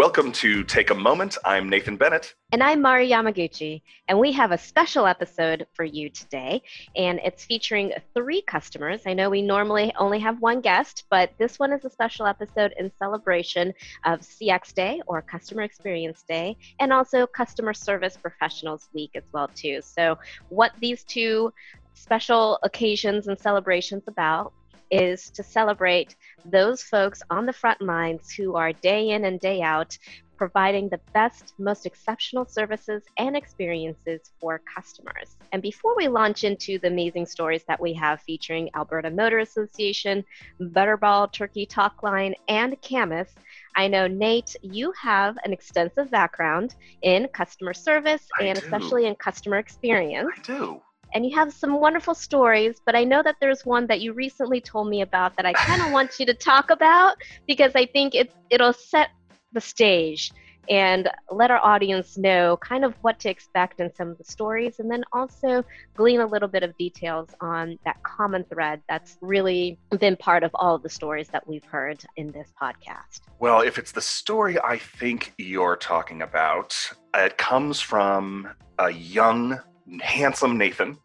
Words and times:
Welcome 0.00 0.32
to 0.32 0.64
Take 0.64 0.88
a 0.88 0.94
Moment. 0.94 1.36
I'm 1.44 1.68
Nathan 1.68 1.98
Bennett. 1.98 2.34
And 2.52 2.62
I'm 2.62 2.80
Mari 2.80 3.10
Yamaguchi. 3.10 3.82
And 4.08 4.18
we 4.18 4.32
have 4.32 4.50
a 4.50 4.56
special 4.56 5.06
episode 5.06 5.66
for 5.74 5.84
you 5.84 6.08
today. 6.08 6.62
And 6.96 7.20
it's 7.22 7.44
featuring 7.44 7.92
three 8.14 8.40
customers. 8.40 9.02
I 9.04 9.12
know 9.12 9.28
we 9.28 9.42
normally 9.42 9.92
only 9.98 10.18
have 10.20 10.40
one 10.40 10.62
guest, 10.62 11.04
but 11.10 11.32
this 11.36 11.58
one 11.58 11.70
is 11.74 11.84
a 11.84 11.90
special 11.90 12.24
episode 12.24 12.72
in 12.78 12.90
celebration 12.98 13.74
of 14.06 14.20
CX 14.20 14.72
Day 14.72 15.02
or 15.06 15.20
Customer 15.20 15.64
Experience 15.64 16.22
Day, 16.26 16.56
and 16.78 16.94
also 16.94 17.26
Customer 17.26 17.74
Service 17.74 18.16
Professionals 18.16 18.88
Week 18.94 19.10
as 19.16 19.24
well, 19.32 19.50
too. 19.54 19.80
So 19.82 20.16
what 20.48 20.72
these 20.80 21.04
two 21.04 21.52
special 21.92 22.58
occasions 22.62 23.28
and 23.28 23.38
celebrations 23.38 24.04
about 24.08 24.54
is 24.90 25.30
to 25.30 25.42
celebrate 25.42 26.16
those 26.44 26.82
folks 26.82 27.22
on 27.30 27.46
the 27.46 27.52
front 27.52 27.80
lines 27.80 28.30
who 28.30 28.56
are 28.56 28.72
day 28.72 29.10
in 29.10 29.24
and 29.24 29.40
day 29.40 29.62
out 29.62 29.96
providing 30.40 30.88
the 30.88 31.00
best, 31.12 31.52
most 31.58 31.84
exceptional 31.84 32.46
services 32.46 33.02
and 33.18 33.36
experiences 33.36 34.30
for 34.40 34.58
customers. 34.74 35.36
And 35.52 35.60
before 35.60 35.94
we 35.94 36.08
launch 36.08 36.44
into 36.44 36.78
the 36.78 36.88
amazing 36.88 37.26
stories 37.26 37.62
that 37.68 37.78
we 37.78 37.92
have 37.92 38.22
featuring 38.22 38.70
Alberta 38.74 39.10
Motor 39.10 39.40
Association, 39.40 40.24
Butterball 40.58 41.30
Turkey 41.30 41.66
Talk 41.66 42.02
Line, 42.02 42.34
and 42.48 42.80
Camus, 42.80 43.28
I 43.76 43.86
know, 43.86 44.06
Nate, 44.06 44.56
you 44.62 44.94
have 44.98 45.36
an 45.44 45.52
extensive 45.52 46.10
background 46.10 46.74
in 47.02 47.28
customer 47.34 47.74
service 47.74 48.26
I 48.40 48.44
and 48.44 48.58
do. 48.58 48.64
especially 48.64 49.04
in 49.04 49.16
customer 49.16 49.58
experience 49.58 50.30
I 50.34 50.40
do. 50.40 50.80
And 51.14 51.26
you 51.26 51.34
have 51.36 51.52
some 51.52 51.80
wonderful 51.80 52.14
stories, 52.14 52.80
but 52.84 52.94
I 52.94 53.04
know 53.04 53.22
that 53.22 53.36
there's 53.40 53.64
one 53.64 53.86
that 53.88 54.00
you 54.00 54.12
recently 54.12 54.60
told 54.60 54.88
me 54.88 55.02
about 55.02 55.36
that 55.36 55.46
I 55.46 55.52
kind 55.52 55.82
of 55.82 55.92
want 55.92 56.18
you 56.18 56.26
to 56.26 56.34
talk 56.34 56.70
about 56.70 57.16
because 57.46 57.72
I 57.74 57.86
think 57.86 58.14
it 58.14 58.32
it'll 58.50 58.72
set 58.72 59.10
the 59.52 59.60
stage 59.60 60.32
and 60.68 61.08
let 61.30 61.50
our 61.50 61.58
audience 61.58 62.16
know 62.16 62.56
kind 62.58 62.84
of 62.84 62.94
what 63.02 63.18
to 63.18 63.28
expect 63.28 63.80
in 63.80 63.92
some 63.94 64.08
of 64.08 64.18
the 64.18 64.24
stories 64.24 64.78
and 64.78 64.90
then 64.90 65.02
also 65.12 65.64
glean 65.96 66.20
a 66.20 66.26
little 66.26 66.48
bit 66.48 66.62
of 66.62 66.76
details 66.76 67.28
on 67.40 67.76
that 67.84 68.00
common 68.04 68.44
thread 68.44 68.80
that's 68.88 69.18
really 69.20 69.78
been 69.98 70.16
part 70.16 70.44
of 70.44 70.50
all 70.54 70.76
of 70.76 70.82
the 70.82 70.88
stories 70.88 71.28
that 71.28 71.46
we've 71.48 71.64
heard 71.64 72.04
in 72.16 72.30
this 72.30 72.52
podcast. 72.60 73.20
Well, 73.40 73.62
if 73.62 73.78
it's 73.78 73.92
the 73.92 74.00
story 74.00 74.58
I 74.60 74.78
think 74.78 75.32
you're 75.38 75.76
talking 75.76 76.22
about, 76.22 76.76
it 77.14 77.36
comes 77.36 77.80
from 77.80 78.48
a 78.78 78.90
young, 78.90 79.58
handsome 80.02 80.56
Nathan. 80.56 80.98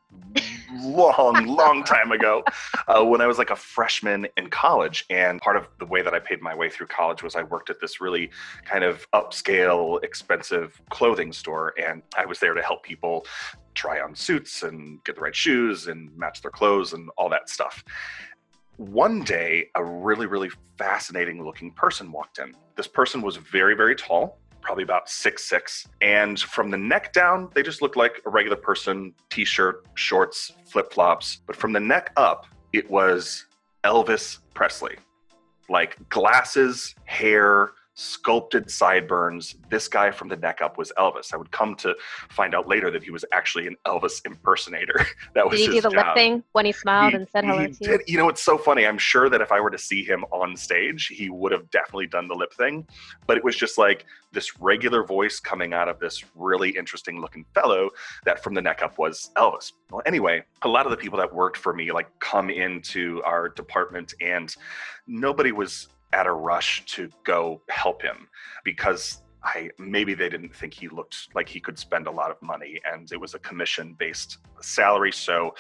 long, 0.82 1.46
long 1.46 1.84
time 1.84 2.12
ago, 2.12 2.44
uh, 2.88 3.04
when 3.04 3.22
I 3.22 3.28
was 3.28 3.38
like 3.38 3.50
a 3.50 3.56
freshman 3.56 4.28
in 4.38 4.50
college. 4.50 5.06
And 5.10 5.42
part 5.42 5.58
of 5.58 5.68
the 5.80 5.86
way 5.86 6.02
that 6.02 6.14
I 6.14 6.20
paid 6.20 6.42
my 6.42 6.54
way 6.54 6.70
through 6.70 6.88
college 6.88 7.24
was 7.24 7.36
I 7.36 7.44
worked 7.44 7.70
at 7.70 7.80
this 7.80 8.02
really 8.02 8.30
kind 8.66 8.84
of 8.84 9.10
upscale, 9.12 10.04
expensive 10.04 10.80
clothing 10.90 11.32
store. 11.32 11.74
And 11.82 12.04
I 12.18 12.26
was 12.26 12.40
there 12.40 12.54
to 12.54 12.62
help 12.62 12.84
people 12.84 13.26
try 13.74 14.00
on 14.00 14.16
suits 14.16 14.64
and 14.64 15.04
get 15.04 15.16
the 15.16 15.22
right 15.22 15.36
shoes 15.36 15.88
and 15.88 16.16
match 16.18 16.42
their 16.42 16.52
clothes 16.52 16.94
and 16.94 17.10
all 17.18 17.30
that 17.30 17.50
stuff. 17.50 17.84
One 18.78 19.24
day, 19.24 19.70
a 19.76 19.84
really, 19.84 20.26
really 20.26 20.50
fascinating 20.78 21.44
looking 21.44 21.72
person 21.72 22.12
walked 22.12 22.40
in. 22.40 22.54
This 22.76 22.88
person 22.88 23.22
was 23.22 23.38
very, 23.38 23.76
very 23.76 23.96
tall, 23.96 24.40
probably 24.66 24.84
about 24.84 25.08
six 25.08 25.46
six, 25.46 25.88
and 26.02 26.40
from 26.40 26.72
the 26.72 26.78
neck 26.78 27.14
down, 27.14 27.50
they 27.54 27.62
just 27.62 27.82
looked 27.84 27.96
like 27.96 28.22
a 28.26 28.30
regular 28.30 28.58
person: 28.58 29.14
t-shirt, 29.30 29.86
shorts, 29.94 30.52
flip 30.66 30.92
flops. 30.92 31.42
But 31.46 31.56
from 31.56 31.72
the 31.72 31.80
neck 31.80 32.12
up, 32.18 32.48
it 32.74 32.90
was 32.90 33.46
Elvis 33.84 34.40
Presley, 34.56 34.96
like 35.70 35.98
glasses, 36.10 36.96
hair, 37.06 37.72
sculpted 37.96 38.70
sideburns. 38.70 39.56
This 39.70 39.88
guy 39.88 40.12
from 40.12 40.28
the 40.28 40.36
neck 40.36 40.62
up 40.62 40.78
was 40.78 40.92
Elvis. 40.98 41.34
I 41.34 41.38
would 41.38 41.50
come 41.52 41.76
to 41.78 41.96
find 42.30 42.54
out 42.54 42.68
later 42.68 42.92
that 42.92 43.02
he 43.04 43.10
was 43.10 43.24
actually 43.32 43.68
an 43.68 43.76
Elvis 43.88 44.22
impersonator. 44.26 45.06
that 45.34 45.50
was 45.50 45.60
Did 45.60 45.70
he 45.70 45.76
do 45.78 45.82
the 45.82 45.90
job. 45.90 46.08
lip 46.08 46.16
thing 46.16 46.44
when 46.52 46.66
he 46.66 46.72
smiled 46.74 47.12
He- 47.12 47.18
and 47.18 47.30
said 47.30 47.46
hello 47.46 47.62
he 47.62 47.68
to 47.74 47.92
you? 47.92 48.00
You 48.06 48.18
know, 48.18 48.30
it's 48.30 48.44
so 48.44 48.58
funny. 48.58 48.86
I'm 48.86 48.98
sure 48.98 49.30
that 49.30 49.40
if 49.42 49.52
I 49.52 49.60
were 49.62 49.72
to 49.72 49.78
see 49.78 50.04
him 50.04 50.26
on 50.26 50.56
stage, 50.58 51.08
he 51.08 51.30
would 51.30 51.54
have 51.54 51.70
definitely 51.72 52.08
done 52.08 52.28
the 52.28 52.36
lip 52.36 52.54
thing. 52.54 52.86
But 53.28 53.38
it 53.38 53.44
was 53.44 53.56
just 53.56 53.78
like 53.78 54.06
this 54.34 54.60
regular 54.60 55.04
voice 55.06 55.40
coming 55.40 55.74
out 55.74 55.88
of 55.88 55.98
this 56.00 56.24
really 56.36 56.72
interesting 56.72 57.22
looking 57.22 57.46
fellow 57.54 57.90
that 58.26 58.44
from 58.44 58.54
the 58.54 58.62
neck 58.62 58.82
up 58.84 58.98
was 58.98 59.32
Elvis. 59.38 59.72
Well, 59.90 60.02
anyway, 60.06 60.44
a 60.64 60.68
lot 60.68 60.86
of 60.86 60.92
the 60.92 60.98
people 60.98 61.18
that 61.20 61.34
worked 61.34 61.58
for 61.58 61.74
me 61.74 61.94
like 61.94 62.08
come 62.20 62.50
into 62.50 63.22
our 63.24 63.48
department 63.48 64.14
and 64.20 64.54
nobody 65.08 65.54
was 65.54 65.88
at 66.14 66.26
a 66.28 66.32
rush 66.32 66.84
to 66.86 67.10
go 67.24 67.62
help 67.70 68.02
him 68.02 68.28
because 68.64 69.22
I 69.44 69.70
maybe 69.78 70.14
they 70.16 70.30
didn't 70.30 70.56
think 70.56 70.74
he 70.74 70.88
looked 70.88 71.28
like 71.36 71.48
he 71.48 71.60
could 71.60 71.78
spend 71.78 72.08
a 72.08 72.12
lot 72.12 72.32
of 72.32 72.42
money 72.42 72.80
and 72.92 73.12
it 73.12 73.20
was 73.20 73.36
a 73.36 73.40
commission 73.40 73.94
based 74.00 74.40
salary 74.62 75.12
so 75.12 75.54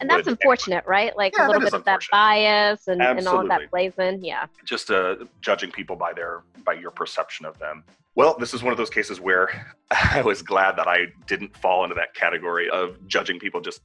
And 0.00 0.10
that's 0.10 0.24
would- 0.26 0.32
unfortunate, 0.32 0.84
right? 0.86 1.16
Like 1.16 1.34
Yeah, 1.36 1.46
a 1.46 1.48
little 1.48 1.62
bit 1.62 1.74
of 1.74 1.84
that 1.84 2.00
bias 2.10 2.88
and, 2.88 3.00
and 3.00 3.28
all 3.28 3.40
of 3.40 3.48
that 3.48 3.70
plays 3.70 3.92
in. 3.98 4.24
Yeah. 4.24 4.46
just 4.64 4.90
uh, 4.90 5.16
judging 5.40 5.70
people 5.70 5.96
by 5.96 6.12
their 6.12 6.42
by 6.64 6.72
your 6.72 6.90
perception 6.90 7.46
of 7.46 7.58
them. 7.58 7.84
Well, 8.16 8.36
this 8.38 8.52
is 8.52 8.62
one 8.64 8.72
of 8.72 8.78
those 8.78 8.90
cases 8.90 9.20
where 9.20 9.74
I 9.90 10.22
was 10.22 10.42
glad 10.42 10.76
that 10.76 10.88
I 10.88 11.06
didn't 11.26 11.56
fall 11.56 11.84
into 11.84 11.94
that 11.94 12.14
category 12.14 12.68
of 12.68 13.06
judging 13.06 13.38
people 13.38 13.60
just 13.60 13.82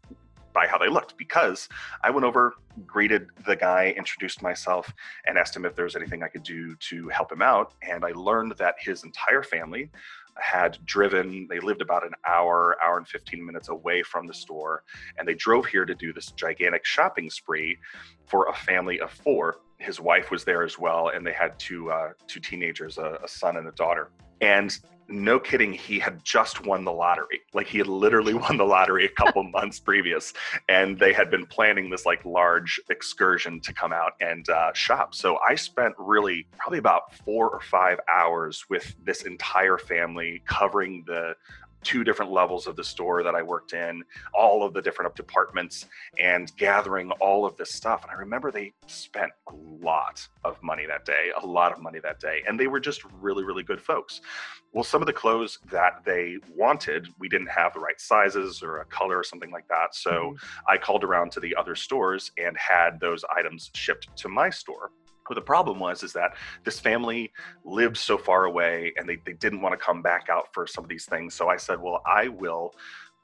by 0.55 0.65
how 0.65 0.79
they 0.79 0.87
looked 0.87 1.17
because 1.17 1.69
I 2.01 2.09
went 2.09 2.25
over, 2.25 2.55
greeted 2.87 3.27
the 3.45 3.55
guy, 3.55 3.93
introduced 3.95 4.41
myself, 4.41 4.91
and 5.27 5.37
asked 5.37 5.55
him 5.55 5.65
if 5.65 5.75
there 5.75 5.83
was 5.83 5.97
anything 5.97 6.23
I 6.23 6.29
could 6.29 6.43
do 6.43 6.75
to 6.89 7.09
help 7.09 7.31
him 7.31 7.43
out. 7.43 7.73
And 7.87 8.03
I 8.03 8.11
learned 8.11 8.53
that 8.57 8.75
his 8.79 9.03
entire 9.03 9.43
family 9.43 9.91
had 10.37 10.77
driven, 10.85 11.47
they 11.49 11.59
lived 11.59 11.81
about 11.81 12.05
an 12.05 12.13
hour, 12.27 12.77
hour 12.83 12.97
and 12.97 13.07
15 13.07 13.45
minutes 13.45 13.69
away 13.69 14.01
from 14.01 14.27
the 14.27 14.33
store, 14.33 14.83
and 15.17 15.27
they 15.27 15.33
drove 15.33 15.65
here 15.65 15.85
to 15.85 15.95
do 15.95 16.11
this 16.13 16.31
gigantic 16.31 16.85
shopping 16.85 17.29
spree 17.29 17.77
for 18.25 18.47
a 18.47 18.53
family 18.53 18.99
of 18.99 19.11
four. 19.11 19.57
His 19.77 19.99
wife 19.99 20.31
was 20.31 20.43
there 20.43 20.63
as 20.63 20.79
well, 20.79 21.09
and 21.09 21.25
they 21.25 21.33
had 21.33 21.57
two 21.59 21.91
uh, 21.91 22.09
two 22.27 22.39
teenagers, 22.39 22.97
a, 22.97 23.19
a 23.23 23.27
son 23.27 23.57
and 23.57 23.67
a 23.67 23.71
daughter. 23.71 24.09
And 24.41 24.77
no 25.07 25.39
kidding, 25.39 25.73
he 25.73 25.99
had 25.99 26.23
just 26.23 26.65
won 26.65 26.83
the 26.83 26.91
lottery. 26.91 27.41
Like 27.53 27.67
he 27.67 27.77
had 27.77 27.87
literally 27.87 28.33
won 28.45 28.57
the 28.57 28.65
lottery 28.65 29.05
a 29.05 29.09
couple 29.09 29.43
months 29.51 29.79
previous, 29.79 30.33
and 30.69 30.97
they 30.97 31.13
had 31.13 31.29
been 31.29 31.45
planning 31.45 31.89
this 31.89 32.05
like 32.05 32.23
large 32.25 32.79
excursion 32.89 33.59
to 33.61 33.73
come 33.73 33.93
out 33.93 34.13
and 34.21 34.47
uh, 34.49 34.73
shop. 34.73 35.15
So 35.15 35.39
I 35.47 35.55
spent 35.55 35.95
really 35.97 36.47
probably 36.57 36.79
about 36.79 37.13
four 37.15 37.49
or 37.49 37.61
five 37.61 37.99
hours 38.09 38.65
with 38.69 38.95
this 39.03 39.23
entire 39.23 39.77
family 39.77 40.41
covering 40.45 41.03
the 41.07 41.35
two 41.85 42.03
different 42.03 42.31
levels 42.31 42.67
of 42.67 42.75
the 42.75 42.83
store 42.83 43.23
that 43.23 43.35
I 43.35 43.41
worked 43.41 43.73
in, 43.73 44.03
all 44.33 44.63
of 44.63 44.73
the 44.73 44.81
different 44.81 45.15
departments, 45.15 45.85
and 46.19 46.51
gathering 46.57 47.11
all 47.21 47.45
of 47.45 47.55
this 47.55 47.71
stuff. 47.73 48.03
And 48.03 48.11
I 48.11 48.15
remember 48.15 48.51
they 48.51 48.73
spent 48.87 49.31
a 49.47 49.53
lot 49.53 50.27
of 50.43 50.61
money 50.61 50.85
that 50.87 51.05
day, 51.05 51.29
a 51.41 51.45
lot 51.45 51.71
of 51.71 51.81
money 51.81 51.99
that 51.99 52.19
day. 52.19 52.41
And 52.47 52.59
they 52.59 52.67
were 52.67 52.79
just 52.79 53.03
really, 53.21 53.43
really 53.43 53.63
good 53.63 53.79
folks. 53.79 54.21
Well, 54.73 54.83
some 54.83 55.01
of 55.01 55.05
the 55.05 55.13
clothes 55.13 55.59
that 55.71 56.03
they 56.03 56.37
wanted, 56.53 57.07
we 57.19 57.29
didn't 57.29 57.47
have 57.47 57.73
the 57.73 57.79
right 57.79 58.01
sizes 58.01 58.61
or 58.61 58.79
a 58.79 58.85
color 58.85 59.17
or 59.17 59.23
something 59.23 59.51
like 59.51 59.67
that. 59.69 59.95
So 59.95 60.11
mm-hmm. 60.11 60.35
I 60.67 60.77
called 60.77 61.03
around 61.03 61.31
to 61.33 61.39
the 61.39 61.55
other 61.55 61.75
stores 61.75 62.31
and 62.37 62.57
had 62.57 62.99
those 62.99 63.23
items 63.33 63.71
shipped 63.73 64.13
to 64.17 64.27
my 64.27 64.49
store. 64.49 64.91
The 65.33 65.41
problem 65.41 65.79
was 65.79 66.03
is 66.03 66.13
that 66.13 66.35
this 66.63 66.79
family 66.79 67.31
lived 67.63 67.97
so 67.97 68.17
far 68.17 68.45
away 68.45 68.93
and 68.97 69.07
they, 69.07 69.17
they 69.25 69.33
didn't 69.33 69.61
want 69.61 69.73
to 69.73 69.83
come 69.83 70.01
back 70.01 70.27
out 70.29 70.53
for 70.53 70.67
some 70.67 70.83
of 70.83 70.89
these 70.89 71.05
things. 71.05 71.33
So 71.33 71.49
I 71.49 71.57
said, 71.57 71.81
well, 71.81 72.01
I 72.05 72.27
will 72.27 72.73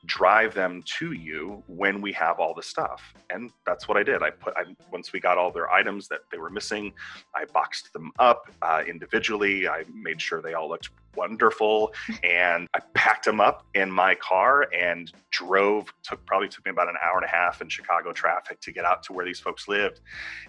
drive 0.06 0.54
them 0.54 0.82
to 0.98 1.12
you 1.12 1.64
when 1.68 2.02
we 2.02 2.12
have 2.14 2.40
all 2.40 2.54
the 2.54 2.64
stuff. 2.64 3.14
And 3.30 3.52
that's 3.66 3.88
what 3.88 3.98
i 3.98 4.04
did. 4.04 4.24
I 4.24 4.32
put 4.32 4.54
I, 4.58 4.64
once 4.92 5.14
we 5.14 5.20
got 5.20 5.38
all 5.38 5.52
their 5.52 5.70
items 5.70 6.08
that 6.08 6.22
they 6.32 6.38
were 6.38 6.50
missing 6.50 6.94
i 7.36 7.46
boxed 7.46 7.94
them 7.94 8.12
up 8.18 8.50
uh, 8.62 8.82
individually. 8.88 9.68
I 9.68 9.84
made 9.94 10.20
sure 10.20 10.42
they 10.42 10.54
all 10.54 10.70
looked 10.70 10.90
wonderful 11.16 11.94
and 12.24 12.68
i 12.74 12.80
packed 12.94 13.26
them 13.26 13.40
up 13.40 13.66
in 13.74 13.92
my 13.92 14.16
car 14.16 14.68
and 14.78 15.12
drove 15.32 15.94
took 16.04 16.26
probably 16.26 16.48
took 16.48 16.66
me 16.66 16.72
about 16.72 16.90
an 16.90 16.96
hour 17.04 17.18
and 17.18 17.26
a 17.26 17.30
half 17.30 17.62
in 17.62 17.70
chicago 17.70 18.12
traffic 18.12 18.60
to 18.62 18.72
get 18.72 18.86
out 18.86 19.04
to 19.04 19.14
where 19.14 19.26
these 19.26 19.40
folks 19.40 19.68
lived 19.68 20.02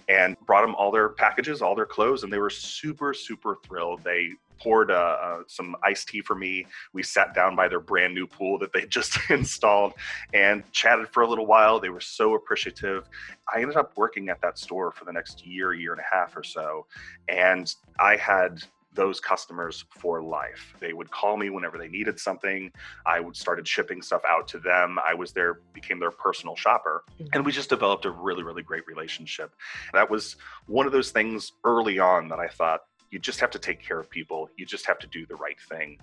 and 0.08 0.36
brought 0.46 0.62
them 0.62 0.74
all 0.74 0.90
their 0.90 1.10
packages 1.10 1.62
all 1.62 1.74
their 1.74 1.86
clothes 1.86 2.22
and 2.22 2.32
they 2.32 2.38
were 2.38 2.50
super 2.50 3.12
super 3.12 3.58
thrilled 3.64 4.02
they 4.04 4.30
poured 4.62 4.90
uh, 4.90 4.94
uh, 4.94 5.42
some 5.48 5.74
iced 5.82 6.08
tea 6.08 6.20
for 6.20 6.36
me 6.36 6.64
we 6.92 7.02
sat 7.02 7.34
down 7.34 7.56
by 7.56 7.66
their 7.66 7.80
brand 7.80 8.14
new 8.14 8.26
pool 8.26 8.58
that 8.58 8.72
they 8.72 8.86
just 8.86 9.18
installed 9.30 9.94
and 10.32 10.62
chatted 10.72 11.08
for 11.08 11.22
a 11.22 11.28
little 11.28 11.46
while. 11.46 11.80
They 11.80 11.88
were 11.88 12.00
so 12.00 12.34
appreciative. 12.34 13.08
I 13.52 13.60
ended 13.60 13.76
up 13.76 13.96
working 13.96 14.28
at 14.28 14.40
that 14.42 14.58
store 14.58 14.92
for 14.92 15.04
the 15.04 15.12
next 15.12 15.44
year, 15.44 15.74
year 15.74 15.92
and 15.92 16.00
a 16.00 16.14
half 16.14 16.36
or 16.36 16.44
so. 16.44 16.86
And 17.28 17.74
I 17.98 18.16
had 18.16 18.62
those 18.94 19.20
customers 19.20 19.84
for 19.90 20.22
life. 20.22 20.74
They 20.80 20.92
would 20.92 21.10
call 21.10 21.36
me 21.36 21.50
whenever 21.50 21.78
they 21.78 21.88
needed 21.88 22.18
something. 22.18 22.70
I 23.06 23.20
would 23.20 23.36
started 23.36 23.66
shipping 23.66 24.02
stuff 24.02 24.22
out 24.28 24.46
to 24.48 24.58
them. 24.58 24.98
I 25.04 25.14
was 25.14 25.32
their 25.32 25.60
became 25.72 25.98
their 25.98 26.10
personal 26.10 26.56
shopper. 26.56 27.04
Mm-hmm. 27.14 27.28
And 27.32 27.46
we 27.46 27.52
just 27.52 27.68
developed 27.68 28.04
a 28.04 28.10
really, 28.10 28.42
really 28.42 28.62
great 28.62 28.86
relationship. 28.86 29.54
That 29.92 30.10
was 30.10 30.36
one 30.66 30.86
of 30.86 30.92
those 30.92 31.10
things 31.10 31.52
early 31.64 31.98
on 31.98 32.28
that 32.28 32.38
I 32.38 32.48
thought, 32.48 32.82
you 33.12 33.18
just 33.18 33.38
have 33.40 33.50
to 33.50 33.58
take 33.58 33.80
care 33.80 34.00
of 34.00 34.10
people. 34.10 34.48
You 34.56 34.64
just 34.64 34.86
have 34.86 34.98
to 35.00 35.06
do 35.06 35.26
the 35.26 35.36
right 35.36 35.60
thing. 35.60 35.98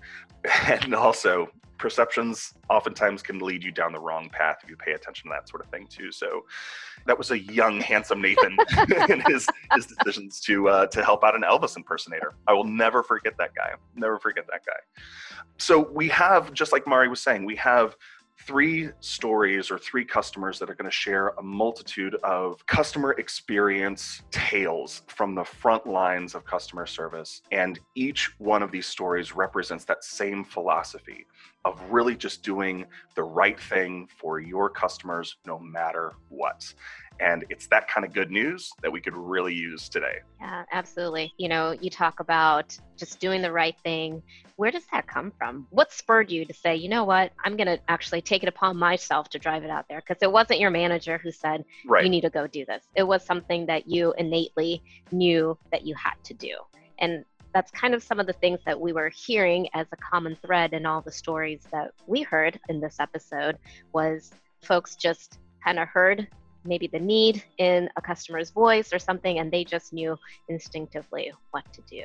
And 0.70 0.94
also, 0.94 1.50
perceptions 1.78 2.54
oftentimes 2.70 3.24
can 3.24 3.40
lead 3.40 3.64
you 3.64 3.72
down 3.72 3.92
the 3.92 4.00
wrong 4.00 4.30
path 4.30 4.58
if 4.64 4.70
you 4.70 4.76
pay 4.76 4.92
attention 4.92 5.30
to 5.30 5.36
that 5.36 5.50
sort 5.50 5.64
of 5.66 5.72
thing 5.72 5.88
too. 5.88 6.12
So, 6.12 6.46
that 7.08 7.18
was 7.18 7.32
a 7.32 7.40
young, 7.40 7.82
handsome 7.82 8.22
Nathan 8.22 8.56
in 9.10 9.22
his 9.28 9.48
his 9.74 9.88
decisions 9.88 10.40
to 10.42 10.70
uh, 10.70 10.86
to 10.88 11.04
help 11.04 11.24
out 11.24 11.36
an 11.36 11.42
Elvis 11.42 11.76
impersonator. 11.76 12.36
I 12.48 12.54
will 12.54 12.66
never 12.66 13.02
forget 13.02 13.36
that 13.40 13.56
guy. 13.56 13.72
Never 13.96 14.20
forget 14.20 14.46
that 14.52 14.66
guy. 14.66 15.02
So 15.58 15.90
we 15.92 16.08
have, 16.10 16.54
just 16.54 16.72
like 16.72 16.88
Mari 16.88 17.10
was 17.10 17.22
saying, 17.22 17.44
we 17.46 17.56
have 17.56 17.98
three 18.46 18.90
stories 19.00 19.70
or 19.70 19.78
three 19.78 20.06
customers 20.06 20.60
that 20.60 20.70
are 20.70 20.76
going 20.76 20.90
to 20.90 20.96
share 20.96 21.30
a 21.40 21.44
multitude 21.44 22.16
of 22.24 22.66
customer 22.66 23.12
experience 23.14 24.22
tales 24.32 25.04
from 25.08 25.36
the 25.36 25.44
front 25.44 25.86
lines 25.86 26.36
of 26.36 26.46
customer 26.46 26.86
service. 26.86 27.42
And 27.52 27.80
each 27.96 28.32
one 28.40 28.64
of 28.64 28.72
these 28.72 28.88
stories 28.88 29.36
represents 29.36 29.86
that 29.86 30.04
same 30.04 30.44
philosophy 30.44 31.26
of 31.66 31.82
really 31.92 32.16
just 32.16 32.44
doing 32.44 32.86
the 33.16 33.24
right 33.24 33.60
thing 33.60 34.08
for 34.18 34.40
your 34.40 34.70
customers 34.70 35.38
no 35.46 35.60
matter 35.60 36.14
what. 36.30 36.74
And 37.20 37.46
it's 37.50 37.68
that 37.68 37.88
kind 37.90 38.06
of 38.06 38.14
good 38.14 38.32
news 38.32 38.72
that 38.82 38.92
we 38.92 39.02
could 39.02 39.16
really 39.16 39.54
use 39.54 39.90
today. 39.90 40.20
Yeah, 40.40 40.64
absolutely. 40.72 41.34
You 41.38 41.50
know, 41.50 41.76
you 41.80 41.90
talk 41.90 42.20
about 42.20 42.78
just 42.98 43.20
doing 43.20 43.42
the 43.42 43.52
right 43.52 43.76
thing. 43.84 44.24
Where 44.56 44.72
does 44.72 44.86
that 44.92 45.08
come 45.08 45.32
from? 45.38 45.68
What 45.70 45.92
spurred 45.92 46.32
you 46.32 46.46
to 46.46 46.54
say, 46.54 46.76
you 46.76 46.90
know 46.90 47.04
what, 47.04 47.32
I'm 47.44 47.58
going 47.58 47.68
to 47.68 47.80
actually 47.90 48.22
take 48.22 48.44
it 48.44 48.50
upon 48.50 48.78
myself 48.78 49.30
to 49.30 49.40
drive 49.40 49.64
it 49.64 49.70
out 49.70 49.86
there? 49.90 50.02
Because 50.02 50.22
it 50.22 50.32
wasn't 50.32 50.60
your 50.60 50.70
manager 50.70 51.18
who 51.18 51.32
said, 51.32 51.66
right. 51.86 52.04
you 52.04 52.10
need 52.10 52.22
to 52.22 52.30
go 52.30 52.48
do 52.48 52.66
this. 52.66 52.84
It 52.96 53.04
was 53.04 53.24
something 53.24 53.66
that 53.66 53.88
you 53.88 54.14
innately 54.18 54.82
knew 55.12 55.58
that 55.72 55.86
you 55.86 55.96
had 55.96 56.16
to 56.24 56.34
do. 56.34 56.56
And 57.00 57.26
that's 57.54 57.72
kind 57.72 57.94
of 57.94 58.04
some 58.04 58.20
of 58.20 58.28
the 58.28 58.34
things 58.34 58.60
that 58.66 58.80
we 58.80 58.94
were 58.94 59.10
hearing 59.10 59.68
as 59.74 59.88
a 59.92 59.98
common 59.98 60.36
thread 60.36 60.74
in 60.74 60.86
all 60.86 61.02
the 61.02 61.12
stories 61.12 61.62
that 61.72 61.94
we 62.08 62.22
heard 62.22 62.60
in 62.70 62.80
this 62.80 63.00
episode 63.00 63.58
was 63.94 64.32
folks 64.62 64.96
just 64.96 65.40
kind 65.64 65.80
of 65.80 65.88
heard 65.88 66.28
maybe 66.64 66.88
the 66.88 67.00
need 67.00 67.44
in 67.58 67.90
a 67.96 68.02
customer's 68.02 68.50
voice 68.50 68.94
or 68.94 69.00
something, 69.00 69.40
and 69.40 69.52
they 69.52 69.64
just 69.64 69.94
knew 69.94 70.18
instinctively 70.48 71.32
what 71.52 71.72
to 71.74 71.82
do. 71.82 72.04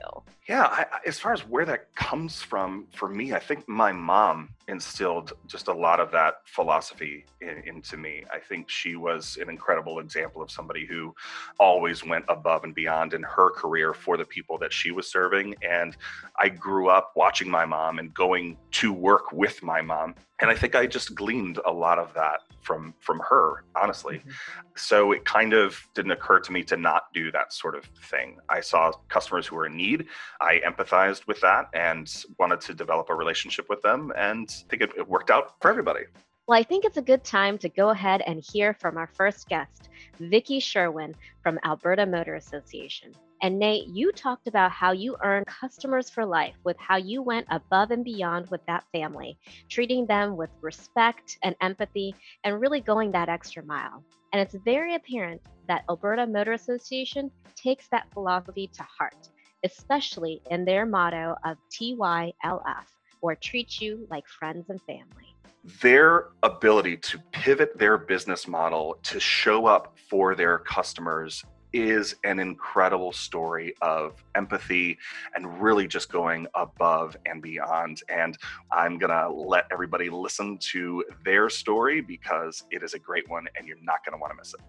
Yeah, 0.49 0.65
I, 0.65 0.87
as 1.07 1.19
far 1.19 1.33
as 1.33 1.41
where 1.41 1.65
that 1.67 1.95
comes 1.95 2.43
from, 2.43 2.87
for 2.95 3.09
me, 3.09 3.33
I 3.33 3.39
think 3.39 3.69
my 3.69 3.93
mom 3.93 4.51
instilled 4.69 5.33
just 5.47 5.69
a 5.69 5.73
lot 5.73 6.01
of 6.01 6.11
that 6.13 6.37
philosophy 6.45 7.27
in, 7.41 7.63
into 7.67 7.97
me. 7.97 8.25
I 8.33 8.39
think 8.39 8.71
she 8.71 8.97
was 8.97 9.39
an 9.41 9.51
incredible 9.51 9.99
example 9.99 10.43
of 10.43 10.51
somebody 10.51 10.87
who 10.87 11.15
always 11.59 12.05
went 12.05 12.25
above 12.29 12.65
and 12.65 12.75
beyond 12.75 13.15
in 13.15 13.23
her 13.23 13.51
career 13.51 13.93
for 13.93 14.17
the 14.17 14.25
people 14.25 14.59
that 14.59 14.73
she 14.73 14.91
was 14.91 15.11
serving. 15.11 15.55
And 15.63 15.97
I 16.39 16.49
grew 16.49 16.89
up 16.89 17.13
watching 17.17 17.51
my 17.51 17.65
mom 17.65 17.99
and 17.99 18.13
going 18.15 18.57
to 18.73 18.93
work 18.93 19.33
with 19.33 19.63
my 19.63 19.81
mom 19.81 20.15
and 20.41 20.51
i 20.51 20.55
think 20.55 20.75
i 20.75 20.87
just 20.87 21.15
gleaned 21.15 21.59
a 21.67 21.71
lot 21.71 21.99
of 21.99 22.13
that 22.15 22.41
from 22.65 22.95
from 22.99 23.21
her 23.21 23.65
honestly 23.81 24.17
mm-hmm. 24.17 24.31
so 24.75 25.13
it 25.13 25.25
kind 25.25 25.53
of 25.53 25.89
didn't 25.95 26.11
occur 26.11 26.41
to 26.41 26.51
me 26.51 26.63
to 26.65 26.77
not 26.77 27.13
do 27.13 27.31
that 27.31 27.53
sort 27.53 27.77
of 27.77 27.85
thing 28.11 28.39
i 28.49 28.61
saw 28.61 28.91
customers 29.09 29.47
who 29.47 29.55
were 29.55 29.67
in 29.67 29.77
need 29.77 30.07
i 30.41 30.61
empathized 30.67 31.27
with 31.27 31.41
that 31.41 31.69
and 31.75 32.25
wanted 32.39 32.61
to 32.61 32.75
develop 32.75 33.09
a 33.11 33.15
relationship 33.15 33.67
with 33.69 33.81
them 33.83 34.13
and 34.17 34.65
I 34.65 34.69
think 34.71 34.83
it, 34.83 34.91
it 34.97 35.09
worked 35.09 35.31
out 35.31 35.61
for 35.61 35.71
everybody 35.71 36.05
well, 36.47 36.59
I 36.59 36.63
think 36.63 36.85
it's 36.85 36.99
a 36.99 37.03
good 37.03 37.25
time 37.25 37.57
to 37.59 37.71
go 37.71 37.89
ahead 37.89 38.23
and 38.27 38.45
hear 38.53 38.75
from 38.75 38.99
our 38.99 39.07
first 39.07 39.49
guest, 39.49 39.89
Vicki 40.21 40.61
Sherwin 40.61 41.15
from 41.43 41.59
Alberta 41.65 42.05
Motor 42.05 42.35
Association. 42.35 43.15
And 43.45 43.59
Nate, 43.59 43.89
you 43.89 44.11
talked 44.11 44.49
about 44.49 44.71
how 44.71 44.93
you 44.93 45.19
earn 45.23 45.45
customers 45.45 46.09
for 46.09 46.25
life 46.25 46.55
with 46.65 46.79
how 46.79 46.97
you 46.97 47.21
went 47.21 47.47
above 47.51 47.91
and 47.91 48.03
beyond 48.03 48.49
with 48.51 48.65
that 48.65 48.85
family, 48.91 49.37
treating 49.69 50.07
them 50.07 50.39
with 50.39 50.49
respect 50.63 51.37
and 51.43 51.55
empathy 51.61 52.15
and 52.45 52.59
really 52.59 52.81
going 52.81 53.13
that 53.13 53.29
extra 53.29 53.63
mile. 53.63 54.03
And 54.33 54.41
it's 54.41 54.55
very 54.65 54.95
apparent 54.95 55.43
that 55.69 55.85
Alberta 55.91 56.27
Motor 56.27 56.55
Association 56.55 57.31
takes 57.55 57.87
that 57.89 58.07
philosophy 58.15 58.71
to 58.79 58.83
heart, 58.83 59.29
especially 59.63 60.41
in 60.51 60.65
their 60.65 60.87
motto 60.87 61.37
of 61.45 61.59
TYLF, 61.71 62.87
or 63.21 63.35
treat 63.35 63.79
you 63.79 64.07
like 64.09 64.27
friends 64.27 64.71
and 64.71 64.81
family 64.85 65.37
their 65.81 66.29
ability 66.43 66.95
to 66.95 67.19
pivot 67.33 67.79
their 67.79 67.97
business 67.97 68.47
model 68.47 68.99
to 69.03 69.19
show 69.19 69.65
up 69.65 69.97
for 70.11 70.35
their 70.35 70.59
customers 70.59 71.43
is 71.75 72.15
an 72.23 72.39
incredible 72.39 73.13
story 73.13 73.75
of 73.83 74.25
empathy 74.37 74.97
and 75.35 75.61
really 75.61 75.89
just 75.89 76.11
going 76.11 76.47
above 76.55 77.17
and 77.27 77.43
beyond. 77.43 78.01
And 78.09 78.39
I'm 78.71 78.97
going 78.97 79.11
to 79.11 79.29
let 79.29 79.67
everybody 79.73 80.09
listen 80.09 80.57
to 80.73 81.05
their 81.25 81.51
story 81.51 82.01
because 82.01 82.63
it 82.71 82.85
is 82.85 82.95
a 82.95 82.99
great 82.99 83.29
one 83.29 83.47
and 83.57 83.67
you're 83.67 83.77
not 83.83 84.05
going 84.05 84.17
to 84.17 84.21
want 84.21 84.31
to 84.31 84.37
miss 84.37 84.55
it. 84.55 84.61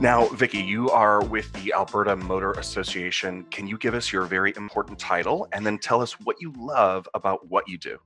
Now, 0.00 0.28
Vicki, 0.28 0.58
you 0.58 0.88
are 0.90 1.24
with 1.24 1.52
the 1.54 1.72
Alberta 1.72 2.14
Motor 2.14 2.52
Association. 2.52 3.42
Can 3.50 3.66
you 3.66 3.76
give 3.76 3.94
us 3.94 4.12
your 4.12 4.26
very 4.26 4.52
important 4.56 4.96
title 4.96 5.48
and 5.52 5.66
then 5.66 5.76
tell 5.76 6.00
us 6.00 6.12
what 6.20 6.36
you 6.38 6.54
love 6.56 7.08
about 7.14 7.48
what 7.48 7.68
you 7.68 7.78
do? 7.78 7.98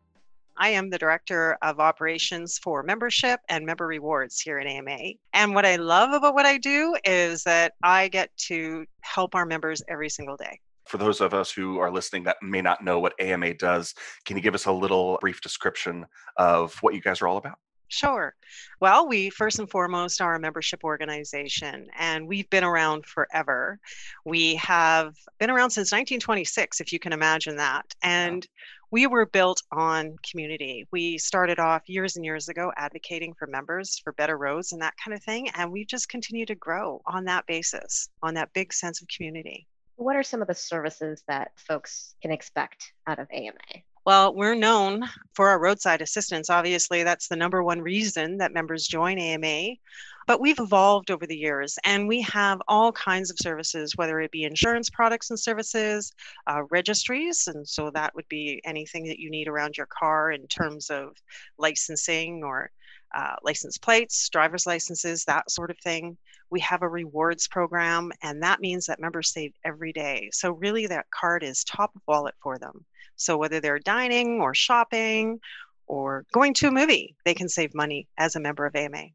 I 0.56 0.70
am 0.70 0.88
the 0.88 0.96
Director 0.96 1.58
of 1.60 1.80
Operations 1.80 2.58
for 2.58 2.82
Membership 2.82 3.40
and 3.50 3.66
Member 3.66 3.86
Rewards 3.86 4.40
here 4.40 4.58
at 4.58 4.66
AMA. 4.66 4.96
And 5.34 5.54
what 5.54 5.66
I 5.66 5.76
love 5.76 6.14
about 6.14 6.32
what 6.32 6.46
I 6.46 6.56
do 6.56 6.96
is 7.04 7.42
that 7.42 7.74
I 7.82 8.08
get 8.08 8.30
to 8.46 8.86
help 9.02 9.34
our 9.34 9.44
members 9.44 9.82
every 9.86 10.08
single 10.08 10.38
day. 10.38 10.60
For 10.88 10.96
those 10.96 11.20
of 11.20 11.34
us 11.34 11.52
who 11.52 11.78
are 11.78 11.90
listening 11.90 12.24
that 12.24 12.38
may 12.40 12.62
not 12.62 12.82
know 12.82 13.00
what 13.00 13.20
AMA 13.20 13.52
does, 13.54 13.94
can 14.24 14.38
you 14.38 14.42
give 14.42 14.54
us 14.54 14.64
a 14.64 14.72
little 14.72 15.18
brief 15.20 15.42
description 15.42 16.06
of 16.38 16.74
what 16.80 16.94
you 16.94 17.02
guys 17.02 17.20
are 17.20 17.28
all 17.28 17.36
about? 17.36 17.58
Sure. 17.92 18.34
Well, 18.80 19.06
we 19.06 19.28
first 19.28 19.58
and 19.58 19.68
foremost 19.68 20.22
are 20.22 20.34
a 20.34 20.40
membership 20.40 20.82
organization 20.82 21.88
and 21.98 22.26
we've 22.26 22.48
been 22.48 22.64
around 22.64 23.04
forever. 23.04 23.78
We 24.24 24.54
have 24.54 25.14
been 25.38 25.50
around 25.50 25.70
since 25.70 25.92
1926, 25.92 26.80
if 26.80 26.90
you 26.90 26.98
can 26.98 27.12
imagine 27.12 27.56
that. 27.56 27.84
And 28.02 28.48
we 28.90 29.06
were 29.06 29.26
built 29.26 29.62
on 29.70 30.16
community. 30.28 30.88
We 30.90 31.18
started 31.18 31.58
off 31.58 31.82
years 31.86 32.16
and 32.16 32.24
years 32.24 32.48
ago 32.48 32.72
advocating 32.78 33.34
for 33.34 33.46
members 33.46 33.98
for 33.98 34.14
better 34.14 34.38
roads 34.38 34.72
and 34.72 34.80
that 34.80 34.94
kind 34.96 35.14
of 35.14 35.22
thing. 35.22 35.50
And 35.50 35.70
we 35.70 35.84
just 35.84 36.08
continue 36.08 36.46
to 36.46 36.54
grow 36.54 37.02
on 37.04 37.26
that 37.26 37.46
basis, 37.46 38.08
on 38.22 38.32
that 38.34 38.54
big 38.54 38.72
sense 38.72 39.02
of 39.02 39.08
community. 39.14 39.66
What 39.96 40.16
are 40.16 40.22
some 40.22 40.40
of 40.40 40.48
the 40.48 40.54
services 40.54 41.22
that 41.28 41.50
folks 41.56 42.14
can 42.22 42.32
expect 42.32 42.94
out 43.06 43.18
of 43.18 43.28
AMA? 43.30 43.82
Well, 44.04 44.34
we're 44.34 44.56
known 44.56 45.04
for 45.34 45.48
our 45.48 45.60
roadside 45.60 46.02
assistance. 46.02 46.50
Obviously, 46.50 47.04
that's 47.04 47.28
the 47.28 47.36
number 47.36 47.62
one 47.62 47.80
reason 47.80 48.38
that 48.38 48.52
members 48.52 48.88
join 48.88 49.16
AMA. 49.18 49.76
But 50.26 50.40
we've 50.40 50.58
evolved 50.58 51.10
over 51.10 51.24
the 51.26 51.36
years 51.36 51.78
and 51.84 52.08
we 52.08 52.20
have 52.22 52.60
all 52.66 52.90
kinds 52.92 53.30
of 53.30 53.38
services, 53.38 53.96
whether 53.96 54.20
it 54.20 54.32
be 54.32 54.42
insurance 54.42 54.90
products 54.90 55.30
and 55.30 55.38
services, 55.38 56.12
uh, 56.48 56.62
registries. 56.70 57.46
And 57.46 57.66
so 57.66 57.90
that 57.90 58.14
would 58.16 58.28
be 58.28 58.60
anything 58.64 59.04
that 59.06 59.20
you 59.20 59.30
need 59.30 59.46
around 59.46 59.76
your 59.76 59.86
car 59.86 60.32
in 60.32 60.46
terms 60.48 60.90
of 60.90 61.16
licensing 61.58 62.42
or 62.44 62.70
uh, 63.14 63.36
license 63.44 63.78
plates, 63.78 64.28
driver's 64.30 64.66
licenses, 64.66 65.24
that 65.24 65.50
sort 65.50 65.70
of 65.70 65.78
thing. 65.78 66.16
We 66.50 66.60
have 66.60 66.82
a 66.82 66.88
rewards 66.88 67.46
program, 67.46 68.10
and 68.22 68.42
that 68.42 68.60
means 68.60 68.86
that 68.86 69.00
members 69.00 69.32
save 69.32 69.52
every 69.64 69.92
day. 69.92 70.30
So, 70.32 70.52
really, 70.52 70.86
that 70.86 71.06
card 71.10 71.42
is 71.42 71.64
top 71.64 71.94
of 71.94 72.02
wallet 72.06 72.34
for 72.42 72.58
them. 72.58 72.84
So 73.16 73.36
whether 73.36 73.60
they're 73.60 73.78
dining 73.78 74.40
or 74.40 74.54
shopping 74.54 75.40
or 75.86 76.24
going 76.32 76.54
to 76.54 76.68
a 76.68 76.72
movie, 76.72 77.16
they 77.24 77.34
can 77.34 77.48
save 77.48 77.74
money 77.74 78.08
as 78.18 78.36
a 78.36 78.40
member 78.40 78.66
of 78.66 78.74
AMA. 78.74 79.08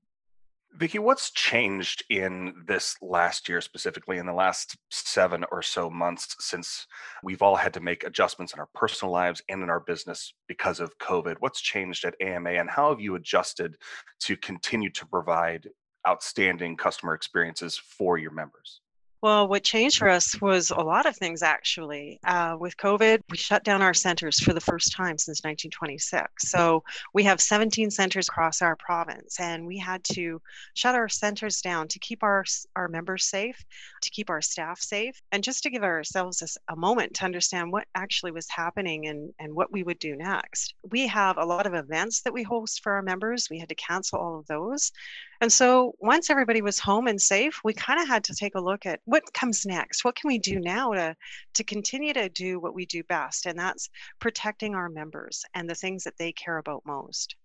Vicki, 0.77 1.00
what's 1.00 1.32
changed 1.32 2.04
in 2.12 2.54
this 2.68 2.96
last 3.01 3.50
year, 3.50 3.62
specifically 3.62 4.18
in 4.18 4.27
the 4.27 4.34
last 4.34 4.77
seven 4.92 5.44
or 5.51 5.63
so 5.63 5.89
months, 5.89 6.36
since 6.39 6.86
we've 7.24 7.42
all 7.42 7.56
had 7.56 7.74
to 7.74 7.80
make 7.80 8.04
adjustments 8.04 8.54
in 8.54 8.60
our 8.60 8.70
personal 8.75 9.12
lives 9.12 9.42
and 9.50 9.63
in 9.63 9.72
our 9.72 9.80
business 9.80 10.34
because 10.48 10.80
of 10.80 10.96
COVID? 11.00 11.38
What's 11.39 11.62
changed 11.62 12.06
at 12.06 12.13
AMA, 12.22 12.51
and 12.51 12.70
how 12.70 12.92
have 12.92 13.00
you 13.00 13.16
adjusted 13.16 13.75
to 14.20 14.38
continue 14.38 14.92
to 14.92 15.06
provide 15.08 15.68
outstanding 16.08 16.77
customer 16.77 17.16
experiences 17.16 17.75
for 17.75 18.20
your 18.20 18.32
members? 18.32 18.82
Well, 19.20 19.48
what 19.48 19.64
changed 19.64 19.98
for 19.98 20.10
us 20.10 20.40
was 20.42 20.70
a 20.70 20.76
lot 20.76 21.08
of 21.08 21.16
things 21.16 21.42
actually. 21.42 22.20
Uh, 22.24 22.56
with 22.60 22.78
COVID, 22.78 23.22
we 23.32 23.38
shut 23.38 23.64
down 23.64 23.82
our 23.82 23.94
centers 23.94 24.40
for 24.40 24.54
the 24.54 24.62
first 24.62 24.92
time 24.92 25.18
since 25.18 25.40
1926. 25.40 26.52
So 26.52 26.84
we 27.16 27.24
have 27.24 27.42
17 27.42 27.90
centers 27.90 28.30
across 28.30 28.62
our 28.62 28.76
province, 28.76 29.40
and 29.40 29.66
we 29.66 29.80
had 29.80 30.04
to 30.14 30.40
shut 30.76 30.94
our 30.94 31.10
centers 31.10 31.62
down 31.62 31.88
to 31.88 32.00
keep 32.00 32.22
our, 32.22 32.46
our 32.76 32.88
members 32.88 33.26
safe, 33.26 33.66
to 34.04 34.10
keep 34.12 34.30
our 34.30 34.42
staff 34.42 34.80
safe, 34.80 35.20
and 35.32 35.44
just 35.44 35.64
to 35.64 35.72
give 35.72 35.84
ourselves 35.84 36.44
a, 36.44 36.74
a 36.74 36.76
moment 36.76 37.16
to 37.16 37.26
understand 37.26 37.72
what 37.72 37.88
actually 37.96 38.32
was 38.32 38.48
happening 38.50 39.08
and, 39.08 39.34
and 39.40 39.52
what 39.52 39.72
we 39.72 39.82
would 39.82 39.98
do 39.98 40.16
next. 40.16 40.76
We 40.92 41.08
have 41.08 41.38
a 41.38 41.46
lot 41.46 41.66
of 41.66 41.74
events 41.74 42.22
that 42.22 42.34
we 42.34 42.44
host 42.44 42.84
for 42.84 42.94
our 42.94 43.02
members. 43.02 43.48
We 43.50 43.58
had 43.58 43.70
to 43.70 43.76
cancel 43.76 44.20
all 44.20 44.38
of 44.38 44.46
those. 44.46 44.92
And 45.41 45.51
so 45.51 45.94
once 46.00 46.29
everybody 46.29 46.62
was 46.62 46.79
home 46.79 47.08
and 47.08 47.22
safe, 47.22 47.60
we 47.63 47.74
kind 47.74 48.01
of 48.01 48.08
had 48.08 48.24
to 48.25 48.36
take 48.36 48.56
a 48.56 48.62
look 48.62 48.86
at 48.86 49.01
what 49.06 49.34
comes 49.34 49.65
next. 49.65 50.03
What 50.03 50.15
can 50.15 50.27
we 50.27 50.39
do 50.39 50.60
now 50.60 50.94
to, 50.94 51.15
to 51.56 51.63
continue 51.63 52.13
to 52.13 52.29
do 52.29 52.60
what 52.60 52.74
we 52.74 52.86
do 52.86 53.03
best? 53.03 53.46
And 53.46 53.58
that's 53.58 53.89
protecting 54.20 54.74
our 54.74 54.89
members 54.89 55.46
and 55.53 55.70
the 55.70 55.75
things 55.75 56.03
that 56.06 56.17
they 56.17 56.32
care 56.32 56.58
about 56.58 56.86
most. 56.86 57.36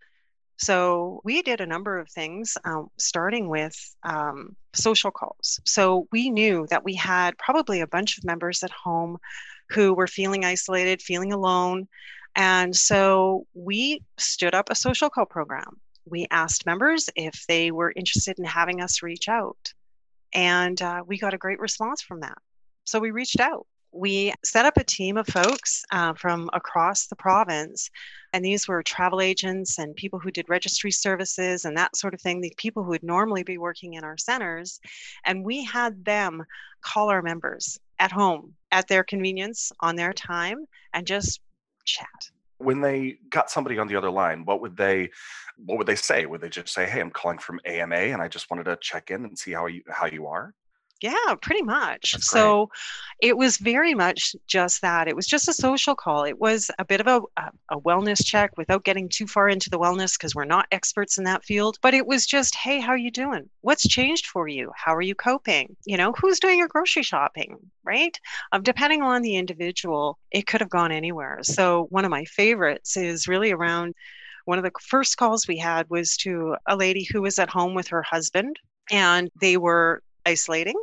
So 0.57 1.21
we 1.25 1.43
did 1.43 1.61
a 1.61 1.67
number 1.67 1.99
of 1.99 2.09
things, 2.09 2.57
um, 2.65 2.89
starting 2.99 3.49
with 3.49 3.75
um, 4.05 4.55
social 4.75 5.11
calls. 5.11 5.61
So 5.65 6.07
we 6.13 6.31
knew 6.31 6.67
that 6.71 6.85
we 6.85 6.95
had 6.95 7.37
probably 7.37 7.81
a 7.81 7.87
bunch 7.87 8.17
of 8.17 8.25
members 8.25 8.63
at 8.63 8.71
home 8.71 9.19
who 9.71 9.93
were 9.93 10.07
feeling 10.07 10.45
isolated, 10.45 11.03
feeling 11.03 11.33
alone. 11.33 11.89
And 12.37 12.75
so 12.77 13.47
we 13.55 14.03
stood 14.19 14.55
up 14.55 14.71
a 14.71 14.75
social 14.75 15.11
call 15.11 15.27
program 15.27 15.81
we 16.05 16.27
asked 16.31 16.67
members 16.67 17.09
if 17.17 17.45
they 17.47 17.71
were 17.71 17.93
interested 17.95 18.39
in 18.39 18.45
having 18.45 18.81
us 18.81 19.03
reach 19.03 19.29
out. 19.29 19.73
And 20.35 20.81
uh, 20.81 21.03
we 21.07 21.19
got 21.19 21.35
a 21.35 21.39
great 21.39 21.61
response 21.61 22.03
from 22.03 22.21
that. 22.21 22.39
So 22.85 22.99
we 22.99 23.11
reached 23.11 23.41
out. 23.41 23.67
We 23.93 24.33
set 24.43 24.65
up 24.65 24.79
a 24.79 24.85
team 24.85 25.19
of 25.19 25.27
folks 25.27 25.85
uh, 25.93 26.15
from 26.15 26.49
across 26.55 27.07
the 27.07 27.17
province. 27.17 27.91
And 28.33 28.43
these 28.43 28.67
were 28.67 28.83
travel 28.83 29.21
agents 29.21 29.79
and 29.79 29.95
people 29.95 30.19
who 30.19 30.31
did 30.31 30.49
registry 30.49 30.91
services 30.91 31.67
and 31.67 31.77
that 31.77 31.97
sort 31.97 32.15
of 32.15 32.21
thing, 32.21 32.41
the 32.41 32.55
people 32.57 32.83
who 32.83 32.91
would 32.91 33.03
normally 33.03 33.43
be 33.43 33.59
working 33.59 33.95
in 33.95 34.05
our 34.05 34.17
centers. 34.17 34.81
And 35.27 35.45
we 35.45 35.63
had 35.63 36.05
them 36.05 36.43
call 36.81 37.11
our 37.11 37.21
members 37.21 37.79
at 37.99 38.11
home 38.11 38.55
at 38.71 38.89
their 38.89 39.05
convenience 39.05 39.71
on 39.81 39.95
their 39.95 40.15
time 40.15 40.65
and 40.95 41.07
just 41.07 41.41
chat 41.85 42.31
when 42.65 42.81
they 42.81 43.19
got 43.31 43.51
somebody 43.51 43.79
on 43.79 43.89
the 43.89 43.97
other 43.97 44.11
line 44.11 44.45
what 44.45 44.61
would 44.61 44.77
they 44.77 45.11
what 45.57 45.77
would 45.79 45.87
they 45.87 45.97
say? 45.97 46.25
Would 46.25 46.41
they 46.41 46.49
just 46.49 46.69
say 46.69 46.87
hey 46.87 47.01
i'm 47.01 47.11
calling 47.11 47.39
from 47.39 47.61
ama 47.65 47.97
and 47.97 48.23
i 48.23 48.29
just 48.29 48.51
wanted 48.51 48.65
to 48.65 48.77
check 48.81 49.11
in 49.11 49.25
and 49.25 49.39
see 49.39 49.53
how 49.53 49.67
you 49.67 49.83
how 49.89 50.07
you 50.07 50.27
are 50.27 50.55
yeah, 51.03 51.35
pretty 51.41 51.63
much. 51.63 52.17
So 52.21 52.71
it 53.21 53.37
was 53.37 53.57
very 53.57 53.95
much 53.95 54.35
just 54.47 54.83
that. 54.83 55.09
It 55.09 55.17
was 55.17 55.27
just 55.27 55.49
a 55.49 55.53
social 55.53 55.95
call. 55.95 56.25
It 56.25 56.39
was 56.39 56.71
a 56.79 56.85
bit 56.85 57.01
of 57.01 57.07
a, 57.07 57.43
a, 57.71 57.81
wellness 57.81 58.25
check 58.25 58.57
without 58.57 58.85
getting 58.85 59.09
too 59.09 59.27
far 59.27 59.49
into 59.49 59.71
the 59.71 59.79
wellness 59.79 60.17
because 60.17 60.35
we're 60.35 60.45
not 60.45 60.67
experts 60.71 61.19
in 61.19 61.25
that 61.25 61.45
field. 61.45 61.79
But 61.83 61.95
it 61.95 62.07
was 62.07 62.27
just, 62.27 62.55
hey, 62.55 62.81
how 62.81 62.91
are 62.91 62.97
you 62.97 63.11
doing? 63.11 63.49
What's 63.61 63.87
changed 63.87 64.27
for 64.27 64.49
you? 64.49 64.73
How 64.77 64.95
are 64.95 65.03
you 65.03 65.15
coping? 65.15 65.77
You 65.85 65.97
know, 65.97 66.13
who's 66.13 66.41
doing 66.41 66.59
your 66.59 66.69
grocery 66.69 67.03
shopping, 67.03 67.59
right? 67.85 68.19
Um, 68.53 68.63
depending 68.63 69.03
on 69.03 69.23
the 69.23 69.37
individual, 69.37 70.19
it 70.31 70.47
could 70.47 70.61
have 70.61 70.71
gone 70.71 70.93
anywhere. 70.93 71.39
So 71.43 71.87
one 71.91 72.05
of 72.05 72.11
my 72.11 72.25
favorites 72.25 72.97
is 72.97 73.29
really 73.29 73.53
around 73.53 73.95
one 74.45 74.59
of 74.59 74.65
the 74.65 74.73
first 74.81 75.17
calls 75.17 75.47
we 75.47 75.59
had 75.59 75.89
was 75.89 76.17
to 76.19 76.57
a 76.67 76.77
lady 76.77 77.05
who 77.05 77.23
was 77.23 77.39
at 77.39 77.51
home 77.51 77.75
with 77.75 77.89
her 77.89 78.03
husband 78.03 78.59
and 78.91 79.31
they 79.41 79.57
were 79.57 80.03
isolating 80.27 80.77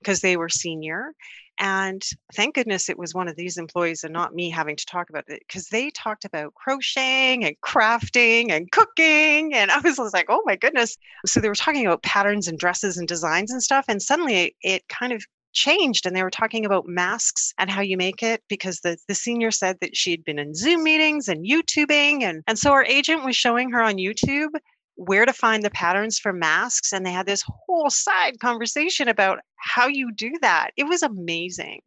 because 0.00 0.20
they 0.20 0.36
were 0.36 0.48
senior. 0.48 1.12
And 1.60 2.02
thank 2.34 2.54
goodness 2.54 2.88
it 2.88 2.98
was 2.98 3.14
one 3.14 3.26
of 3.26 3.34
these 3.34 3.56
employees 3.56 4.04
and 4.04 4.12
not 4.12 4.32
me 4.32 4.48
having 4.48 4.76
to 4.76 4.86
talk 4.86 5.10
about 5.10 5.24
it 5.26 5.42
because 5.48 5.68
they 5.68 5.90
talked 5.90 6.24
about 6.24 6.54
crocheting 6.54 7.44
and 7.44 7.56
crafting 7.60 8.52
and 8.52 8.70
cooking. 8.70 9.54
And 9.54 9.70
I 9.70 9.80
was 9.80 9.98
like, 10.12 10.26
oh 10.28 10.42
my 10.44 10.54
goodness. 10.54 10.96
So 11.26 11.40
they 11.40 11.48
were 11.48 11.56
talking 11.56 11.84
about 11.84 12.04
patterns 12.04 12.46
and 12.46 12.58
dresses 12.58 12.96
and 12.96 13.08
designs 13.08 13.50
and 13.50 13.62
stuff. 13.62 13.86
And 13.88 14.00
suddenly 14.00 14.54
it 14.62 14.88
kind 14.88 15.12
of 15.12 15.24
changed 15.52 16.06
and 16.06 16.14
they 16.14 16.22
were 16.22 16.30
talking 16.30 16.64
about 16.64 16.86
masks 16.86 17.52
and 17.58 17.70
how 17.70 17.80
you 17.80 17.96
make 17.96 18.22
it 18.22 18.42
because 18.48 18.80
the, 18.80 18.96
the 19.08 19.14
senior 19.14 19.50
said 19.50 19.78
that 19.80 19.96
she'd 19.96 20.22
been 20.22 20.38
in 20.38 20.54
zoom 20.54 20.84
meetings 20.84 21.26
and 21.26 21.44
youtubing 21.44 22.22
and, 22.22 22.44
and 22.46 22.58
so 22.58 22.70
our 22.70 22.84
agent 22.84 23.24
was 23.24 23.34
showing 23.34 23.70
her 23.70 23.82
on 23.82 23.94
youtube 23.94 24.50
where 24.98 25.24
to 25.24 25.32
find 25.32 25.62
the 25.62 25.70
patterns 25.70 26.18
for 26.18 26.32
masks. 26.32 26.92
And 26.92 27.06
they 27.06 27.12
had 27.12 27.24
this 27.24 27.44
whole 27.46 27.88
side 27.88 28.40
conversation 28.40 29.06
about 29.06 29.38
how 29.68 29.86
you 29.86 30.12
do 30.12 30.32
that. 30.42 30.70
It 30.76 30.84
was 30.84 31.02
amazing. 31.02 31.80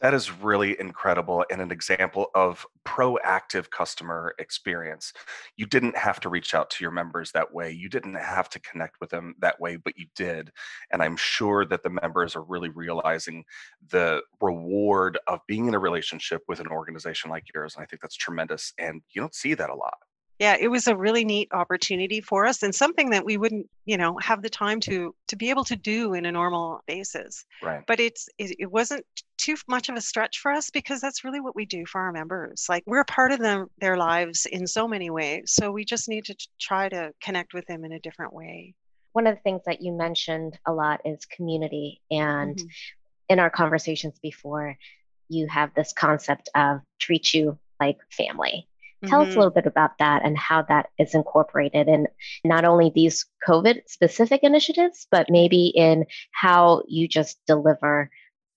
That 0.00 0.14
is 0.14 0.30
really 0.30 0.78
incredible 0.78 1.44
and 1.50 1.60
an 1.60 1.72
example 1.72 2.30
of 2.32 2.64
proactive 2.86 3.68
customer 3.70 4.32
experience. 4.38 5.12
You 5.56 5.66
didn't 5.66 5.96
have 5.96 6.20
to 6.20 6.28
reach 6.28 6.54
out 6.54 6.70
to 6.70 6.84
your 6.84 6.92
members 6.92 7.32
that 7.32 7.52
way. 7.52 7.72
You 7.72 7.88
didn't 7.88 8.14
have 8.14 8.48
to 8.50 8.60
connect 8.60 9.00
with 9.00 9.10
them 9.10 9.34
that 9.40 9.60
way, 9.60 9.74
but 9.74 9.98
you 9.98 10.06
did. 10.14 10.52
And 10.92 11.02
I'm 11.02 11.16
sure 11.16 11.64
that 11.64 11.82
the 11.82 11.90
members 11.90 12.36
are 12.36 12.44
really 12.44 12.68
realizing 12.68 13.44
the 13.90 14.22
reward 14.40 15.18
of 15.26 15.40
being 15.48 15.66
in 15.66 15.74
a 15.74 15.80
relationship 15.80 16.42
with 16.46 16.60
an 16.60 16.68
organization 16.68 17.28
like 17.28 17.46
yours. 17.52 17.74
And 17.74 17.82
I 17.82 17.86
think 17.86 18.00
that's 18.00 18.16
tremendous. 18.16 18.72
And 18.78 19.02
you 19.10 19.20
don't 19.20 19.34
see 19.34 19.54
that 19.54 19.70
a 19.70 19.74
lot 19.74 19.98
yeah 20.38 20.56
it 20.58 20.68
was 20.68 20.86
a 20.86 20.96
really 20.96 21.24
neat 21.24 21.48
opportunity 21.52 22.20
for 22.20 22.46
us 22.46 22.62
and 22.62 22.74
something 22.74 23.10
that 23.10 23.24
we 23.24 23.36
wouldn't 23.36 23.68
you 23.84 23.96
know 23.96 24.16
have 24.20 24.42
the 24.42 24.50
time 24.50 24.80
to 24.80 25.14
to 25.28 25.36
be 25.36 25.50
able 25.50 25.64
to 25.64 25.76
do 25.76 26.14
in 26.14 26.26
a 26.26 26.32
normal 26.32 26.80
basis. 26.86 27.44
Right. 27.62 27.82
But 27.86 28.00
it's 28.00 28.28
it, 28.38 28.56
it 28.58 28.70
wasn't 28.70 29.04
too 29.36 29.56
much 29.68 29.88
of 29.88 29.96
a 29.96 30.00
stretch 30.00 30.40
for 30.40 30.50
us 30.52 30.70
because 30.70 31.00
that's 31.00 31.24
really 31.24 31.40
what 31.40 31.56
we 31.56 31.64
do 31.64 31.86
for 31.86 32.00
our 32.00 32.12
members. 32.12 32.66
Like 32.68 32.82
we're 32.86 33.04
part 33.04 33.32
of 33.32 33.38
them 33.38 33.68
their 33.80 33.96
lives 33.96 34.46
in 34.46 34.66
so 34.66 34.88
many 34.88 35.10
ways 35.10 35.44
so 35.46 35.70
we 35.70 35.84
just 35.84 36.08
need 36.08 36.24
to 36.26 36.36
try 36.60 36.88
to 36.88 37.12
connect 37.22 37.54
with 37.54 37.66
them 37.66 37.84
in 37.84 37.92
a 37.92 38.00
different 38.00 38.32
way. 38.32 38.74
One 39.12 39.26
of 39.26 39.34
the 39.34 39.40
things 39.40 39.62
that 39.66 39.80
you 39.80 39.92
mentioned 39.92 40.58
a 40.66 40.72
lot 40.72 41.00
is 41.04 41.24
community 41.24 42.00
and 42.10 42.56
mm-hmm. 42.56 42.66
in 43.30 43.38
our 43.38 43.50
conversations 43.50 44.18
before 44.20 44.76
you 45.28 45.46
have 45.48 45.74
this 45.74 45.92
concept 45.92 46.48
of 46.54 46.80
treat 46.98 47.34
you 47.34 47.58
like 47.80 47.98
family 48.10 48.66
Tell 49.06 49.20
mm-hmm. 49.20 49.30
us 49.30 49.36
a 49.36 49.38
little 49.38 49.52
bit 49.52 49.66
about 49.66 49.98
that 49.98 50.24
and 50.24 50.36
how 50.36 50.62
that 50.62 50.90
is 50.98 51.14
incorporated 51.14 51.88
in 51.88 52.08
not 52.44 52.64
only 52.64 52.90
these 52.94 53.26
COVID 53.46 53.82
specific 53.86 54.40
initiatives, 54.42 55.06
but 55.10 55.30
maybe 55.30 55.68
in 55.68 56.04
how 56.32 56.82
you 56.88 57.06
just 57.06 57.38
deliver 57.46 58.10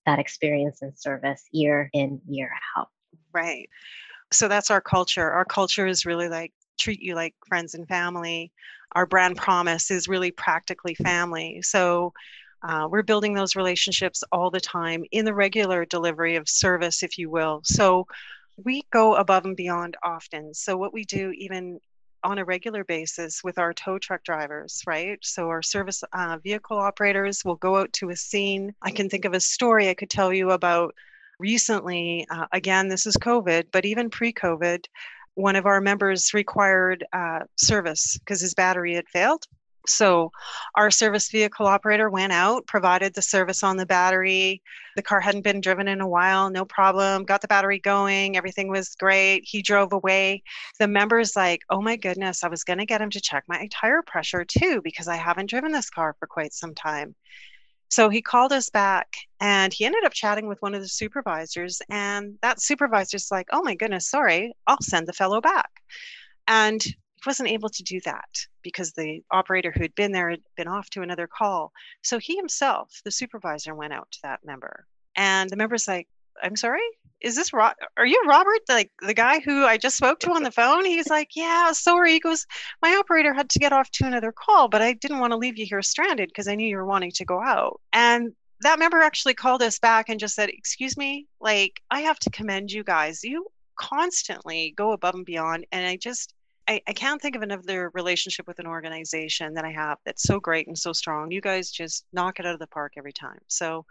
that 0.04 0.18
experience 0.18 0.82
and 0.82 0.98
service 0.98 1.44
year 1.52 1.88
in, 1.92 2.20
year 2.28 2.50
out. 2.76 2.88
Right. 3.32 3.68
So 4.32 4.48
that's 4.48 4.70
our 4.70 4.80
culture. 4.80 5.30
Our 5.30 5.44
culture 5.44 5.86
is 5.86 6.06
really 6.06 6.28
like 6.28 6.52
treat 6.78 7.00
you 7.00 7.14
like 7.14 7.34
friends 7.46 7.74
and 7.74 7.86
family. 7.86 8.50
Our 8.92 9.06
brand 9.06 9.36
promise 9.36 9.90
is 9.90 10.08
really 10.08 10.32
practically 10.32 10.94
family. 10.94 11.62
So 11.62 12.12
uh, 12.62 12.88
we're 12.90 13.02
building 13.02 13.34
those 13.34 13.56
relationships 13.56 14.22
all 14.32 14.50
the 14.50 14.60
time 14.60 15.04
in 15.10 15.24
the 15.24 15.34
regular 15.34 15.84
delivery 15.84 16.36
of 16.36 16.48
service, 16.48 17.02
if 17.02 17.18
you 17.18 17.30
will. 17.30 17.60
So 17.64 18.06
we 18.56 18.82
go 18.92 19.14
above 19.14 19.44
and 19.44 19.56
beyond 19.56 19.96
often. 20.02 20.54
So, 20.54 20.76
what 20.76 20.92
we 20.92 21.04
do, 21.04 21.32
even 21.36 21.80
on 22.24 22.38
a 22.38 22.44
regular 22.44 22.84
basis 22.84 23.42
with 23.42 23.58
our 23.58 23.72
tow 23.72 23.98
truck 23.98 24.22
drivers, 24.24 24.82
right? 24.86 25.18
So, 25.22 25.48
our 25.48 25.62
service 25.62 26.02
uh, 26.12 26.38
vehicle 26.42 26.78
operators 26.78 27.44
will 27.44 27.56
go 27.56 27.76
out 27.76 27.92
to 27.94 28.10
a 28.10 28.16
scene. 28.16 28.74
I 28.82 28.90
can 28.90 29.08
think 29.08 29.24
of 29.24 29.34
a 29.34 29.40
story 29.40 29.88
I 29.88 29.94
could 29.94 30.10
tell 30.10 30.32
you 30.32 30.50
about 30.50 30.94
recently. 31.38 32.26
Uh, 32.30 32.46
again, 32.52 32.88
this 32.88 33.06
is 33.06 33.16
COVID, 33.16 33.66
but 33.72 33.84
even 33.84 34.10
pre 34.10 34.32
COVID, 34.32 34.84
one 35.34 35.56
of 35.56 35.66
our 35.66 35.80
members 35.80 36.34
required 36.34 37.04
uh, 37.12 37.40
service 37.56 38.18
because 38.18 38.40
his 38.40 38.54
battery 38.54 38.94
had 38.94 39.08
failed. 39.08 39.44
So, 39.86 40.30
our 40.74 40.90
service 40.90 41.28
vehicle 41.30 41.66
operator 41.66 42.08
went 42.08 42.32
out, 42.32 42.66
provided 42.66 43.14
the 43.14 43.22
service 43.22 43.62
on 43.62 43.76
the 43.76 43.86
battery. 43.86 44.62
The 44.96 45.02
car 45.02 45.20
hadn't 45.20 45.42
been 45.42 45.60
driven 45.60 45.88
in 45.88 46.00
a 46.00 46.08
while, 46.08 46.50
no 46.50 46.64
problem. 46.64 47.24
Got 47.24 47.40
the 47.40 47.48
battery 47.48 47.80
going, 47.80 48.36
everything 48.36 48.68
was 48.68 48.94
great. 48.94 49.42
He 49.44 49.62
drove 49.62 49.92
away. 49.92 50.42
The 50.78 50.88
member's 50.88 51.34
like, 51.34 51.62
oh 51.70 51.80
my 51.80 51.96
goodness, 51.96 52.44
I 52.44 52.48
was 52.48 52.64
going 52.64 52.78
to 52.78 52.86
get 52.86 53.00
him 53.00 53.10
to 53.10 53.20
check 53.20 53.44
my 53.48 53.68
tire 53.72 54.02
pressure 54.02 54.44
too, 54.44 54.80
because 54.82 55.08
I 55.08 55.16
haven't 55.16 55.50
driven 55.50 55.72
this 55.72 55.90
car 55.90 56.14
for 56.18 56.26
quite 56.26 56.52
some 56.52 56.74
time. 56.74 57.14
So 57.92 58.08
he 58.08 58.22
called 58.22 58.52
us 58.52 58.70
back 58.70 59.16
and 59.38 59.70
he 59.70 59.84
ended 59.84 60.04
up 60.04 60.14
chatting 60.14 60.46
with 60.48 60.62
one 60.62 60.74
of 60.74 60.80
the 60.80 60.88
supervisors. 60.88 61.82
And 61.90 62.38
that 62.40 62.62
supervisor's 62.62 63.30
like, 63.30 63.48
oh 63.52 63.62
my 63.62 63.74
goodness, 63.74 64.08
sorry, 64.08 64.54
I'll 64.66 64.80
send 64.80 65.06
the 65.06 65.12
fellow 65.12 65.42
back. 65.42 65.68
And 66.46 66.82
wasn't 67.26 67.48
able 67.48 67.68
to 67.70 67.82
do 67.82 68.00
that 68.04 68.28
because 68.62 68.92
the 68.92 69.22
operator 69.30 69.72
who 69.72 69.82
had 69.82 69.94
been 69.94 70.12
there 70.12 70.30
had 70.30 70.42
been 70.56 70.68
off 70.68 70.90
to 70.90 71.02
another 71.02 71.26
call. 71.26 71.72
So 72.02 72.18
he 72.18 72.36
himself, 72.36 73.00
the 73.04 73.10
supervisor, 73.10 73.74
went 73.74 73.92
out 73.92 74.10
to 74.12 74.18
that 74.22 74.40
member. 74.44 74.86
And 75.16 75.50
the 75.50 75.56
member's 75.56 75.86
like, 75.86 76.08
I'm 76.42 76.56
sorry, 76.56 76.80
is 77.22 77.36
this 77.36 77.52
Ro- 77.52 77.70
are 77.96 78.06
you 78.06 78.22
Robert, 78.26 78.60
like 78.68 78.90
the 79.00 79.14
guy 79.14 79.40
who 79.40 79.64
I 79.64 79.76
just 79.76 79.96
spoke 79.96 80.18
to 80.20 80.32
on 80.32 80.42
the 80.42 80.50
phone? 80.50 80.84
He's 80.84 81.08
like, 81.08 81.30
yeah, 81.34 81.72
sorry. 81.72 82.12
He 82.12 82.20
goes, 82.20 82.46
my 82.82 82.94
operator 82.94 83.32
had 83.32 83.48
to 83.50 83.58
get 83.58 83.72
off 83.72 83.90
to 83.92 84.06
another 84.06 84.32
call, 84.32 84.68
but 84.68 84.82
I 84.82 84.94
didn't 84.94 85.20
want 85.20 85.32
to 85.32 85.36
leave 85.36 85.58
you 85.58 85.66
here 85.66 85.82
stranded 85.82 86.28
because 86.28 86.48
I 86.48 86.54
knew 86.54 86.68
you 86.68 86.76
were 86.76 86.86
wanting 86.86 87.12
to 87.12 87.24
go 87.24 87.40
out. 87.40 87.80
And 87.92 88.32
that 88.60 88.78
member 88.78 89.00
actually 89.00 89.34
called 89.34 89.62
us 89.62 89.78
back 89.78 90.08
and 90.08 90.20
just 90.20 90.34
said, 90.34 90.48
Excuse 90.48 90.96
me, 90.96 91.26
like, 91.40 91.80
I 91.90 92.00
have 92.00 92.18
to 92.20 92.30
commend 92.30 92.72
you 92.72 92.84
guys. 92.84 93.22
You 93.22 93.46
constantly 93.76 94.74
go 94.76 94.92
above 94.92 95.14
and 95.14 95.26
beyond. 95.26 95.66
And 95.72 95.86
I 95.86 95.96
just, 95.96 96.34
I, 96.68 96.80
I 96.86 96.92
can't 96.92 97.20
think 97.20 97.36
of 97.36 97.42
another 97.42 97.90
relationship 97.94 98.46
with 98.46 98.58
an 98.58 98.66
organization 98.66 99.54
that 99.54 99.64
I 99.64 99.72
have 99.72 99.98
that's 100.04 100.22
so 100.22 100.38
great 100.38 100.68
and 100.68 100.78
so 100.78 100.92
strong. 100.92 101.30
You 101.30 101.40
guys 101.40 101.70
just 101.70 102.06
knock 102.12 102.38
it 102.38 102.46
out 102.46 102.54
of 102.54 102.60
the 102.60 102.66
park 102.68 102.92
every 102.96 103.12
time. 103.12 103.40
So 103.48 103.84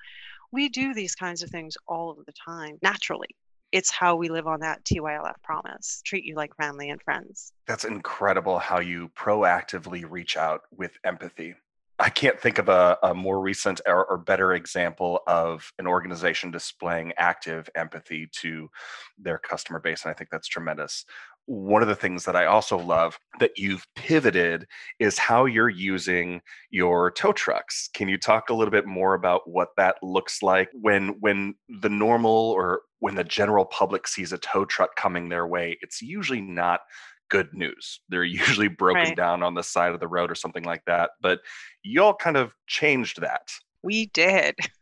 we 0.51 0.69
do 0.69 0.93
these 0.93 1.15
kinds 1.15 1.43
of 1.43 1.49
things 1.49 1.77
all 1.87 2.11
of 2.11 2.25
the 2.25 2.33
time 2.33 2.77
naturally. 2.81 3.29
It's 3.71 3.91
how 3.91 4.15
we 4.15 4.29
live 4.29 4.47
on 4.47 4.59
that 4.61 4.83
TYLF 4.83 5.41
promise 5.43 6.01
treat 6.05 6.25
you 6.25 6.35
like 6.35 6.55
family 6.55 6.89
and 6.89 7.01
friends. 7.01 7.53
That's 7.67 7.85
incredible 7.85 8.59
how 8.59 8.79
you 8.79 9.09
proactively 9.17 10.05
reach 10.09 10.35
out 10.35 10.61
with 10.75 10.97
empathy. 11.05 11.55
I 12.01 12.09
can't 12.09 12.39
think 12.39 12.57
of 12.57 12.67
a, 12.67 12.97
a 13.03 13.13
more 13.13 13.39
recent 13.39 13.79
or, 13.85 14.05
or, 14.05 14.17
better 14.17 14.53
example 14.53 15.21
of 15.27 15.71
an 15.77 15.85
organization 15.85 16.49
displaying 16.49 17.13
active 17.17 17.69
empathy 17.75 18.27
to 18.37 18.71
their 19.19 19.37
customer 19.37 19.79
base. 19.79 20.03
And 20.03 20.09
I 20.09 20.15
think 20.15 20.31
that's 20.31 20.47
tremendous. 20.47 21.05
One 21.45 21.81
of 21.81 21.87
the 21.87 21.95
things 21.95 22.25
that 22.25 22.35
I 22.35 22.45
also 22.45 22.77
love 22.77 23.19
that 23.39 23.57
you've 23.57 23.85
pivoted 23.95 24.67
is 24.99 25.17
how 25.17 25.45
you're 25.45 25.69
using 25.69 26.41
your 26.69 27.11
tow 27.11 27.33
trucks. 27.33 27.89
Can 27.93 28.07
you 28.07 28.17
talk 28.17 28.49
a 28.49 28.53
little 28.53 28.71
bit 28.71 28.85
more 28.85 29.15
about 29.15 29.49
what 29.49 29.69
that 29.77 29.95
looks 30.01 30.41
like 30.41 30.69
when 30.73 31.19
when 31.19 31.55
the 31.81 31.89
normal 31.89 32.31
or 32.31 32.81
when 32.99 33.15
the 33.15 33.23
general 33.23 33.65
public 33.65 34.07
sees 34.07 34.31
a 34.31 34.37
tow 34.37 34.65
truck 34.65 34.95
coming 34.95 35.29
their 35.29 35.47
way? 35.47 35.77
It's 35.81 36.01
usually 36.01 36.41
not 36.41 36.81
good 37.29 37.49
news. 37.53 38.01
They're 38.09 38.23
usually 38.23 38.67
broken 38.67 39.03
right. 39.03 39.17
down 39.17 39.41
on 39.41 39.55
the 39.55 39.63
side 39.63 39.93
of 39.93 39.99
the 39.99 40.07
road 40.07 40.29
or 40.29 40.35
something 40.35 40.63
like 40.63 40.85
that. 40.85 41.11
But 41.21 41.39
y'all 41.83 42.13
kind 42.13 42.37
of 42.37 42.53
changed 42.67 43.21
that. 43.21 43.49
We 43.81 44.07
did. 44.07 44.55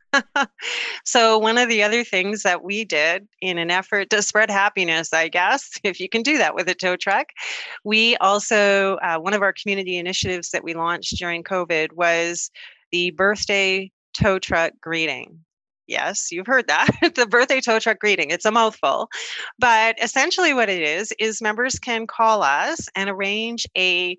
so, 1.04 1.38
one 1.38 1.58
of 1.58 1.70
the 1.70 1.84
other 1.84 2.04
things 2.04 2.44
that 2.44 2.64
we 2.64 2.86
did 2.86 3.28
in 3.42 3.58
an 3.58 3.72
effort 3.72 4.10
to 4.10 4.22
spread 4.22 4.50
happiness, 4.50 5.14
I 5.14 5.28
guess, 5.28 5.72
if 5.84 6.00
you 6.00 6.10
can 6.10 6.22
do 6.22 6.38
that 6.38 6.56
with 6.56 6.68
a 6.70 6.76
tow 6.76 6.96
truck, 6.96 7.28
we 7.84 8.16
also, 8.18 8.98
uh, 8.98 9.18
one 9.18 9.34
of 9.34 9.42
our 9.42 9.54
community 9.54 9.98
initiatives 9.98 10.52
that 10.52 10.64
we 10.64 10.74
launched 10.74 11.18
during 11.18 11.44
COVID 11.44 11.94
was 11.94 12.52
the 12.92 13.12
birthday 13.12 13.92
tow 14.14 14.40
truck 14.40 14.74
greeting. 14.82 15.40
Yes, 15.88 16.32
you've 16.32 16.48
heard 16.48 16.68
that. 16.68 16.88
the 17.16 17.26
birthday 17.26 17.62
tow 17.62 17.80
truck 17.80 18.00
greeting. 18.00 18.30
It's 18.30 18.46
a 18.46 18.52
mouthful. 18.52 19.10
But 19.58 20.02
essentially, 20.02 20.54
what 20.54 20.70
it 20.70 20.82
is, 20.82 21.12
is 21.20 21.42
members 21.42 21.80
can 21.80 22.06
call 22.06 22.44
us 22.44 22.88
and 22.96 23.10
arrange 23.10 23.66
a 23.76 24.18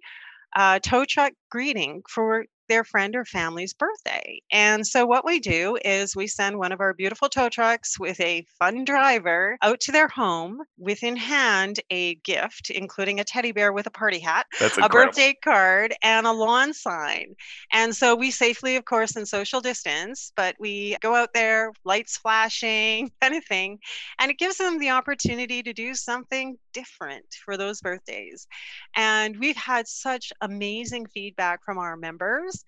uh, 0.57 0.81
tow 0.81 1.05
truck 1.05 1.33
greeting 1.49 2.03
for 2.09 2.45
their 2.71 2.85
friend 2.85 3.15
or 3.17 3.25
family's 3.25 3.75
birthday. 3.75 4.41
And 4.51 4.87
so, 4.87 5.05
what 5.05 5.27
we 5.27 5.41
do 5.41 5.77
is 5.85 6.17
we 6.17 6.27
send 6.27 6.57
one 6.57 6.73
of 6.73 6.81
our 6.81 6.95
beautiful 6.95 7.29
tow 7.29 7.51
trucks 7.51 7.99
with 7.99 8.19
a 8.21 8.47
fun 8.59 8.85
driver 8.85 9.59
out 9.61 9.81
to 9.81 9.93
their 9.93 10.09
home 10.09 10.63
with 10.79 11.03
in 11.03 11.17
hand 11.17 11.81
a 11.91 12.15
gift, 12.17 12.71
including 12.71 13.21
a 13.21 13.25
teddy 13.25 13.53
bear 13.53 13.73
with 13.73 13.87
a 13.87 13.91
party 13.91 14.21
hat, 14.21 14.47
a 14.81 14.89
birthday 14.89 15.35
card, 15.45 15.93
and 16.03 16.27
a 16.27 16.33
lawn 16.33 16.73
sign. 16.73 17.35
And 17.73 17.95
so, 17.95 18.15
we 18.15 18.31
safely, 18.31 18.77
of 18.77 18.85
course, 18.85 19.17
in 19.17 19.27
social 19.27 19.61
distance, 19.61 20.33
but 20.37 20.55
we 20.59 20.97
go 21.01 21.15
out 21.15 21.35
there, 21.35 21.73
lights 21.85 22.17
flashing, 22.17 23.11
kind 23.21 23.35
of 23.35 23.45
thing. 23.45 23.79
And 24.21 24.31
it 24.31 24.39
gives 24.39 24.57
them 24.57 24.79
the 24.79 24.91
opportunity 24.91 25.63
to 25.63 25.73
do 25.73 25.95
something 25.95 26.57
different 26.73 27.27
for 27.45 27.57
those 27.57 27.81
birthdays. 27.81 28.47
And 28.95 29.37
we've 29.41 29.57
had 29.57 29.89
such 29.89 30.33
amazing 30.41 31.07
feedback 31.07 31.65
from 31.65 31.79
our 31.79 31.97
members 31.97 32.60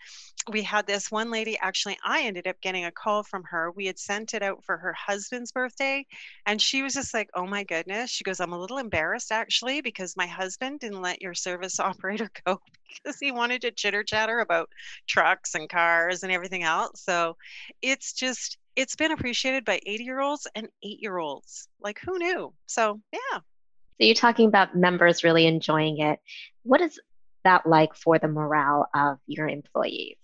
we 0.51 0.63
had 0.63 0.87
this 0.87 1.11
one 1.11 1.31
lady 1.31 1.57
actually 1.61 1.97
i 2.05 2.23
ended 2.23 2.47
up 2.47 2.61
getting 2.61 2.85
a 2.85 2.91
call 2.91 3.23
from 3.23 3.45
her. 3.45 3.71
We 3.71 3.87
had 3.87 3.99
sent 3.99 4.35
it 4.35 4.43
out 4.43 4.65
for 4.65 4.77
her 4.77 4.93
husband's 4.93 5.53
birthday 5.53 6.07
and 6.47 6.61
she 6.61 6.83
was 6.83 6.95
just 6.95 7.15
like 7.15 7.31
oh 7.35 7.47
my 7.47 7.65
goodness. 7.65 8.11
She 8.11 8.25
goes 8.25 8.41
i'm 8.41 8.53
a 8.53 8.59
little 8.59 8.79
embarrassed 8.79 9.33
actually 9.33 9.81
because 9.81 10.17
my 10.17 10.27
husband 10.27 10.81
didn't 10.81 11.03
let 11.03 11.23
your 11.23 11.35
service 11.35 11.79
operator 11.81 12.31
go 12.45 12.61
because 12.89 13.19
he 13.19 13.33
wanted 13.33 13.63
to 13.63 13.71
chitter 13.71 14.03
chatter 14.03 14.41
about 14.41 14.69
trucks 15.07 15.55
and 15.55 15.69
cars 15.69 16.23
and 16.23 16.33
everything 16.33 16.63
else. 16.63 17.03
So 17.03 17.37
it's 17.81 18.13
just 18.13 18.59
it's 18.75 18.97
been 18.97 19.13
appreciated 19.13 19.65
by 19.65 19.81
80 19.85 20.05
year 20.05 20.21
olds 20.21 20.47
and 20.55 20.69
eight 20.83 21.01
year 21.01 21.19
olds 21.19 21.69
like 21.81 21.99
who 22.05 22.19
knew? 22.19 22.53
So 22.67 23.01
yeah. 23.13 23.39
So 23.39 24.07
you're 24.07 24.15
talking 24.15 24.49
about 24.49 24.75
members 24.75 25.23
really 25.23 25.47
enjoying 25.47 25.99
it. 25.99 26.19
What 26.65 26.81
is 26.81 26.99
that 27.45 27.67
like 27.67 27.95
for 27.95 28.19
the 28.19 28.29
morale 28.29 28.89
of 28.95 29.19
your 29.27 29.49
employees? 29.49 30.17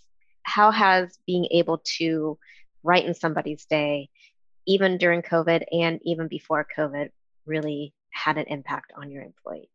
How 0.43 0.71
has 0.71 1.19
being 1.27 1.47
able 1.51 1.83
to 1.99 2.39
brighten 2.83 3.15
somebody's 3.15 3.65
day, 3.67 4.09
even 4.67 4.99
during 4.99 5.23
COVID 5.23 5.65
and 5.73 6.01
even 6.05 6.29
before 6.29 6.67
COVID, 6.77 7.11
really 7.47 7.93
had 8.11 8.39
an 8.39 8.47
impact 8.49 8.93
on 8.97 9.11
your 9.11 9.23
employees? 9.23 9.69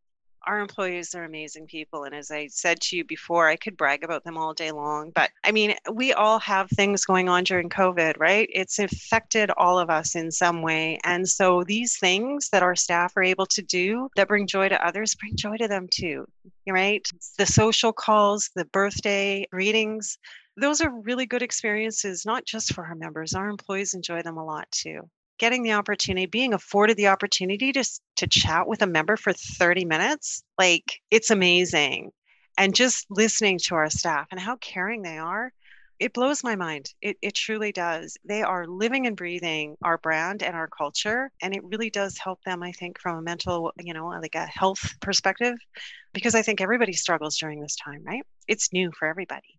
our 0.46 0.60
employees 0.60 1.14
are 1.14 1.24
amazing 1.24 1.66
people. 1.66 2.04
And 2.04 2.14
as 2.14 2.30
I 2.30 2.46
said 2.48 2.80
to 2.82 2.96
you 2.96 3.04
before, 3.04 3.48
I 3.48 3.56
could 3.56 3.76
brag 3.76 4.04
about 4.04 4.24
them 4.24 4.36
all 4.36 4.54
day 4.54 4.70
long. 4.70 5.10
But 5.14 5.30
I 5.42 5.52
mean, 5.52 5.74
we 5.92 6.12
all 6.12 6.38
have 6.40 6.68
things 6.70 7.04
going 7.04 7.28
on 7.28 7.44
during 7.44 7.68
COVID, 7.68 8.14
right? 8.18 8.48
It's 8.52 8.78
affected 8.78 9.50
all 9.56 9.78
of 9.78 9.90
us 9.90 10.14
in 10.14 10.30
some 10.30 10.62
way. 10.62 10.98
And 11.04 11.28
so 11.28 11.62
these 11.64 11.98
things 11.98 12.48
that 12.50 12.62
our 12.62 12.76
staff 12.76 13.16
are 13.16 13.22
able 13.22 13.46
to 13.46 13.62
do 13.62 14.08
that 14.16 14.28
bring 14.28 14.46
joy 14.46 14.68
to 14.68 14.86
others, 14.86 15.14
bring 15.14 15.36
joy 15.36 15.56
to 15.56 15.68
them 15.68 15.88
too, 15.90 16.26
right? 16.68 17.06
The 17.38 17.46
social 17.46 17.92
calls, 17.92 18.50
the 18.54 18.64
birthday 18.66 19.46
greetings, 19.50 20.18
those 20.56 20.80
are 20.80 20.90
really 20.90 21.26
good 21.26 21.42
experiences, 21.42 22.24
not 22.24 22.44
just 22.44 22.72
for 22.72 22.84
our 22.86 22.94
members. 22.94 23.34
Our 23.34 23.48
employees 23.48 23.94
enjoy 23.94 24.22
them 24.22 24.36
a 24.36 24.44
lot 24.44 24.70
too 24.70 25.08
getting 25.38 25.62
the 25.62 25.72
opportunity, 25.72 26.26
being 26.26 26.54
afforded 26.54 26.96
the 26.96 27.08
opportunity 27.08 27.72
to 27.72 27.84
to 28.16 28.26
chat 28.26 28.66
with 28.66 28.82
a 28.82 28.86
member 28.86 29.16
for 29.16 29.32
30 29.32 29.84
minutes, 29.84 30.42
like 30.58 31.00
it's 31.10 31.30
amazing. 31.30 32.10
And 32.56 32.74
just 32.74 33.06
listening 33.10 33.58
to 33.64 33.74
our 33.74 33.90
staff 33.90 34.28
and 34.30 34.38
how 34.38 34.56
caring 34.56 35.02
they 35.02 35.18
are, 35.18 35.52
it 35.98 36.12
blows 36.12 36.42
my 36.42 36.56
mind. 36.56 36.90
It, 37.00 37.16
it 37.22 37.34
truly 37.34 37.72
does. 37.72 38.16
They 38.24 38.42
are 38.42 38.66
living 38.66 39.06
and 39.06 39.16
breathing 39.16 39.76
our 39.82 39.98
brand 39.98 40.42
and 40.42 40.54
our 40.54 40.68
culture. 40.68 41.30
And 41.42 41.54
it 41.54 41.64
really 41.64 41.90
does 41.90 42.18
help 42.18 42.42
them, 42.44 42.62
I 42.62 42.72
think, 42.72 42.98
from 43.00 43.18
a 43.18 43.22
mental, 43.22 43.72
you 43.78 43.94
know, 43.94 44.06
like 44.06 44.34
a 44.34 44.46
health 44.46 44.82
perspective, 45.00 45.56
because 46.12 46.34
I 46.34 46.42
think 46.42 46.60
everybody 46.60 46.92
struggles 46.92 47.38
during 47.38 47.60
this 47.60 47.76
time, 47.76 48.02
right? 48.04 48.22
It's 48.48 48.72
new 48.72 48.90
for 48.98 49.08
everybody 49.08 49.58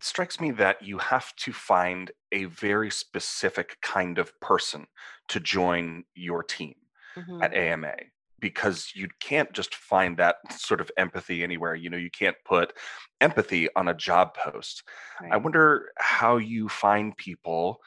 strikes 0.00 0.40
me 0.40 0.50
that 0.50 0.82
you 0.82 0.98
have 0.98 1.34
to 1.36 1.52
find 1.52 2.10
a 2.30 2.44
very 2.44 2.90
specific 2.90 3.78
kind 3.80 4.18
of 4.18 4.38
person 4.40 4.86
to 5.26 5.40
join 5.40 6.04
your 6.14 6.42
team 6.42 6.74
mm-hmm. 7.16 7.42
at 7.42 7.54
AMA 7.54 7.94
because 8.40 8.92
you 8.94 9.08
can't 9.20 9.52
just 9.52 9.74
find 9.74 10.16
that 10.16 10.36
sort 10.52 10.80
of 10.80 10.90
empathy 10.96 11.42
anywhere. 11.42 11.74
You 11.74 11.90
know, 11.90 11.96
you 11.96 12.10
can't 12.10 12.36
put 12.44 12.72
empathy 13.20 13.68
on 13.76 13.88
a 13.88 13.94
job 13.94 14.34
post. 14.34 14.82
Right. 15.20 15.32
I 15.32 15.36
wonder 15.36 15.90
how 15.98 16.36
you 16.36 16.68
find 16.68 17.16
people 17.16 17.80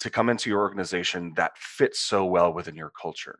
to 0.00 0.10
come 0.10 0.28
into 0.28 0.50
your 0.50 0.60
organization 0.60 1.32
that 1.36 1.56
fits 1.56 2.00
so 2.00 2.24
well 2.24 2.52
within 2.52 2.74
your 2.74 2.90
culture. 2.90 3.38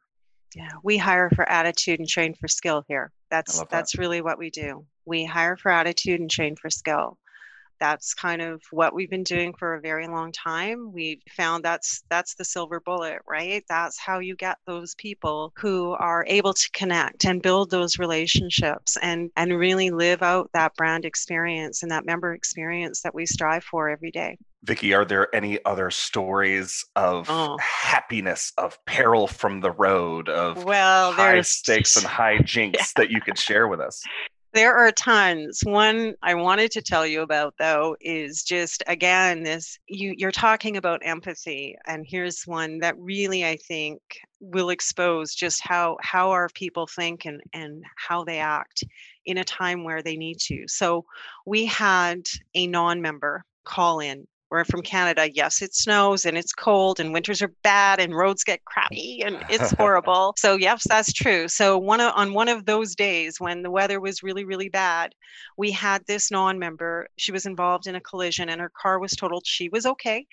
Yeah, 0.55 0.69
we 0.83 0.99
hire 0.99 1.31
for 1.35 1.49
attitude 1.49 1.99
and 1.99 2.09
train 2.09 2.35
for 2.35 2.47
skill 2.47 2.85
here. 2.87 3.11
That's 3.31 3.59
that. 3.59 3.71
that's 3.71 3.97
really 3.97 4.21
what 4.21 4.39
we 4.39 4.51
do. 4.51 4.85
We 5.07 5.25
hire 5.25 5.57
for 5.57 5.73
attitude 5.73 6.21
and 6.21 6.31
train 6.31 6.57
for 6.57 6.69
skill 6.69 7.19
that's 7.83 8.15
kind 8.15 8.41
of 8.41 8.63
what 8.71 8.95
we've 8.95 9.11
been 9.11 9.25
doing 9.25 9.53
for 9.53 9.75
a 9.75 9.81
very 9.81 10.07
long 10.07 10.31
time 10.31 10.93
we 10.93 11.21
found 11.37 11.65
that's 11.65 12.05
that's 12.09 12.37
the 12.37 12.45
silver 12.45 12.79
bullet 12.79 13.19
right 13.27 13.65
that's 13.69 13.99
how 13.99 14.21
you 14.21 14.37
get 14.37 14.57
those 14.67 14.95
people 14.95 15.53
who 15.57 15.91
are 15.95 16.25
able 16.29 16.55
to 16.55 16.71
connect 16.71 17.25
and 17.25 17.43
build 17.43 17.73
those 17.73 17.99
relationships 17.99 18.97
and 19.03 19.33
and 19.37 19.59
really 19.59 19.91
live 19.91 20.23
out 20.23 20.49
that 20.55 20.73
brand 20.77 21.05
experience 21.05 21.83
and 21.83 21.91
that 21.91 22.07
member 22.07 22.33
experience 22.33 23.03
that 23.03 23.17
we 23.17 23.27
strive 23.27 23.65
for 23.65 23.91
every 23.91 24.13
day 24.13 24.39
Vicki, 24.65 24.95
are 24.95 25.05
there 25.05 25.35
any 25.35 25.59
other 25.65 25.91
stories 25.91 26.85
of 26.95 27.27
oh. 27.29 27.59
happiness, 27.59 28.53
of 28.57 28.79
peril 28.87 29.27
from 29.27 29.61
the 29.61 29.73
road, 29.73 30.29
of 30.29 30.63
well, 30.65 31.13
high 31.13 31.41
stakes 31.41 31.97
and 31.97 32.07
high 32.07 32.39
jinks 32.45 32.79
yeah. 32.79 33.03
that 33.03 33.11
you 33.11 33.21
could 33.21 33.37
share 33.37 33.67
with 33.67 33.81
us? 33.81 34.01
There 34.55 34.75
are 34.75 34.93
tons. 34.93 35.61
One 35.65 36.15
I 36.23 36.35
wanted 36.35 36.73
to 36.73 36.83
tell 36.83 37.07
you 37.07 37.23
about 37.23 37.55
though 37.59 37.97
is 38.01 38.43
just 38.43 38.83
again 38.87 39.43
this 39.45 39.79
you 39.87 40.15
you're 40.17 40.31
talking 40.31 40.77
about 40.77 41.01
empathy 41.05 41.77
and 41.87 42.05
here's 42.07 42.43
one 42.47 42.79
that 42.81 42.95
really 42.99 43.47
I 43.47 43.57
think 43.57 44.03
will 44.41 44.69
expose 44.69 45.35
just 45.35 45.63
how 45.63 45.97
how 46.03 46.31
our 46.33 46.49
people 46.51 46.87
think 46.87 47.25
and 47.25 47.41
and 47.55 47.83
how 47.97 48.25
they 48.25 48.41
act 48.41 48.85
in 49.25 49.39
a 49.39 49.45
time 49.45 49.85
where 49.85 50.03
they 50.03 50.17
need 50.17 50.39
to. 50.41 50.65
So 50.69 51.07
we 51.47 51.65
had 51.65 52.27
a 52.55 52.67
non-member 52.67 53.45
call 53.65 54.01
in 54.01 54.27
We're 54.53 54.67
from 54.67 54.83
Canada. 54.83 55.31
Yes, 55.33 55.63
it 55.63 55.75
snows 55.75 56.27
and 56.27 56.37
it's 56.37 56.53
cold 56.53 57.01
and 57.01 57.11
winters 57.11 57.41
are 57.41 57.55
bad 57.63 57.99
and 58.01 58.15
roads 58.15 58.45
get 58.45 58.63
crappy 58.67 59.23
and 59.25 59.43
it's 59.49 59.71
horrible. 59.73 60.35
so 60.37 60.57
yes, 60.57 60.85
that's 60.87 61.11
true. 61.11 61.49
So 61.49 61.79
one 61.79 62.03
of, 62.03 62.13
on 62.15 62.35
one 62.35 62.49
of 62.49 62.67
those 62.67 62.95
days 62.95 63.41
when 63.41 63.63
the 63.63 63.71
weather 63.71 63.99
was 63.99 64.23
really 64.23 64.45
really 64.45 64.69
bad, 64.69 65.15
we 65.57 65.71
had 65.71 66.05
this 66.07 66.31
non-member. 66.31 67.09
She 67.17 67.33
was 67.33 67.47
involved 67.47 67.87
in 67.87 67.95
a 67.95 68.01
collision 68.03 68.51
and 68.51 68.61
her 68.61 68.71
car 68.79 68.99
was 68.99 69.13
totaled. 69.13 69.47
She 69.47 69.71
was 69.71 69.87
okay, 69.87 70.27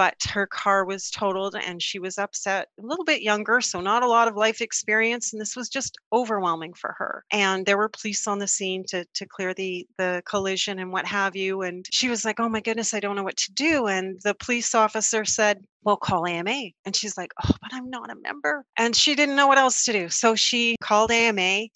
but 0.00 0.16
her 0.30 0.46
car 0.46 0.86
was 0.86 1.10
totaled 1.10 1.54
and 1.54 1.82
she 1.82 1.98
was 1.98 2.16
upset. 2.16 2.68
A 2.78 2.86
little 2.86 3.04
bit 3.04 3.20
younger, 3.20 3.60
so 3.60 3.82
not 3.82 4.02
a 4.02 4.08
lot 4.08 4.28
of 4.28 4.34
life 4.34 4.62
experience, 4.62 5.34
and 5.34 5.38
this 5.42 5.54
was 5.54 5.68
just 5.68 5.98
overwhelming 6.10 6.72
for 6.72 6.94
her. 6.96 7.22
And 7.30 7.66
there 7.66 7.76
were 7.76 7.90
police 7.90 8.26
on 8.26 8.38
the 8.38 8.48
scene 8.48 8.82
to 8.88 9.04
to 9.04 9.26
clear 9.26 9.52
the 9.52 9.86
the 9.98 10.22
collision 10.24 10.78
and 10.78 10.90
what 10.90 11.04
have 11.04 11.36
you. 11.36 11.60
And 11.60 11.84
she 11.92 12.08
was 12.08 12.24
like, 12.24 12.40
"Oh 12.40 12.48
my 12.48 12.62
goodness, 12.62 12.94
I 12.94 13.00
don't 13.00 13.14
know 13.14 13.22
what 13.22 13.36
to 13.36 13.52
do." 13.52 13.88
And 13.88 14.18
the 14.24 14.32
police 14.32 14.74
officer 14.74 15.26
said, 15.26 15.66
well, 15.84 15.98
call 15.98 16.26
AMA. 16.26 16.70
And 16.86 16.96
she's 16.96 17.18
like, 17.18 17.32
oh, 17.44 17.54
but 17.60 17.72
I'm 17.74 17.90
not 17.90 18.10
a 18.10 18.14
member. 18.22 18.64
And 18.78 18.96
she 18.96 19.14
didn't 19.14 19.36
know 19.36 19.48
what 19.48 19.58
else 19.58 19.84
to 19.84 19.92
do. 19.92 20.08
So 20.08 20.34
she 20.34 20.76
called 20.82 21.10
AMA 21.10 21.68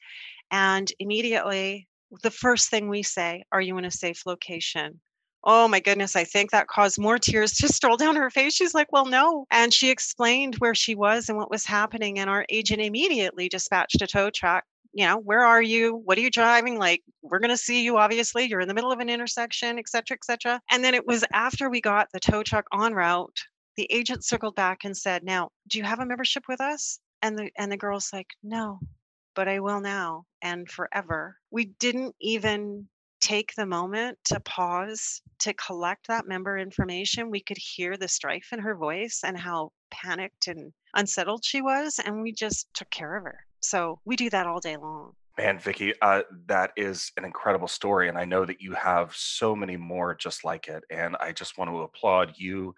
and 0.50 0.90
immediately 0.98 1.88
the 2.22 2.30
first 2.30 2.70
thing 2.70 2.88
we 2.88 3.02
say, 3.02 3.44
are 3.52 3.60
you 3.60 3.76
in 3.78 3.84
a 3.84 3.90
safe 3.90 4.24
location? 4.26 5.00
Oh 5.44 5.68
my 5.68 5.80
goodness, 5.80 6.16
I 6.16 6.24
think 6.24 6.50
that 6.50 6.68
caused 6.68 6.98
more 6.98 7.18
tears 7.18 7.52
to 7.54 7.68
stroll 7.68 7.96
down 7.96 8.16
her 8.16 8.30
face. 8.30 8.54
She's 8.54 8.74
like, 8.74 8.90
Well, 8.92 9.06
no. 9.06 9.46
And 9.50 9.72
she 9.72 9.90
explained 9.90 10.56
where 10.56 10.74
she 10.74 10.94
was 10.94 11.28
and 11.28 11.38
what 11.38 11.50
was 11.50 11.64
happening. 11.66 12.18
And 12.18 12.30
our 12.30 12.46
agent 12.48 12.80
immediately 12.80 13.48
dispatched 13.48 14.00
a 14.02 14.06
tow 14.06 14.30
truck 14.30 14.64
you 14.94 15.04
know, 15.04 15.18
where 15.18 15.44
are 15.44 15.60
you? 15.60 15.96
What 16.04 16.16
are 16.16 16.20
you 16.20 16.30
driving? 16.30 16.78
Like, 16.78 17.02
we're 17.20 17.40
going 17.40 17.50
to 17.50 17.56
see 17.56 17.82
you, 17.84 17.98
obviously. 17.98 18.44
You're 18.44 18.60
in 18.60 18.68
the 18.68 18.74
middle 18.74 18.92
of 18.92 19.00
an 19.00 19.10
intersection, 19.10 19.76
et 19.76 19.88
cetera, 19.88 20.16
et 20.16 20.24
cetera. 20.24 20.60
And 20.70 20.84
then 20.84 20.94
it 20.94 21.04
was 21.04 21.24
after 21.32 21.68
we 21.68 21.80
got 21.80 22.08
the 22.12 22.20
tow 22.20 22.44
truck 22.44 22.64
on 22.70 22.94
route, 22.94 23.36
the 23.76 23.88
agent 23.90 24.24
circled 24.24 24.54
back 24.54 24.84
and 24.84 24.96
said, 24.96 25.24
Now, 25.24 25.50
do 25.68 25.78
you 25.78 25.84
have 25.84 25.98
a 25.98 26.06
membership 26.06 26.44
with 26.48 26.60
us? 26.60 27.00
And 27.22 27.36
the 27.36 27.50
and 27.58 27.72
the 27.72 27.76
girl's 27.76 28.12
like, 28.12 28.28
No, 28.44 28.78
but 29.34 29.48
I 29.48 29.58
will 29.58 29.80
now 29.80 30.24
and 30.42 30.70
forever. 30.70 31.38
We 31.50 31.64
didn't 31.64 32.14
even 32.20 32.88
take 33.24 33.54
the 33.54 33.64
moment 33.64 34.18
to 34.22 34.38
pause 34.40 35.22
to 35.38 35.54
collect 35.54 36.08
that 36.08 36.28
member 36.28 36.58
information. 36.58 37.30
We 37.30 37.40
could 37.40 37.56
hear 37.56 37.96
the 37.96 38.06
strife 38.06 38.48
in 38.52 38.58
her 38.58 38.76
voice 38.76 39.22
and 39.24 39.38
how 39.38 39.72
panicked 39.90 40.46
and 40.46 40.72
unsettled 40.94 41.42
she 41.42 41.62
was. 41.62 41.98
And 42.04 42.20
we 42.20 42.32
just 42.32 42.68
took 42.74 42.90
care 42.90 43.16
of 43.16 43.24
her. 43.24 43.38
So 43.60 43.98
we 44.04 44.16
do 44.16 44.28
that 44.28 44.46
all 44.46 44.60
day 44.60 44.76
long. 44.76 45.12
Man, 45.36 45.58
Vicki, 45.58 45.92
uh, 46.00 46.22
that 46.46 46.70
is 46.76 47.10
an 47.16 47.24
incredible 47.24 47.66
story. 47.66 48.08
And 48.08 48.16
I 48.16 48.24
know 48.24 48.44
that 48.44 48.60
you 48.60 48.72
have 48.72 49.16
so 49.16 49.56
many 49.56 49.76
more 49.76 50.14
just 50.14 50.44
like 50.44 50.68
it. 50.68 50.84
And 50.90 51.16
I 51.18 51.32
just 51.32 51.58
want 51.58 51.70
to 51.72 51.80
applaud 51.80 52.34
you 52.36 52.72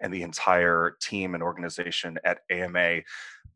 and 0.00 0.12
the 0.12 0.22
entire 0.22 0.96
team 1.02 1.34
and 1.34 1.42
organization 1.42 2.18
at 2.24 2.40
AMA. 2.50 3.00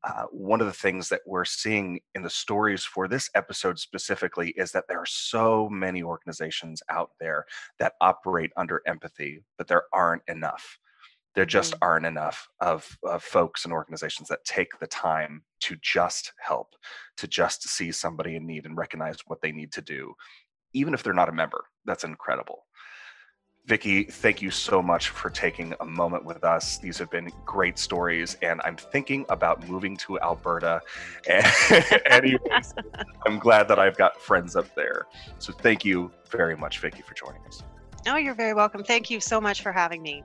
Uh, 0.04 0.24
one 0.32 0.60
of 0.60 0.66
the 0.66 0.72
things 0.72 1.08
that 1.08 1.22
we're 1.26 1.46
seeing 1.46 2.00
in 2.14 2.22
the 2.22 2.28
stories 2.28 2.84
for 2.84 3.08
this 3.08 3.30
episode 3.34 3.78
specifically 3.78 4.50
is 4.50 4.70
that 4.72 4.84
there 4.86 4.98
are 4.98 5.06
so 5.06 5.66
many 5.70 6.02
organizations 6.02 6.82
out 6.90 7.12
there 7.18 7.46
that 7.78 7.94
operate 8.02 8.52
under 8.58 8.82
empathy, 8.86 9.42
but 9.56 9.66
there 9.66 9.84
aren't 9.94 10.22
enough 10.28 10.78
there 11.34 11.46
just 11.46 11.72
mm-hmm. 11.72 11.84
aren't 11.84 12.06
enough 12.06 12.48
of, 12.60 12.96
of, 13.04 13.22
folks 13.22 13.64
and 13.64 13.72
organizations 13.72 14.28
that 14.28 14.44
take 14.44 14.78
the 14.80 14.86
time 14.86 15.42
to 15.60 15.76
just 15.80 16.32
help 16.38 16.74
to 17.16 17.26
just 17.26 17.68
see 17.68 17.90
somebody 17.92 18.36
in 18.36 18.46
need 18.46 18.66
and 18.66 18.76
recognize 18.76 19.16
what 19.26 19.40
they 19.40 19.52
need 19.52 19.72
to 19.72 19.82
do 19.82 20.14
even 20.74 20.94
if 20.94 21.02
they're 21.02 21.12
not 21.12 21.28
a 21.28 21.32
member 21.32 21.64
that's 21.84 22.04
incredible 22.04 22.64
Vicki, 23.64 24.02
thank 24.02 24.42
you 24.42 24.50
so 24.50 24.82
much 24.82 25.10
for 25.10 25.30
taking 25.30 25.72
a 25.78 25.84
moment 25.84 26.24
with 26.24 26.42
us. 26.42 26.78
These 26.78 26.98
have 26.98 27.10
been 27.10 27.30
great 27.46 27.78
stories, 27.78 28.36
and 28.42 28.60
I'm 28.64 28.76
thinking 28.76 29.24
about 29.28 29.68
moving 29.68 29.96
to 29.98 30.18
Alberta. 30.20 30.80
And 31.28 31.46
anyways, 32.06 32.74
I'm 33.26 33.38
glad 33.38 33.68
that 33.68 33.78
I've 33.78 33.96
got 33.96 34.20
friends 34.20 34.56
up 34.56 34.74
there. 34.74 35.06
So 35.38 35.52
thank 35.52 35.84
you 35.84 36.10
very 36.28 36.56
much, 36.56 36.80
Vicki, 36.80 37.02
for 37.02 37.14
joining 37.14 37.40
us. 37.46 37.62
Oh, 38.08 38.16
you're 38.16 38.34
very 38.34 38.54
welcome. 38.54 38.82
Thank 38.82 39.10
you 39.10 39.20
so 39.20 39.40
much 39.40 39.62
for 39.62 39.70
having 39.70 40.02
me. 40.02 40.24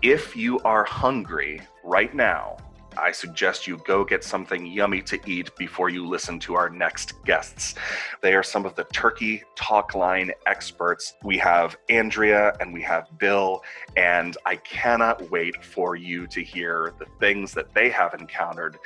If 0.00 0.36
you 0.36 0.60
are 0.60 0.84
hungry 0.84 1.60
right 1.82 2.14
now, 2.14 2.56
I 2.96 3.12
suggest 3.12 3.66
you 3.66 3.78
go 3.78 4.04
get 4.04 4.24
something 4.24 4.64
yummy 4.64 5.02
to 5.02 5.18
eat 5.26 5.54
before 5.56 5.90
you 5.90 6.06
listen 6.06 6.38
to 6.40 6.54
our 6.54 6.70
next 6.70 7.22
guests. 7.24 7.74
They 8.22 8.34
are 8.34 8.42
some 8.42 8.64
of 8.64 8.74
the 8.74 8.84
Turkey 8.84 9.42
Talk 9.54 9.94
Line 9.94 10.30
experts. 10.46 11.14
We 11.22 11.36
have 11.38 11.76
Andrea 11.88 12.54
and 12.60 12.72
we 12.72 12.82
have 12.82 13.06
Bill, 13.18 13.62
and 13.96 14.36
I 14.46 14.56
cannot 14.56 15.30
wait 15.30 15.64
for 15.64 15.94
you 15.94 16.26
to 16.28 16.42
hear 16.42 16.94
the 16.98 17.06
things 17.20 17.52
that 17.54 17.74
they 17.74 17.90
have 17.90 18.14
encountered 18.14 18.78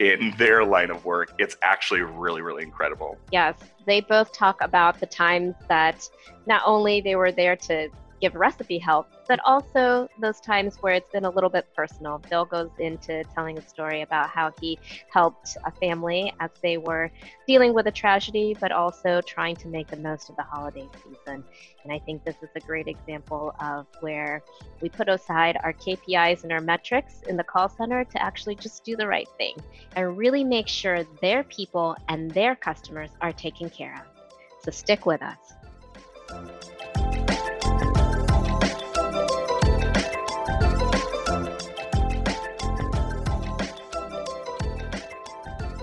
in 0.00 0.32
their 0.38 0.64
line 0.64 0.90
of 0.90 1.04
work. 1.04 1.32
It's 1.38 1.56
actually 1.62 2.02
really, 2.02 2.42
really 2.42 2.62
incredible. 2.62 3.18
Yes, 3.32 3.56
they 3.86 4.00
both 4.00 4.32
talk 4.32 4.60
about 4.62 5.00
the 5.00 5.06
times 5.06 5.54
that 5.68 6.08
not 6.46 6.62
only 6.64 7.00
they 7.00 7.16
were 7.16 7.32
there 7.32 7.56
to 7.56 7.88
give 8.20 8.34
recipe 8.34 8.78
help, 8.78 9.08
but 9.28 9.40
also 9.44 10.08
those 10.20 10.40
times 10.40 10.76
where 10.80 10.94
it's 10.94 11.10
been 11.10 11.24
a 11.24 11.30
little 11.30 11.50
bit 11.50 11.66
personal. 11.74 12.18
Bill 12.30 12.44
goes 12.44 12.70
into 12.78 13.24
telling 13.34 13.58
a 13.58 13.68
story 13.68 14.02
about 14.02 14.28
how 14.30 14.52
he 14.60 14.78
helped 15.12 15.56
a 15.64 15.70
family 15.70 16.32
as 16.40 16.50
they 16.62 16.76
were 16.76 17.10
dealing 17.46 17.74
with 17.74 17.86
a 17.86 17.90
tragedy, 17.90 18.56
but 18.60 18.72
also 18.72 19.20
trying 19.20 19.56
to 19.56 19.68
make 19.68 19.88
the 19.88 19.96
most 19.96 20.30
of 20.30 20.36
the 20.36 20.42
holiday 20.42 20.88
season. 21.02 21.44
And 21.84 21.92
I 21.92 21.98
think 21.98 22.24
this 22.24 22.36
is 22.42 22.48
a 22.54 22.60
great 22.60 22.88
example 22.88 23.54
of 23.60 23.86
where 24.00 24.42
we 24.80 24.88
put 24.88 25.08
aside 25.08 25.58
our 25.62 25.72
KPIs 25.72 26.42
and 26.42 26.52
our 26.52 26.60
metrics 26.60 27.22
in 27.28 27.36
the 27.36 27.44
call 27.44 27.68
center 27.68 28.04
to 28.04 28.22
actually 28.22 28.56
just 28.56 28.84
do 28.84 28.96
the 28.96 29.06
right 29.06 29.28
thing 29.38 29.54
and 29.96 30.16
really 30.16 30.44
make 30.44 30.68
sure 30.68 31.04
their 31.20 31.44
people 31.44 31.96
and 32.08 32.30
their 32.32 32.54
customers 32.54 33.10
are 33.20 33.32
taken 33.32 33.70
care 33.70 33.94
of. 33.94 34.64
So 34.64 34.70
stick 34.70 35.06
with 35.06 35.22
us. 35.22 35.38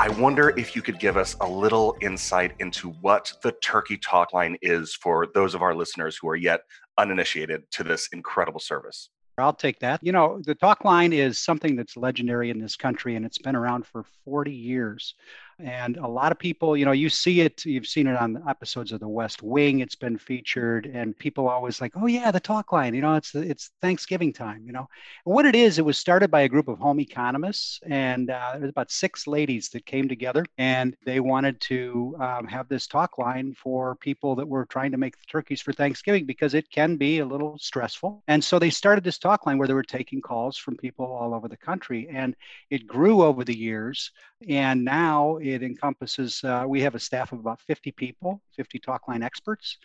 I 0.05 0.09
wonder 0.19 0.53
if 0.55 0.75
you 0.75 0.83
could 0.83 0.99
give 0.99 1.17
us 1.17 1.35
a 1.41 1.49
little 1.49 1.97
insight 1.99 2.53
into 2.59 2.91
what 3.01 3.33
the 3.41 3.53
Turkey 3.53 3.97
Talk 3.97 4.33
line 4.33 4.55
is 4.61 4.93
for 4.93 5.25
those 5.33 5.55
of 5.55 5.63
our 5.63 5.73
listeners 5.73 6.15
who 6.15 6.29
are 6.29 6.35
yet 6.35 6.61
uninitiated 6.99 7.63
to 7.71 7.83
this 7.83 8.07
incredible 8.13 8.59
service. 8.59 9.09
I'll 9.39 9.51
take 9.51 9.79
that. 9.79 10.03
You 10.03 10.11
know, 10.11 10.39
the 10.45 10.53
talk 10.53 10.85
line 10.85 11.11
is 11.11 11.39
something 11.39 11.75
that's 11.75 11.97
legendary 11.97 12.51
in 12.51 12.59
this 12.59 12.75
country 12.75 13.15
and 13.15 13.25
it's 13.25 13.39
been 13.39 13.55
around 13.55 13.87
for 13.87 14.05
40 14.25 14.51
years. 14.51 15.15
And 15.59 15.97
a 15.97 16.07
lot 16.07 16.31
of 16.31 16.39
people, 16.39 16.75
you 16.75 16.85
know, 16.85 16.91
you 16.91 17.09
see 17.09 17.41
it, 17.41 17.65
you've 17.65 17.87
seen 17.87 18.07
it 18.07 18.17
on 18.17 18.43
episodes 18.47 18.91
of 18.91 18.99
The 18.99 19.07
West 19.07 19.41
Wing. 19.41 19.79
It's 19.79 19.95
been 19.95 20.17
featured, 20.17 20.85
and 20.85 21.17
people 21.17 21.47
always 21.47 21.79
like, 21.79 21.93
oh 21.95 22.07
yeah, 22.07 22.31
the 22.31 22.39
talk 22.39 22.71
line. 22.71 22.93
You 22.93 23.01
know, 23.01 23.15
it's 23.15 23.33
it's 23.33 23.71
Thanksgiving 23.81 24.33
time. 24.33 24.63
You 24.65 24.73
know, 24.73 24.87
and 25.25 25.33
what 25.33 25.45
it 25.45 25.55
is, 25.55 25.79
it 25.79 25.85
was 25.85 25.97
started 25.97 26.29
by 26.29 26.41
a 26.41 26.49
group 26.49 26.67
of 26.67 26.79
home 26.79 26.99
economists, 26.99 27.79
and 27.85 28.29
uh, 28.29 28.55
there's 28.57 28.69
about 28.69 28.91
six 28.91 29.27
ladies 29.27 29.69
that 29.69 29.85
came 29.85 30.09
together, 30.09 30.45
and 30.57 30.95
they 31.05 31.19
wanted 31.19 31.59
to 31.61 32.15
um, 32.19 32.47
have 32.47 32.67
this 32.67 32.87
talk 32.87 33.17
line 33.17 33.53
for 33.53 33.95
people 33.95 34.35
that 34.35 34.47
were 34.47 34.65
trying 34.65 34.91
to 34.91 34.97
make 34.97 35.15
turkeys 35.27 35.61
for 35.61 35.73
Thanksgiving 35.73 36.25
because 36.25 36.53
it 36.53 36.69
can 36.69 36.97
be 36.97 37.19
a 37.19 37.25
little 37.25 37.57
stressful. 37.59 38.23
And 38.27 38.43
so 38.43 38.59
they 38.59 38.69
started 38.69 39.03
this 39.03 39.17
talk 39.17 39.45
line 39.45 39.57
where 39.57 39.67
they 39.67 39.73
were 39.73 39.83
taking 39.83 40.21
calls 40.21 40.57
from 40.57 40.75
people 40.75 41.05
all 41.05 41.33
over 41.33 41.47
the 41.47 41.57
country, 41.57 42.07
and 42.11 42.35
it 42.69 42.87
grew 42.87 43.23
over 43.23 43.43
the 43.43 43.57
years, 43.57 44.11
and 44.47 44.83
now 44.83 45.37
it 45.37 45.63
encompasses, 45.63 46.43
uh, 46.43 46.65
we 46.67 46.81
have 46.81 46.95
a 46.95 46.99
staff 46.99 47.31
of 47.31 47.39
about 47.39 47.61
50 47.61 47.91
people, 47.91 48.41
50 48.55 48.79
talkline 48.79 49.23
experts 49.23 49.77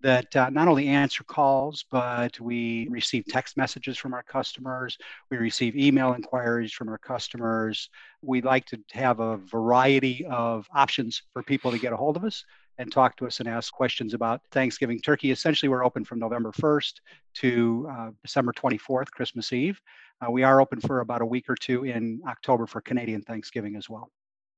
that 0.00 0.34
uh, 0.36 0.48
not 0.50 0.68
only 0.68 0.86
answer 0.88 1.24
calls, 1.24 1.84
but 1.90 2.38
we 2.40 2.86
receive 2.88 3.24
text 3.26 3.56
messages 3.56 3.98
from 3.98 4.14
our 4.14 4.22
customers. 4.22 4.96
We 5.30 5.38
receive 5.38 5.76
email 5.76 6.12
inquiries 6.12 6.72
from 6.72 6.88
our 6.88 6.98
customers. 6.98 7.90
We 8.22 8.40
like 8.40 8.66
to 8.66 8.78
have 8.92 9.18
a 9.20 9.38
variety 9.38 10.24
of 10.26 10.66
options 10.72 11.22
for 11.32 11.42
people 11.42 11.72
to 11.72 11.78
get 11.78 11.92
a 11.92 11.96
hold 11.96 12.16
of 12.16 12.24
us 12.24 12.44
and 12.78 12.90
talk 12.90 13.16
to 13.16 13.26
us 13.26 13.40
and 13.40 13.48
ask 13.48 13.72
questions 13.72 14.14
about 14.14 14.40
Thanksgiving 14.50 15.00
turkey. 15.00 15.30
Essentially, 15.30 15.68
we're 15.68 15.84
open 15.84 16.04
from 16.04 16.18
November 16.18 16.52
1st 16.52 16.94
to 17.34 17.88
uh, 17.90 18.10
December 18.22 18.52
24th, 18.52 19.10
Christmas 19.10 19.52
Eve. 19.52 19.80
Uh, 20.24 20.30
we 20.30 20.42
are 20.42 20.60
open 20.60 20.80
for 20.80 21.00
about 21.00 21.22
a 21.22 21.26
week 21.26 21.48
or 21.48 21.56
two 21.56 21.84
in 21.84 22.20
October 22.26 22.66
for 22.66 22.80
Canadian 22.80 23.22
Thanksgiving 23.22 23.76
as 23.76 23.88
well 23.88 24.10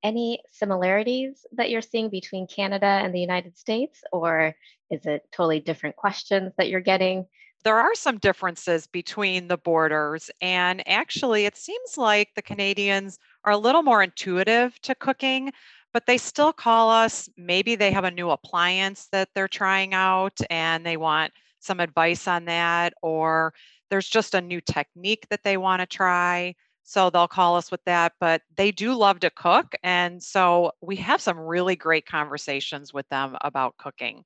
any 0.03 0.41
similarities 0.51 1.45
that 1.53 1.69
you're 1.69 1.83
seeing 1.83 2.09
between 2.09 2.47
Canada 2.47 2.87
and 2.87 3.15
the 3.15 3.21
United 3.21 3.59
States, 3.59 4.03
or 4.13 4.55
is 4.91 5.05
it 5.05 5.23
totally 5.31 5.61
different 5.61 5.95
questions 5.95 6.55
that 6.57 6.71
you're 6.71 6.81
getting? 6.81 7.27
there 7.65 7.79
are 7.79 7.95
some 7.95 8.19
differences 8.19 8.87
between 8.87 9.49
the 9.49 9.59
borders. 9.59 10.31
And 10.41 10.87
actually, 10.89 11.45
it 11.45 11.57
seems 11.57 11.99
like 11.99 12.31
the 12.35 12.43
Canadians 12.43 13.19
are 13.45 13.53
a 13.53 13.59
little 13.59 13.83
more 13.83 14.03
intuitive 14.03 14.81
to 14.83 14.95
cooking, 14.95 15.53
but 15.93 16.07
they 16.07 16.19
still 16.19 16.53
call 16.53 16.91
us. 16.91 17.29
Maybe 17.37 17.75
they 17.75 17.93
have 17.93 18.05
a 18.05 18.11
new 18.11 18.31
appliance 18.31 19.09
that 19.13 19.29
they're 19.35 19.49
trying 19.49 19.95
out 19.95 20.39
and 20.51 20.85
they 20.85 20.97
want 20.97 21.33
some 21.61 21.81
advice 21.81 22.27
on 22.29 22.47
that, 22.47 22.95
or 23.03 23.53
there's 23.91 24.09
just 24.09 24.35
a 24.35 24.41
new 24.41 24.61
technique 24.61 25.27
that 25.31 25.43
they 25.45 25.57
want 25.57 25.81
to 25.81 25.87
try. 25.87 26.55
So 26.83 27.11
they'll 27.11 27.29
call 27.29 27.57
us 27.57 27.71
with 27.71 27.85
that, 27.85 28.15
but 28.21 28.43
they 28.57 28.73
do 28.73 28.95
love 28.95 29.21
to 29.21 29.31
cook. 29.31 29.75
And 29.83 30.23
so 30.23 30.73
we 30.81 30.97
have 30.97 31.21
some 31.21 31.39
really 31.39 31.77
great 31.77 32.07
conversations 32.07 32.93
with 32.93 33.09
them 33.11 33.37
about 33.43 33.77
cooking. 33.77 34.25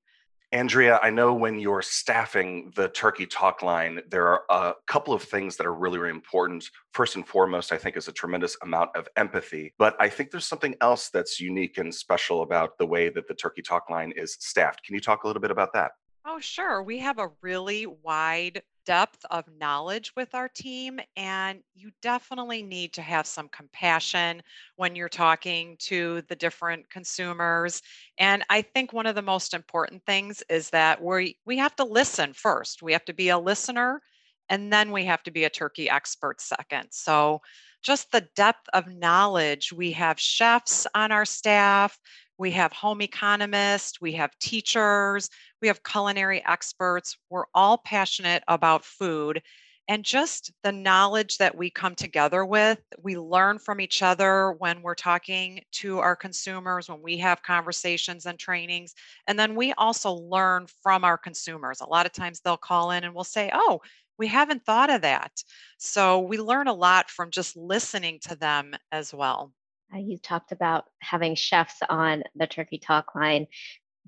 Andrea, 0.54 1.00
I 1.02 1.10
know 1.10 1.34
when 1.34 1.58
you're 1.58 1.82
staffing 1.82 2.72
the 2.76 2.88
Turkey 2.88 3.26
Talk 3.26 3.64
line, 3.64 4.00
there 4.08 4.28
are 4.28 4.42
a 4.48 4.74
couple 4.86 5.12
of 5.12 5.24
things 5.24 5.56
that 5.56 5.66
are 5.66 5.74
really, 5.74 5.98
really 5.98 6.14
important. 6.14 6.70
First 6.92 7.16
and 7.16 7.26
foremost, 7.26 7.72
I 7.72 7.76
think 7.76 7.96
is 7.96 8.06
a 8.06 8.12
tremendous 8.12 8.56
amount 8.62 8.90
of 8.94 9.08
empathy. 9.16 9.74
But 9.78 9.96
I 9.98 10.08
think 10.08 10.30
there's 10.30 10.46
something 10.46 10.76
else 10.80 11.10
that's 11.12 11.40
unique 11.40 11.76
and 11.78 11.92
special 11.92 12.42
about 12.42 12.78
the 12.78 12.86
way 12.86 13.08
that 13.08 13.26
the 13.26 13.34
Turkey 13.34 13.62
Talk 13.62 13.90
line 13.90 14.12
is 14.14 14.36
staffed. 14.38 14.84
Can 14.84 14.94
you 14.94 15.00
talk 15.00 15.24
a 15.24 15.26
little 15.26 15.42
bit 15.42 15.50
about 15.50 15.72
that? 15.72 15.90
Oh, 16.24 16.38
sure. 16.38 16.84
We 16.84 17.00
have 17.00 17.18
a 17.18 17.30
really 17.42 17.86
wide 17.86 18.62
depth 18.86 19.24
of 19.30 19.44
knowledge 19.58 20.12
with 20.16 20.34
our 20.34 20.48
team, 20.48 21.00
and 21.16 21.60
you 21.74 21.90
definitely 22.02 22.62
need 22.62 22.92
to 22.94 23.02
have 23.02 23.26
some 23.26 23.48
compassion 23.48 24.42
when 24.76 24.94
you're 24.94 25.08
talking 25.08 25.76
to 25.80 26.22
the 26.28 26.36
different 26.36 26.88
consumers. 26.90 27.82
And 28.18 28.44
I 28.50 28.62
think 28.62 28.92
one 28.92 29.06
of 29.06 29.14
the 29.14 29.22
most 29.22 29.54
important 29.54 30.02
things 30.06 30.42
is 30.48 30.70
that 30.70 31.02
we 31.02 31.38
we 31.46 31.58
have 31.58 31.76
to 31.76 31.84
listen 31.84 32.32
first. 32.32 32.82
We 32.82 32.92
have 32.92 33.04
to 33.06 33.14
be 33.14 33.30
a 33.30 33.38
listener, 33.38 34.02
and 34.48 34.72
then 34.72 34.90
we 34.90 35.04
have 35.04 35.22
to 35.24 35.30
be 35.30 35.44
a 35.44 35.50
turkey 35.50 35.88
expert 35.88 36.40
second. 36.40 36.88
So 36.90 37.40
just 37.82 38.10
the 38.10 38.26
depth 38.34 38.66
of 38.72 38.88
knowledge. 38.88 39.72
We 39.72 39.92
have 39.92 40.18
chefs 40.18 40.86
on 40.94 41.12
our 41.12 41.26
staff. 41.26 41.98
We 42.38 42.50
have 42.52 42.72
home 42.72 43.00
economists, 43.00 44.00
we 44.00 44.12
have 44.12 44.36
teachers, 44.38 45.30
we 45.62 45.68
have 45.68 45.82
culinary 45.82 46.44
experts. 46.44 47.16
We're 47.30 47.44
all 47.54 47.78
passionate 47.78 48.42
about 48.48 48.84
food. 48.84 49.42
And 49.86 50.02
just 50.02 50.50
the 50.62 50.72
knowledge 50.72 51.36
that 51.38 51.54
we 51.54 51.68
come 51.68 51.94
together 51.94 52.44
with, 52.44 52.80
we 53.02 53.18
learn 53.18 53.58
from 53.58 53.80
each 53.80 54.02
other 54.02 54.52
when 54.52 54.80
we're 54.80 54.94
talking 54.94 55.60
to 55.72 55.98
our 55.98 56.16
consumers, 56.16 56.88
when 56.88 57.02
we 57.02 57.18
have 57.18 57.42
conversations 57.42 58.24
and 58.24 58.38
trainings. 58.38 58.94
And 59.26 59.38
then 59.38 59.54
we 59.54 59.74
also 59.74 60.12
learn 60.12 60.66
from 60.82 61.04
our 61.04 61.18
consumers. 61.18 61.82
A 61.82 61.88
lot 61.88 62.06
of 62.06 62.12
times 62.12 62.40
they'll 62.40 62.56
call 62.56 62.92
in 62.92 63.04
and 63.04 63.14
we'll 63.14 63.24
say, 63.24 63.50
Oh, 63.52 63.80
we 64.18 64.26
haven't 64.26 64.64
thought 64.64 64.90
of 64.90 65.02
that. 65.02 65.32
So 65.78 66.20
we 66.20 66.38
learn 66.38 66.68
a 66.68 66.72
lot 66.72 67.10
from 67.10 67.30
just 67.30 67.56
listening 67.56 68.20
to 68.22 68.36
them 68.36 68.74
as 68.90 69.12
well. 69.12 69.52
Uh, 69.92 69.98
you 69.98 70.18
talked 70.18 70.52
about 70.52 70.84
having 71.00 71.34
chefs 71.34 71.78
on 71.88 72.22
the 72.34 72.46
Turkey 72.46 72.78
Talk 72.78 73.14
line. 73.14 73.46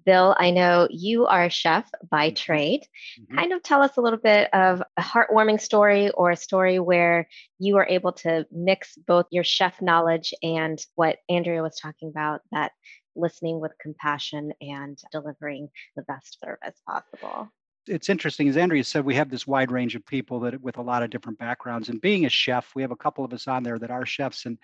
Bill, 0.04 0.36
I 0.38 0.50
know 0.50 0.86
you 0.90 1.26
are 1.26 1.44
a 1.44 1.50
chef 1.50 1.90
by 2.08 2.28
mm-hmm. 2.28 2.36
trade. 2.36 2.82
Mm-hmm. 3.20 3.36
Kind 3.36 3.52
of 3.52 3.62
tell 3.62 3.82
us 3.82 3.96
a 3.96 4.00
little 4.00 4.18
bit 4.18 4.52
of 4.54 4.82
a 4.96 5.02
heartwarming 5.02 5.60
story 5.60 6.10
or 6.10 6.30
a 6.30 6.36
story 6.36 6.78
where 6.78 7.28
you 7.58 7.74
were 7.74 7.86
able 7.88 8.12
to 8.12 8.46
mix 8.52 8.96
both 9.06 9.26
your 9.30 9.44
chef 9.44 9.80
knowledge 9.82 10.32
and 10.42 10.78
what 10.94 11.18
Andrea 11.28 11.62
was 11.62 11.78
talking 11.80 12.08
about 12.08 12.42
that 12.52 12.72
listening 13.16 13.58
with 13.60 13.72
compassion 13.80 14.52
and 14.60 14.98
delivering 15.10 15.68
the 15.96 16.02
best 16.02 16.38
service 16.40 16.80
possible. 16.86 17.50
It's 17.88 18.08
interesting, 18.08 18.48
as 18.48 18.56
Andrea 18.56 18.84
said, 18.84 19.04
we 19.04 19.14
have 19.14 19.30
this 19.30 19.46
wide 19.46 19.70
range 19.70 19.94
of 19.94 20.04
people 20.04 20.40
that 20.40 20.60
with 20.60 20.76
a 20.76 20.82
lot 20.82 21.02
of 21.02 21.10
different 21.10 21.38
backgrounds. 21.38 21.88
And 21.88 22.00
being 22.00 22.26
a 22.26 22.30
chef, 22.30 22.74
we 22.74 22.82
have 22.82 22.90
a 22.90 22.96
couple 22.96 23.24
of 23.24 23.32
us 23.32 23.46
on 23.46 23.62
there 23.62 23.78
that 23.78 23.90
are 23.90 24.04
chefs, 24.04 24.44
and 24.44 24.58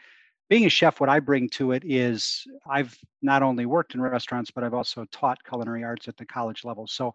being 0.52 0.66
a 0.66 0.68
chef, 0.68 1.00
what 1.00 1.08
I 1.08 1.18
bring 1.18 1.48
to 1.48 1.72
it 1.72 1.82
is 1.82 2.46
I've 2.68 2.94
not 3.22 3.42
only 3.42 3.64
worked 3.64 3.94
in 3.94 4.02
restaurants, 4.02 4.50
but 4.50 4.62
I've 4.62 4.74
also 4.74 5.06
taught 5.10 5.42
culinary 5.42 5.82
arts 5.82 6.08
at 6.08 6.16
the 6.18 6.26
college 6.26 6.62
level. 6.62 6.86
So 6.86 7.14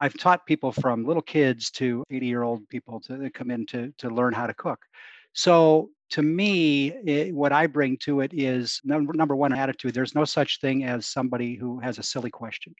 I've 0.00 0.16
taught 0.16 0.46
people 0.46 0.72
from 0.72 1.04
little 1.04 1.20
kids 1.20 1.70
to 1.72 2.02
80 2.10 2.26
year 2.26 2.44
old 2.44 2.66
people 2.70 2.98
to 3.00 3.28
come 3.28 3.50
in 3.50 3.66
to, 3.66 3.92
to 3.98 4.08
learn 4.08 4.32
how 4.32 4.46
to 4.46 4.54
cook. 4.54 4.78
So 5.34 5.90
to 6.12 6.22
me, 6.22 6.88
it, 7.04 7.34
what 7.34 7.52
I 7.52 7.66
bring 7.66 7.98
to 8.04 8.20
it 8.20 8.32
is 8.32 8.80
number, 8.84 9.12
number 9.12 9.36
one 9.36 9.52
attitude. 9.52 9.92
There's 9.92 10.14
no 10.14 10.24
such 10.24 10.58
thing 10.62 10.84
as 10.84 11.04
somebody 11.04 11.56
who 11.56 11.80
has 11.80 11.98
a 11.98 12.02
silly 12.02 12.30
question. 12.30 12.74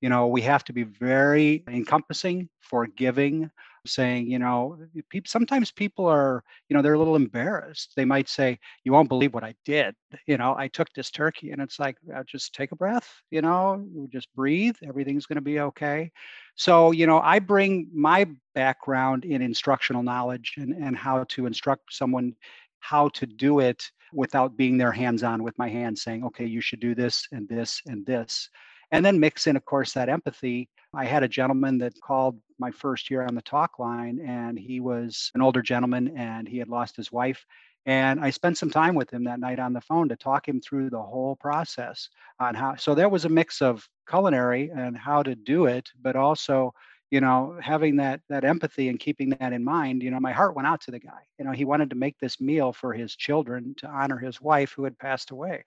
You 0.00 0.08
know, 0.08 0.26
we 0.26 0.40
have 0.42 0.64
to 0.64 0.72
be 0.72 0.82
very 0.82 1.62
encompassing, 1.68 2.48
forgiving, 2.58 3.48
saying, 3.86 4.30
you 4.30 4.38
know, 4.38 4.78
sometimes 5.26 5.70
people 5.70 6.06
are, 6.06 6.44
you 6.68 6.76
know, 6.76 6.82
they're 6.82 6.94
a 6.94 6.98
little 6.98 7.16
embarrassed. 7.16 7.92
They 7.96 8.04
might 8.04 8.28
say, 8.28 8.58
you 8.84 8.92
won't 8.92 9.08
believe 9.08 9.34
what 9.34 9.44
I 9.44 9.54
did. 9.64 9.94
You 10.26 10.36
know, 10.36 10.54
I 10.56 10.68
took 10.68 10.92
this 10.92 11.10
turkey 11.10 11.50
and 11.50 11.60
it's 11.60 11.78
like, 11.78 11.96
just 12.26 12.54
take 12.54 12.72
a 12.72 12.76
breath, 12.76 13.12
you 13.30 13.42
know, 13.42 13.84
just 14.12 14.32
breathe. 14.34 14.76
Everything's 14.86 15.26
going 15.26 15.36
to 15.36 15.42
be 15.42 15.60
okay. 15.60 16.12
So, 16.54 16.90
you 16.90 17.06
know, 17.06 17.20
I 17.20 17.38
bring 17.38 17.88
my 17.92 18.28
background 18.54 19.24
in 19.24 19.42
instructional 19.42 20.02
knowledge 20.02 20.54
and, 20.56 20.72
and 20.74 20.96
how 20.96 21.24
to 21.30 21.46
instruct 21.46 21.92
someone 21.92 22.34
how 22.82 23.08
to 23.10 23.26
do 23.26 23.60
it 23.60 23.90
without 24.12 24.56
being 24.56 24.76
there 24.76 24.92
hands 24.92 25.22
on 25.22 25.42
with 25.42 25.56
my 25.56 25.68
hands 25.68 26.02
saying, 26.02 26.24
okay, 26.24 26.44
you 26.44 26.60
should 26.60 26.80
do 26.80 26.94
this 26.94 27.26
and 27.32 27.48
this 27.48 27.80
and 27.86 28.04
this. 28.04 28.50
And 28.92 29.04
then 29.04 29.18
mix 29.18 29.46
in, 29.46 29.56
of 29.56 29.64
course, 29.64 29.92
that 29.94 30.08
empathy 30.08 30.68
I 30.94 31.06
had 31.06 31.22
a 31.22 31.28
gentleman 31.28 31.78
that 31.78 31.98
called 32.02 32.38
my 32.58 32.70
first 32.70 33.10
year 33.10 33.22
on 33.22 33.34
the 33.34 33.42
talk 33.42 33.78
line, 33.78 34.20
and 34.26 34.58
he 34.58 34.78
was 34.80 35.30
an 35.34 35.40
older 35.40 35.62
gentleman 35.62 36.16
and 36.18 36.46
he 36.46 36.58
had 36.58 36.68
lost 36.68 36.96
his 36.96 37.10
wife. 37.10 37.44
And 37.86 38.20
I 38.20 38.30
spent 38.30 38.58
some 38.58 38.70
time 38.70 38.94
with 38.94 39.10
him 39.12 39.24
that 39.24 39.40
night 39.40 39.58
on 39.58 39.72
the 39.72 39.80
phone 39.80 40.08
to 40.10 40.16
talk 40.16 40.46
him 40.46 40.60
through 40.60 40.90
the 40.90 41.02
whole 41.02 41.34
process 41.36 42.08
on 42.38 42.54
how. 42.54 42.76
So 42.76 42.94
there 42.94 43.08
was 43.08 43.24
a 43.24 43.28
mix 43.30 43.60
of 43.62 43.88
culinary 44.08 44.70
and 44.70 44.96
how 44.96 45.22
to 45.22 45.34
do 45.34 45.66
it, 45.66 45.90
but 46.00 46.14
also, 46.14 46.74
you 47.10 47.20
know, 47.20 47.58
having 47.60 47.96
that 47.96 48.20
that 48.28 48.44
empathy 48.44 48.88
and 48.88 49.00
keeping 49.00 49.30
that 49.30 49.52
in 49.52 49.64
mind. 49.64 50.02
You 50.02 50.10
know, 50.12 50.20
my 50.20 50.32
heart 50.32 50.54
went 50.54 50.68
out 50.68 50.80
to 50.82 50.92
the 50.92 51.00
guy. 51.00 51.22
You 51.38 51.44
know, 51.44 51.52
he 51.52 51.64
wanted 51.64 51.90
to 51.90 51.96
make 51.96 52.18
this 52.20 52.40
meal 52.40 52.72
for 52.72 52.92
his 52.92 53.16
children 53.16 53.74
to 53.78 53.88
honor 53.88 54.18
his 54.18 54.40
wife 54.40 54.72
who 54.76 54.84
had 54.84 54.98
passed 54.98 55.30
away. 55.32 55.64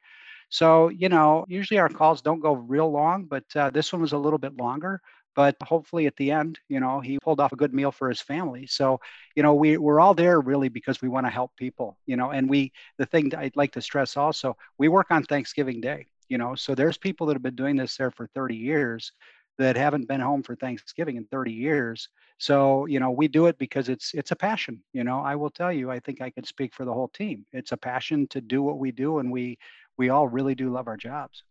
So, 0.50 0.90
you 0.90 1.10
know, 1.10 1.46
usually 1.48 1.80
our 1.80 1.90
calls 1.90 2.22
don't 2.22 2.40
go 2.40 2.54
real 2.54 2.92
long, 2.92 3.26
but 3.26 3.44
uh, 3.56 3.70
this 3.70 3.92
one 3.92 4.02
was 4.02 4.14
a 4.14 4.18
little 4.18 4.40
bit 4.40 4.56
longer. 4.56 5.02
But 5.36 5.58
hopefully 5.62 6.06
at 6.08 6.16
the 6.16 6.32
end, 6.32 6.60
you 6.70 6.80
know, 6.80 7.02
he 7.02 7.20
pulled 7.20 7.42
off 7.42 7.52
a 7.52 7.58
good 7.58 7.74
meal 7.74 7.92
for 7.92 8.08
his 8.08 8.22
family. 8.22 8.68
So, 8.68 9.02
you 9.36 9.44
know, 9.44 9.54
we, 9.54 9.78
we're 9.78 10.00
all 10.00 10.14
there 10.14 10.40
really 10.40 10.70
because 10.70 11.02
we 11.02 11.10
want 11.10 11.26
to 11.26 11.30
help 11.30 11.52
people, 11.58 11.98
you 12.06 12.16
know, 12.16 12.32
and 12.32 12.50
we, 12.50 12.72
the 12.98 13.06
thing 13.06 13.36
I'd 13.36 13.58
like 13.58 13.74
to 13.74 13.82
stress 13.82 14.16
also, 14.16 14.56
we 14.78 14.88
work 14.88 15.08
on 15.10 15.24
Thanksgiving 15.24 15.82
Day, 15.82 16.08
you 16.30 16.38
know, 16.38 16.56
so 16.56 16.74
there's 16.74 16.98
people 16.98 17.28
that 17.28 17.34
have 17.34 17.44
been 17.44 17.56
doing 17.56 17.76
this 17.76 17.98
there 17.98 18.12
for 18.12 18.28
30 18.28 18.56
years 18.56 19.12
that 19.58 19.76
haven't 19.76 20.08
been 20.08 20.20
home 20.20 20.44
for 20.44 20.56
Thanksgiving 20.56 21.16
in 21.18 21.26
30 21.26 21.52
years. 21.52 22.10
So, 22.38 22.86
you 22.86 23.00
know, 23.00 23.12
we 23.12 23.28
do 23.28 23.46
it 23.48 23.58
because 23.58 23.88
it's 23.90 24.14
it's 24.14 24.32
a 24.32 24.36
passion. 24.36 24.84
You 24.94 25.04
know, 25.04 25.22
I 25.22 25.36
will 25.36 25.50
tell 25.50 25.72
you, 25.72 25.90
I 25.90 26.00
think 26.00 26.22
I 26.22 26.30
could 26.30 26.46
speak 26.46 26.74
for 26.74 26.84
the 26.86 26.94
whole 26.94 27.08
team. 27.08 27.46
It's 27.54 27.72
a 27.72 27.78
passion 27.78 28.28
to 28.30 28.42
do 28.42 28.62
what 28.62 28.80
we 28.80 28.92
do 28.92 29.20
and 29.20 29.32
we 29.32 29.58
we 29.98 30.10
all 30.10 30.28
really 30.28 30.56
do 30.56 30.72
love 30.72 30.88
our 30.88 30.98
jobs. 30.98 31.44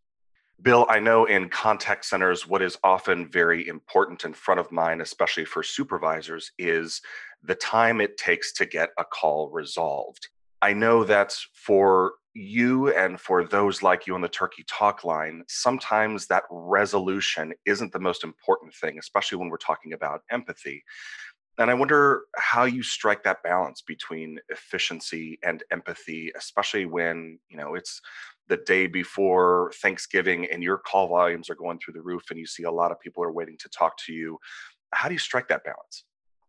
Bill, 0.63 0.87
I 0.89 1.01
know 1.01 1.25
in 1.25 1.49
contact 1.49 2.05
centers, 2.05 2.47
what 2.47 2.63
is 2.63 2.79
often 2.85 3.29
very 3.29 3.67
important 3.67 4.25
and 4.25 4.37
front 4.37 4.61
of 4.61 4.71
mind, 4.71 5.03
especially 5.03 5.45
for 5.45 5.63
supervisors, 5.63 6.53
is 6.59 7.03
the 7.43 7.57
time 7.57 8.01
it 8.01 8.17
takes 8.17 8.53
to 8.55 8.67
get 8.67 8.91
a 8.99 9.05
call 9.05 9.51
resolved. 9.51 10.29
I 10.63 10.73
know 10.73 11.05
that 11.05 11.37
for 11.53 12.13
you 12.35 12.93
and 12.95 13.21
for 13.21 13.45
those 13.45 13.83
like 13.83 14.07
you 14.07 14.15
on 14.15 14.21
the 14.21 14.29
Turkey 14.29 14.65
Talk 14.69 15.05
line, 15.05 15.45
sometimes 15.49 16.27
that 16.29 16.45
resolution 16.51 17.53
isn't 17.67 17.93
the 17.93 18.01
most 18.01 18.25
important 18.25 18.75
thing, 18.75 18.99
especially 18.99 19.39
when 19.39 19.49
we're 19.49 19.57
talking 19.57 19.93
about 19.93 20.23
empathy. 20.31 20.85
And 21.59 21.71
I 21.71 21.75
wonder 21.75 22.23
how 22.37 22.65
you 22.65 22.83
strike 22.83 23.23
that 23.25 23.43
balance 23.45 23.83
between 23.83 24.41
efficiency 24.49 25.39
and 25.45 25.63
empathy, 25.71 26.33
especially 26.37 26.87
when, 26.87 27.39
you 27.49 27.57
know, 27.57 27.75
it's 27.77 28.01
the 28.49 28.59
day 28.59 28.87
before 28.87 29.73
Thanksgiving 29.81 30.47
and 30.51 30.63
your 30.63 30.79
call 30.79 31.09
volumes 31.09 31.49
are 31.49 31.55
going 31.55 31.79
through 31.79 31.95
the 31.95 32.03
roof 32.03 32.25
and 32.31 32.39
you 32.39 32.47
see 32.47 32.65
a 32.65 32.71
lot 32.71 32.93
of 32.93 33.01
people 33.01 33.23
are 33.23 33.33
waiting 33.33 33.57
to 33.59 33.69
talk 33.69 33.97
to 34.07 34.13
you. 34.13 34.39
How 34.93 35.09
do 35.09 35.15
you 35.15 35.19
strike 35.19 35.49
that 35.49 35.65
balance? 35.65 36.05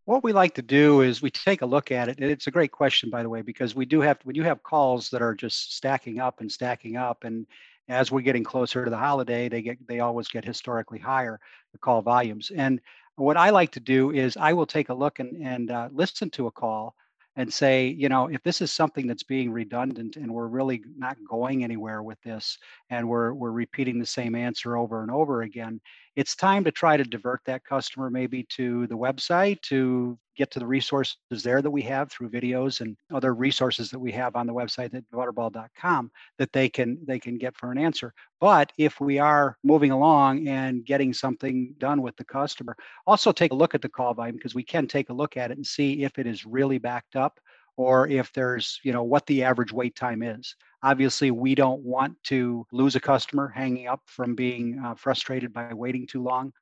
What 0.05 0.23
we 0.23 0.33
like 0.33 0.53
to 0.55 0.61
do 0.61 1.01
is 1.01 1.21
we 1.21 1.31
take 1.31 1.63
a 1.63 1.65
look 1.65 1.91
at 1.91 2.09
it. 2.09 2.19
And 2.19 2.29
it's 2.29 2.45
a 2.45 2.51
great 2.51 2.71
question, 2.71 3.09
by 3.09 3.23
the 3.23 3.29
way, 3.29 3.41
because 3.41 3.73
we 3.73 3.85
do 3.85 4.01
have, 4.01 4.19
when 4.23 4.35
you 4.35 4.43
have 4.43 4.61
calls 4.61 5.09
that 5.09 5.21
are 5.21 5.33
just 5.33 5.75
stacking 5.75 6.19
up 6.19 6.41
and 6.41 6.51
stacking 6.51 6.95
up, 6.95 7.23
and 7.23 7.47
as 7.87 8.11
we're 8.11 8.21
getting 8.21 8.43
closer 8.43 8.83
to 8.83 8.91
the 8.91 8.97
holiday, 8.97 9.49
they 9.49 9.63
get, 9.63 9.87
they 9.87 10.01
always 10.01 10.27
get 10.27 10.45
historically 10.45 10.99
higher, 10.99 11.39
the 11.71 11.79
call 11.79 12.03
volumes. 12.03 12.51
And 12.55 12.81
what 13.15 13.37
I 13.37 13.49
like 13.49 13.71
to 13.71 13.79
do 13.79 14.11
is 14.11 14.37
I 14.37 14.53
will 14.53 14.65
take 14.67 14.89
a 14.89 14.93
look 14.93 15.19
and, 15.19 15.41
and 15.41 15.71
uh, 15.71 15.89
listen 15.91 16.29
to 16.31 16.47
a 16.47 16.51
call 16.51 16.95
and 17.35 17.51
say, 17.53 17.87
you 17.87 18.09
know, 18.09 18.27
if 18.27 18.41
this 18.43 18.61
is 18.61 18.71
something 18.71 19.07
that's 19.07 19.23
being 19.23 19.51
redundant 19.51 20.15
and 20.15 20.31
we're 20.33 20.47
really 20.47 20.81
not 20.97 21.17
going 21.29 21.63
anywhere 21.63 22.01
with 22.03 22.21
this 22.21 22.57
and 22.89 23.07
we're 23.07 23.33
we're 23.33 23.51
repeating 23.51 23.99
the 23.99 24.05
same 24.05 24.35
answer 24.35 24.77
over 24.77 25.01
and 25.01 25.11
over 25.11 25.41
again, 25.41 25.81
it's 26.15 26.35
time 26.35 26.63
to 26.63 26.71
try 26.71 26.95
to 26.95 27.03
divert 27.03 27.41
that 27.45 27.63
customer 27.65 28.09
maybe 28.09 28.43
to 28.43 28.87
the 28.87 28.97
website 28.97 29.61
to 29.61 30.17
get 30.35 30.51
to 30.51 30.59
the 30.59 30.65
resources 30.65 31.17
there 31.43 31.61
that 31.61 31.71
we 31.71 31.81
have 31.81 32.11
through 32.11 32.29
videos 32.29 32.81
and 32.81 32.97
other 33.13 33.33
resources 33.33 33.89
that 33.89 33.99
we 33.99 34.11
have 34.11 34.35
on 34.35 34.47
the 34.47 34.53
website 34.53 34.93
at 34.93 35.03
butterball.com 35.11 36.11
that 36.37 36.51
they 36.51 36.69
can 36.69 36.97
they 37.05 37.19
can 37.19 37.37
get 37.37 37.55
for 37.55 37.71
an 37.71 37.77
answer. 37.77 38.13
But 38.39 38.71
if 38.77 38.99
we 38.99 39.19
are 39.19 39.57
moving 39.63 39.91
along 39.91 40.47
and 40.47 40.85
getting 40.85 41.13
something 41.13 41.73
done 41.77 42.01
with 42.01 42.15
the 42.17 42.25
customer 42.25 42.75
also 43.07 43.31
take 43.31 43.51
a 43.51 43.55
look 43.55 43.75
at 43.75 43.81
the 43.81 43.89
call 43.89 44.13
volume 44.13 44.35
because 44.35 44.55
we 44.55 44.63
can 44.63 44.87
take 44.87 45.09
a 45.09 45.13
look 45.13 45.37
at 45.37 45.51
it 45.51 45.57
and 45.57 45.65
see 45.65 46.03
if 46.03 46.17
it 46.17 46.27
is 46.27 46.45
really 46.45 46.77
backed 46.77 47.15
up 47.15 47.39
or 47.77 48.07
if 48.07 48.31
there's 48.33 48.79
you 48.83 48.91
know 48.91 49.03
what 49.03 49.25
the 49.25 49.43
average 49.43 49.71
wait 49.71 49.95
time 49.95 50.21
is 50.21 50.55
obviously 50.85 51.31
we 51.31 51.55
don't 51.55 51.81
want 51.81 52.15
to 52.23 52.65
lose 52.71 52.95
a 52.95 52.99
customer 52.99 53.47
hanging 53.47 53.87
up 53.87 54.01
from 54.05 54.35
being 54.35 54.79
uh, 54.85 54.93
frustrated 54.93 55.51
by 55.51 55.73
waiting 55.73 56.05
too 56.05 56.21
long. 56.21 56.53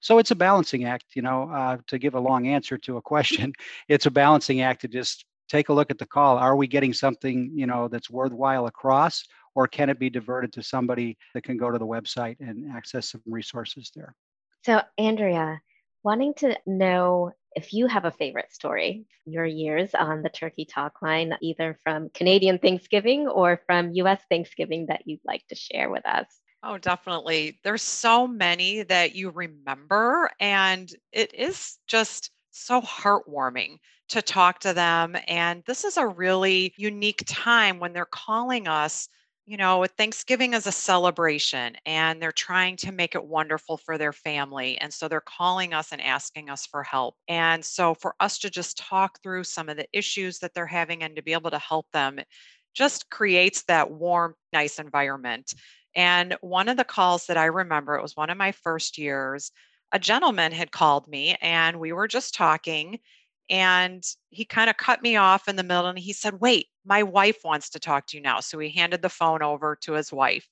So 0.00 0.18
it's 0.18 0.30
a 0.30 0.36
balancing 0.36 0.84
act 0.84 1.06
you 1.14 1.22
know 1.22 1.50
uh, 1.50 1.78
to 1.88 1.98
give 1.98 2.14
a 2.14 2.20
long 2.20 2.46
answer 2.46 2.78
to 2.78 2.96
a 2.96 3.02
question 3.02 3.52
it's 3.88 4.06
a 4.06 4.10
balancing 4.10 4.60
act 4.60 4.80
to 4.82 4.88
just 4.88 5.24
take 5.48 5.68
a 5.68 5.72
look 5.72 5.90
at 5.90 5.98
the 5.98 6.06
call. 6.06 6.38
Are 6.38 6.56
we 6.56 6.66
getting 6.66 6.94
something 6.94 7.50
you 7.54 7.66
know 7.66 7.88
that's 7.88 8.08
worthwhile 8.08 8.66
across 8.66 9.24
or 9.54 9.66
can 9.66 9.90
it 9.90 9.98
be 9.98 10.08
diverted 10.08 10.52
to 10.54 10.62
somebody 10.62 11.18
that 11.34 11.42
can 11.42 11.56
go 11.56 11.70
to 11.70 11.78
the 11.78 11.86
website 11.86 12.36
and 12.40 12.70
access 12.72 13.10
some 13.10 13.22
resources 13.26 13.90
there? 13.94 14.14
So 14.64 14.80
andrea 14.96 15.60
wanting 16.04 16.34
to 16.34 16.56
know 16.66 17.32
if 17.56 17.72
you 17.72 17.86
have 17.86 18.04
a 18.04 18.10
favorite 18.10 18.52
story 18.52 19.04
your 19.24 19.44
years 19.44 19.94
on 19.94 20.22
the 20.22 20.28
turkey 20.28 20.64
talk 20.64 21.02
line 21.02 21.34
either 21.40 21.78
from 21.82 22.08
canadian 22.10 22.58
thanksgiving 22.58 23.26
or 23.28 23.60
from 23.66 23.92
us 23.94 24.20
thanksgiving 24.28 24.86
that 24.86 25.02
you'd 25.06 25.20
like 25.24 25.46
to 25.48 25.54
share 25.54 25.90
with 25.90 26.04
us 26.06 26.26
Oh, 26.64 26.78
definitely. 26.78 27.58
There's 27.64 27.82
so 27.82 28.28
many 28.28 28.84
that 28.84 29.16
you 29.16 29.30
remember, 29.30 30.30
and 30.38 30.88
it 31.10 31.34
is 31.34 31.78
just 31.88 32.30
so 32.52 32.80
heartwarming 32.80 33.78
to 34.10 34.22
talk 34.22 34.60
to 34.60 34.72
them. 34.72 35.16
And 35.26 35.64
this 35.66 35.84
is 35.84 35.96
a 35.96 36.06
really 36.06 36.72
unique 36.76 37.24
time 37.26 37.80
when 37.80 37.92
they're 37.92 38.04
calling 38.04 38.68
us. 38.68 39.08
You 39.44 39.56
know, 39.56 39.84
Thanksgiving 39.84 40.54
is 40.54 40.68
a 40.68 40.72
celebration 40.72 41.76
and 41.84 42.22
they're 42.22 42.30
trying 42.30 42.76
to 42.76 42.92
make 42.92 43.16
it 43.16 43.24
wonderful 43.24 43.76
for 43.76 43.98
their 43.98 44.12
family. 44.12 44.78
And 44.78 44.94
so 44.94 45.08
they're 45.08 45.20
calling 45.20 45.74
us 45.74 45.90
and 45.90 46.00
asking 46.00 46.48
us 46.48 46.64
for 46.64 46.84
help. 46.84 47.16
And 47.26 47.64
so 47.64 47.94
for 47.94 48.14
us 48.20 48.38
to 48.38 48.50
just 48.50 48.78
talk 48.78 49.20
through 49.20 49.42
some 49.44 49.68
of 49.68 49.76
the 49.76 49.88
issues 49.92 50.38
that 50.38 50.54
they're 50.54 50.66
having 50.66 51.02
and 51.02 51.16
to 51.16 51.22
be 51.22 51.32
able 51.32 51.50
to 51.50 51.58
help 51.58 51.86
them 51.92 52.20
just 52.72 53.10
creates 53.10 53.64
that 53.64 53.90
warm, 53.90 54.36
nice 54.52 54.78
environment. 54.78 55.54
And 55.96 56.36
one 56.40 56.68
of 56.68 56.76
the 56.76 56.84
calls 56.84 57.26
that 57.26 57.36
I 57.36 57.46
remember, 57.46 57.96
it 57.96 58.02
was 58.02 58.16
one 58.16 58.30
of 58.30 58.38
my 58.38 58.52
first 58.52 58.96
years, 58.96 59.50
a 59.90 59.98
gentleman 59.98 60.52
had 60.52 60.70
called 60.70 61.08
me 61.08 61.36
and 61.42 61.80
we 61.80 61.92
were 61.92 62.08
just 62.08 62.34
talking. 62.34 63.00
And 63.50 64.04
he 64.30 64.44
kind 64.44 64.70
of 64.70 64.76
cut 64.76 65.02
me 65.02 65.16
off 65.16 65.48
in 65.48 65.56
the 65.56 65.64
middle 65.64 65.86
and 65.86 65.98
he 65.98 66.12
said, 66.12 66.40
Wait, 66.40 66.68
my 66.84 67.02
wife 67.02 67.38
wants 67.44 67.70
to 67.70 67.80
talk 67.80 68.06
to 68.06 68.16
you 68.16 68.22
now. 68.22 68.40
So 68.40 68.58
he 68.58 68.70
handed 68.70 69.02
the 69.02 69.08
phone 69.08 69.42
over 69.42 69.76
to 69.82 69.92
his 69.92 70.12
wife. 70.12 70.46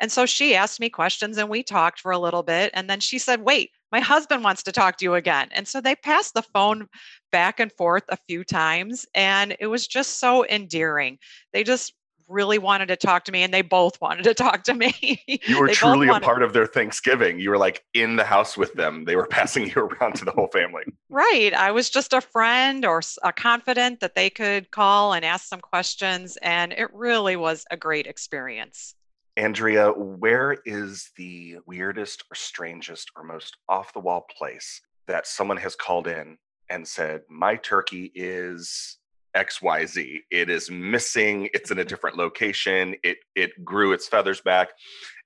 And 0.00 0.10
so 0.10 0.26
she 0.26 0.54
asked 0.54 0.80
me 0.80 0.88
questions 0.88 1.38
and 1.38 1.48
we 1.48 1.62
talked 1.62 2.00
for 2.00 2.12
a 2.12 2.18
little 2.18 2.42
bit. 2.42 2.70
And 2.74 2.88
then 2.88 3.00
she 3.00 3.18
said, 3.18 3.42
Wait, 3.42 3.70
my 3.92 4.00
husband 4.00 4.42
wants 4.42 4.62
to 4.64 4.72
talk 4.72 4.96
to 4.98 5.04
you 5.04 5.14
again. 5.14 5.48
And 5.52 5.68
so 5.68 5.80
they 5.80 5.94
passed 5.94 6.34
the 6.34 6.42
phone 6.42 6.88
back 7.30 7.60
and 7.60 7.72
forth 7.72 8.04
a 8.08 8.18
few 8.28 8.44
times. 8.44 9.06
And 9.14 9.56
it 9.60 9.66
was 9.66 9.86
just 9.86 10.18
so 10.18 10.46
endearing. 10.46 11.18
They 11.52 11.64
just 11.64 11.92
really 12.28 12.58
wanted 12.58 12.86
to 12.86 12.96
talk 12.96 13.24
to 13.24 13.32
me 13.32 13.42
and 13.42 13.52
they 13.52 13.62
both 13.62 14.00
wanted 14.00 14.24
to 14.24 14.34
talk 14.34 14.64
to 14.64 14.74
me. 14.74 15.20
You 15.46 15.60
were 15.60 15.68
truly 15.68 16.08
a 16.08 16.20
part 16.20 16.42
of 16.42 16.52
their 16.52 16.66
Thanksgiving. 16.66 17.38
You 17.38 17.50
were 17.50 17.58
like 17.58 17.84
in 17.92 18.16
the 18.16 18.24
house 18.24 18.56
with 18.56 18.72
them. 18.74 19.04
They 19.04 19.16
were 19.16 19.26
passing 19.30 19.66
you 19.68 19.82
around 19.82 20.14
to 20.16 20.24
the 20.24 20.30
whole 20.30 20.48
family. 20.48 20.84
Right. 21.08 21.52
I 21.52 21.70
was 21.70 21.90
just 21.90 22.12
a 22.12 22.20
friend 22.20 22.84
or 22.84 23.02
a 23.22 23.32
confidant 23.32 24.00
that 24.00 24.14
they 24.14 24.30
could 24.30 24.70
call 24.70 25.12
and 25.12 25.24
ask 25.24 25.46
some 25.46 25.60
questions. 25.60 26.38
And 26.42 26.72
it 26.72 26.92
really 26.94 27.36
was 27.36 27.64
a 27.70 27.76
great 27.76 28.06
experience. 28.06 28.94
Andrea, 29.36 29.90
where 29.90 30.58
is 30.64 31.10
the 31.16 31.56
weirdest 31.66 32.24
or 32.30 32.34
strangest 32.34 33.10
or 33.16 33.24
most 33.24 33.56
off 33.68 33.92
the 33.92 34.00
wall 34.00 34.26
place 34.38 34.80
that 35.06 35.26
someone 35.26 35.56
has 35.56 35.74
called 35.74 36.06
in 36.06 36.38
and 36.70 36.86
said, 36.86 37.22
My 37.28 37.56
turkey 37.56 38.12
is 38.14 38.98
XYZ. 39.36 40.20
It 40.30 40.50
is 40.50 40.70
missing, 40.70 41.48
it's 41.54 41.70
in 41.70 41.78
a 41.78 41.84
different 41.84 42.16
location, 42.16 42.94
it 43.02 43.18
it 43.34 43.64
grew 43.64 43.92
its 43.92 44.08
feathers 44.08 44.40
back 44.40 44.70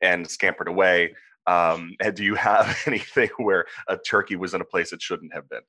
and 0.01 0.29
scampered 0.29 0.69
away. 0.69 1.15
Um, 1.47 1.95
and 2.01 2.15
do 2.15 2.25
you 2.25 2.35
have 2.35 2.77
anything 2.87 3.31
where 3.39 3.67
a 3.89 3.97
turkey 3.97 4.37
was 4.37 4.55
in 4.55 4.61
a 4.61 4.67
place 4.67 4.93
it 4.93 5.03
shouldn't 5.03 5.35
have 5.35 5.49
been? 5.49 5.63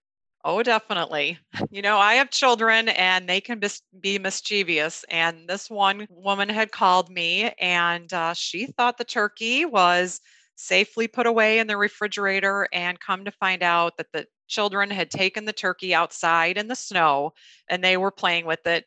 Oh, 0.46 0.64
definitely. 0.64 1.38
You 1.70 1.82
know, 1.82 1.98
I 1.98 2.14
have 2.16 2.30
children 2.30 2.88
and 2.90 3.28
they 3.28 3.42
can 3.42 3.62
be 4.00 4.20
mischievous. 4.20 5.04
And 5.10 5.50
this 5.50 5.70
one 5.70 6.08
woman 6.10 6.48
had 6.48 6.72
called 6.72 7.10
me 7.10 7.52
and 7.60 8.12
uh, 8.14 8.34
she 8.34 8.68
thought 8.68 8.98
the 8.98 9.04
turkey 9.04 9.66
was 9.66 10.22
safely 10.56 11.08
put 11.08 11.26
away 11.26 11.60
in 11.60 11.68
the 11.68 11.76
refrigerator 11.76 12.70
and 12.72 13.00
come 13.00 13.26
to 13.26 13.32
find 13.32 13.64
out 13.64 13.98
that 13.98 14.08
the 14.14 14.28
children 14.50 14.90
had 14.92 15.10
taken 15.10 15.46
the 15.46 15.54
turkey 15.54 15.96
outside 15.96 16.58
in 16.58 16.68
the 16.68 16.76
snow 16.76 17.34
and 17.70 17.84
they 17.84 17.98
were 17.98 18.12
playing 18.12 18.46
with 18.46 18.66
it 18.68 18.86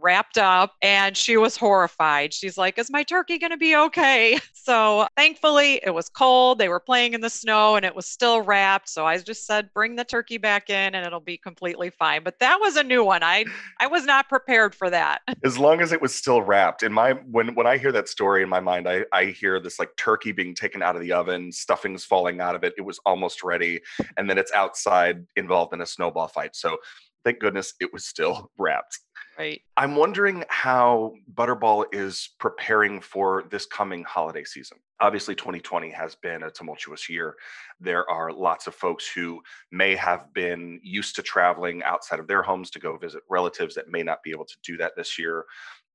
wrapped 0.00 0.38
up 0.38 0.74
and 0.82 1.16
she 1.16 1.36
was 1.36 1.56
horrified. 1.56 2.32
She's 2.32 2.58
like, 2.58 2.78
Is 2.78 2.90
my 2.90 3.02
turkey 3.02 3.38
going 3.38 3.50
to 3.50 3.56
be 3.56 3.76
okay? 3.76 4.38
So 4.62 5.08
thankfully, 5.16 5.80
it 5.82 5.94
was 5.94 6.10
cold. 6.10 6.58
They 6.58 6.68
were 6.68 6.80
playing 6.80 7.14
in 7.14 7.22
the 7.22 7.30
snow 7.30 7.76
and 7.76 7.84
it 7.84 7.96
was 7.96 8.06
still 8.06 8.42
wrapped. 8.42 8.90
So 8.90 9.06
I 9.06 9.16
just 9.16 9.46
said, 9.46 9.70
Bring 9.72 9.96
the 9.96 10.04
turkey 10.04 10.36
back 10.36 10.68
in 10.68 10.94
and 10.94 11.06
it'll 11.06 11.18
be 11.18 11.38
completely 11.38 11.88
fine. 11.88 12.22
But 12.22 12.38
that 12.40 12.60
was 12.60 12.76
a 12.76 12.84
new 12.84 13.02
one. 13.02 13.22
I 13.22 13.46
I 13.80 13.86
was 13.86 14.04
not 14.04 14.28
prepared 14.28 14.74
for 14.74 14.90
that. 14.90 15.22
As 15.44 15.58
long 15.58 15.80
as 15.80 15.92
it 15.92 16.02
was 16.02 16.14
still 16.14 16.42
wrapped. 16.42 16.82
In 16.82 16.92
my 16.92 17.12
when 17.30 17.54
when 17.54 17.66
I 17.66 17.78
hear 17.78 17.90
that 17.92 18.08
story 18.08 18.42
in 18.42 18.50
my 18.50 18.60
mind, 18.60 18.86
I, 18.86 19.04
I 19.12 19.26
hear 19.26 19.58
this 19.60 19.78
like 19.78 19.96
turkey 19.96 20.32
being 20.32 20.54
taken 20.54 20.82
out 20.82 20.94
of 20.94 21.00
the 21.02 21.12
oven, 21.12 21.50
stuffing's 21.50 22.04
falling 22.04 22.40
out 22.40 22.54
of 22.54 22.62
it. 22.62 22.74
It 22.76 22.82
was 22.82 23.00
almost 23.06 23.42
ready. 23.42 23.80
And 24.18 24.28
then 24.28 24.36
it's 24.36 24.52
outside 24.52 25.24
involved 25.36 25.72
in 25.72 25.80
a 25.80 25.86
snowball 25.86 26.28
fight. 26.28 26.54
So 26.54 26.76
thank 27.24 27.38
goodness 27.38 27.74
it 27.80 27.92
was 27.92 28.04
still 28.04 28.50
wrapped. 28.58 28.98
Right. 29.40 29.62
I'm 29.78 29.96
wondering 29.96 30.44
how 30.50 31.14
Butterball 31.32 31.86
is 31.92 32.28
preparing 32.38 33.00
for 33.00 33.44
this 33.50 33.64
coming 33.64 34.04
holiday 34.04 34.44
season. 34.44 34.76
Obviously, 35.00 35.34
2020 35.34 35.90
has 35.92 36.14
been 36.14 36.42
a 36.42 36.50
tumultuous 36.50 37.08
year. 37.08 37.36
There 37.80 38.06
are 38.10 38.34
lots 38.34 38.66
of 38.66 38.74
folks 38.74 39.10
who 39.10 39.40
may 39.72 39.96
have 39.96 40.30
been 40.34 40.78
used 40.82 41.16
to 41.16 41.22
traveling 41.22 41.82
outside 41.84 42.20
of 42.20 42.26
their 42.26 42.42
homes 42.42 42.68
to 42.72 42.80
go 42.80 42.98
visit 42.98 43.22
relatives 43.30 43.74
that 43.76 43.90
may 43.90 44.02
not 44.02 44.22
be 44.22 44.30
able 44.30 44.44
to 44.44 44.56
do 44.62 44.76
that 44.76 44.92
this 44.94 45.18
year. 45.18 45.46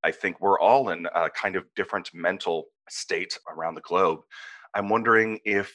I 0.03 0.09
think 0.09 0.41
we're 0.41 0.59
all 0.59 0.89
in 0.89 1.05
a 1.13 1.29
kind 1.29 1.55
of 1.55 1.65
different 1.75 2.09
mental 2.15 2.69
state 2.89 3.37
around 3.47 3.75
the 3.75 3.81
globe. 3.81 4.21
I'm 4.73 4.89
wondering 4.89 5.39
if 5.45 5.71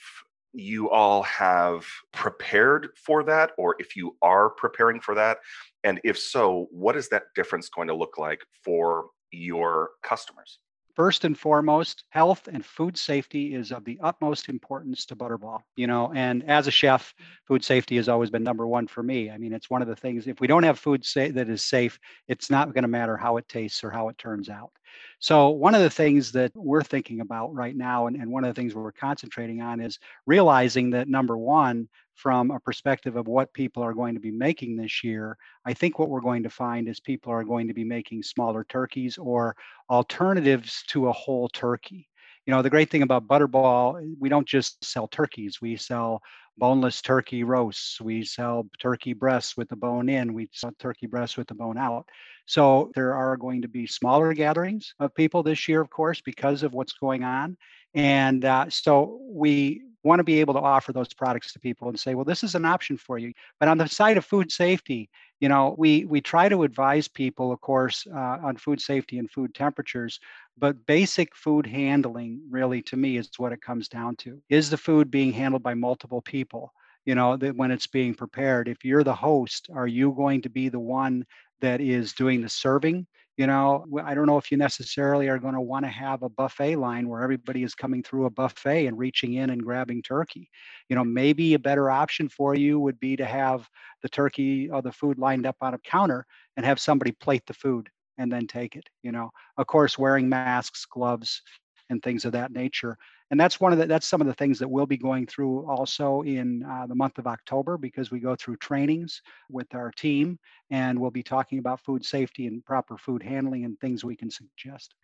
you 0.53 0.91
all 0.91 1.23
have 1.23 1.87
prepared 2.13 2.89
for 2.97 3.23
that, 3.25 3.53
or 3.59 3.77
if 3.79 3.97
you 3.97 4.17
are 4.23 4.51
preparing 4.51 5.01
for 5.01 5.15
that. 5.15 5.39
And 5.85 6.01
if 6.05 6.19
so, 6.19 6.69
what 6.71 6.97
is 6.97 7.09
that 7.09 7.25
difference 7.35 7.69
going 7.69 7.89
to 7.89 7.95
look 7.95 8.19
like 8.19 8.41
for 8.65 9.07
your 9.31 9.91
customers? 10.03 10.59
First 10.95 11.25
and 11.25 11.39
foremost, 11.39 12.05
health 12.11 12.49
and 12.49 12.65
food 12.65 12.99
safety 12.99 13.55
is 13.55 13.71
of 13.71 13.85
the 13.85 13.99
utmost 14.03 14.49
importance 14.49 15.07
to 15.07 15.17
Butterball. 15.17 15.61
You 15.77 15.87
know, 15.87 16.13
and 16.15 16.43
as 16.45 16.67
a 16.67 16.71
chef, 16.71 17.15
food 17.47 17.65
safety 17.65 17.97
has 17.97 18.09
always 18.09 18.31
been 18.31 18.43
number 18.43 18.67
one 18.67 18.87
for 18.87 19.03
me. 19.03 19.31
I 19.31 19.39
mean, 19.39 19.53
it's 19.53 19.71
one 19.71 19.83
of 19.83 19.89
the 19.89 19.97
things. 19.97 20.27
If 20.27 20.41
we 20.41 20.47
don't 20.47 20.65
have 20.65 20.79
food 20.79 21.05
sa- 21.05 21.29
that 21.33 21.49
is 21.49 21.63
safe, 21.63 21.99
it's 22.29 22.51
not 22.51 22.75
going 22.75 22.83
to 22.83 22.89
matter 22.89 23.17
how 23.17 23.37
it 23.37 23.49
tastes 23.49 23.85
or 23.85 23.91
how 23.91 24.09
it 24.09 24.19
turns 24.19 24.49
out. 24.49 24.73
So, 25.21 25.51
one 25.51 25.75
of 25.75 25.83
the 25.83 25.91
things 25.91 26.33
that 26.33 26.53
we're 26.55 26.83
thinking 26.83 27.21
about 27.21 27.55
right 27.55 27.77
now, 27.77 28.07
and, 28.07 28.17
and 28.17 28.31
one 28.31 28.45
of 28.45 28.53
the 28.53 28.61
things 28.61 28.75
we're 28.75 28.91
concentrating 28.93 29.63
on, 29.63 29.81
is 29.81 29.99
realizing 30.27 30.91
that 30.91 31.09
number 31.09 31.39
one, 31.39 31.89
from 32.21 32.51
a 32.51 32.61
perspective 32.61 33.17
of 33.17 33.27
what 33.27 33.53
people 33.55 33.83
are 33.83 33.95
going 33.95 34.15
to 34.15 34.21
be 34.21 34.31
making 34.31 34.77
this 34.77 35.03
year, 35.03 35.39
I 35.65 35.73
think 35.73 35.99
what 35.99 36.11
we're 36.11 36.21
going 36.21 36.43
to 36.43 36.51
find 36.51 36.87
is 36.87 37.01
people 37.01 37.33
are 37.33 37.45
going 37.45 37.67
to 37.69 37.75
be 37.75 37.85
making 37.85 38.23
smaller 38.23 38.65
turkeys 38.65 39.17
or 39.17 39.57
alternatives 39.89 40.85
to 40.89 41.09
a 41.09 41.13
whole 41.13 41.49
turkey. 41.49 42.09
You 42.47 42.53
know, 42.53 42.61
the 42.63 42.71
great 42.71 42.91
thing 42.91 43.03
about 43.03 43.27
Butterball, 43.27 44.15
we 44.19 44.29
don't 44.29 44.47
just 44.47 44.85
sell 44.85 45.09
turkeys, 45.09 45.61
we 45.63 45.77
sell 45.77 46.21
boneless 46.59 47.01
turkey 47.01 47.43
roasts, 47.43 48.01
we 48.01 48.23
sell 48.23 48.69
turkey 48.79 49.15
breasts 49.15 49.57
with 49.57 49.69
the 49.71 49.77
bone 49.77 50.11
in, 50.11 50.35
we 50.35 50.49
sell 50.53 50.73
turkey 50.79 51.07
breasts 51.07 51.39
with 51.39 51.49
the 51.49 51.55
bone 51.55 51.79
out. 51.79 52.07
So 52.45 52.91
there 52.95 53.15
are 53.15 53.37
going 53.37 53.63
to 53.63 53.69
be 53.69 53.87
smaller 53.87 54.35
gatherings 54.35 54.95
of 54.99 55.15
people 55.15 55.43
this 55.43 55.69
year, 55.69 55.81
of 55.81 55.89
course, 55.89 56.21
because 56.21 56.63
of 56.63 56.75
what's 56.75 56.93
going 56.93 57.25
on. 57.25 57.57
And 57.95 58.45
uh, 58.45 58.69
so 58.69 59.21
we 59.31 59.83
want 60.03 60.19
to 60.21 60.25
be 60.25 60.41
able 60.41 60.55
to 60.55 60.61
offer 60.61 60.93
those 60.93 61.13
products 61.13 61.53
to 61.53 61.61
people 61.61 61.89
and 61.89 61.99
say, 61.99 62.15
well, 62.15 62.25
this 62.25 62.43
is 62.43 62.55
an 62.55 62.65
option 62.65 62.97
for 62.97 63.19
you. 63.19 63.33
But 63.59 63.69
on 63.69 63.79
the 63.79 63.89
side 63.89 64.17
of 64.17 64.25
food 64.25 64.51
safety, 64.51 65.09
you 65.41 65.49
know, 65.49 65.75
we 65.79 66.05
we 66.05 66.21
try 66.21 66.49
to 66.49 66.63
advise 66.63 67.09
people, 67.09 67.53
of 67.53 67.61
course, 67.61 68.07
uh, 68.13 68.39
on 68.43 68.57
food 68.57 68.81
safety 68.81 69.19
and 69.19 69.31
food 69.31 69.55
temperatures, 69.55 70.21
but 70.59 70.87
basic 70.87 71.35
food 71.35 71.67
handling 71.67 72.41
really 72.51 72.83
to 72.83 72.97
me 72.97 73.17
is 73.17 73.31
what 73.37 73.53
it 73.53 73.63
comes 73.63 73.89
down 73.89 74.17
to. 74.17 74.41
Is 74.49 74.71
the 74.71 74.77
food 74.77 75.11
being 75.11 75.33
handled 75.33 75.63
by 75.63 75.75
multiple 75.75 76.23
people? 76.23 76.73
You 77.05 77.15
know, 77.15 77.37
that 77.39 77.57
when 77.57 77.71
it's 77.71 77.87
being 77.87 78.15
prepared, 78.15 78.69
if 78.69 78.85
you're 78.85 79.05
the 79.05 79.15
host, 79.15 79.69
are 79.75 79.87
you 79.87 80.13
going 80.13 80.43
to 80.43 80.51
be 80.51 80.69
the 80.69 80.81
one 80.81 81.25
that 81.61 81.81
is 81.81 82.13
doing 82.13 82.43
the 82.43 82.49
serving? 82.49 83.07
You 83.41 83.47
know 83.47 83.87
i 84.05 84.13
don't 84.13 84.27
know 84.27 84.37
if 84.37 84.51
you 84.51 84.59
necessarily 84.59 85.27
are 85.27 85.39
going 85.39 85.55
to 85.55 85.63
want 85.63 85.83
to 85.83 85.91
have 85.91 86.23
a 86.23 86.29
buffet 86.29 86.77
line 86.77 87.09
where 87.09 87.23
everybody 87.23 87.63
is 87.63 87.75
coming 87.75 88.03
through 88.03 88.27
a 88.27 88.31
buffet 88.31 88.87
and 88.87 88.99
reaching 88.99 89.33
in 89.35 89.49
and 89.49 89.65
grabbing 89.65 90.03
turkey. 90.03 90.51
You 90.91 90.97
know 90.97 91.05
maybe 91.05 91.55
a 91.55 91.59
better 91.59 91.91
option 91.91 92.29
for 92.29 92.55
you 92.55 92.79
would 92.79 93.01
be 93.01 93.17
to 93.17 93.25
have 93.25 93.67
the 94.03 94.11
turkey 94.11 94.69
or 94.69 94.83
the 94.83 94.93
food 94.93 95.19
lined 95.19 95.47
up 95.47 95.57
on 95.63 95.73
a 95.73 95.79
counter 95.79 96.27
and 96.59 96.67
have 96.67 96.79
somebody 96.79 97.13
plate 97.13 97.47
the 97.47 97.55
food 97.55 97.89
and 98.19 98.31
then 98.31 98.47
take 98.47 98.77
it 98.77 98.87
you 99.03 99.11
know. 99.11 99.31
Of 99.57 99.67
course 99.67 99.97
wearing 99.97 100.29
masks 100.29 100.85
gloves 100.85 101.41
and 101.89 102.03
things 102.03 102.27
of 102.27 102.33
that 102.33 102.53
nature 102.53 102.99
and 103.31 103.39
that's 103.39 103.61
one 103.61 103.73
of 103.73 103.79
the 103.79 103.87
that's 103.87 104.09
some 104.09 104.21
of 104.21 104.27
the 104.27 104.35
things 104.35 104.59
that 104.59 104.69
we'll 104.69 104.87
be 104.87 104.97
going 104.97 105.27
through 105.27 105.67
also 105.67 106.23
in 106.23 106.63
uh, 106.65 106.87
the 106.87 106.95
month 106.95 107.19
of 107.19 107.27
october 107.27 107.77
because 107.77 108.11
we 108.11 108.21
go 108.21 108.35
through 108.37 108.57
trainings 108.57 109.23
with 109.51 109.75
our 109.75 109.91
team 109.93 110.39
and 110.71 110.99
we'll 110.99 111.11
be 111.11 111.23
talking 111.23 111.59
about 111.59 111.81
food 111.81 112.05
safety 112.05 112.47
and 112.47 112.65
proper 112.65 112.97
food 112.97 113.23
handling 113.23 113.65
and 113.65 113.79
things 113.81 114.05
we 114.05 114.17
can 114.17 114.31
suggest 114.31 114.95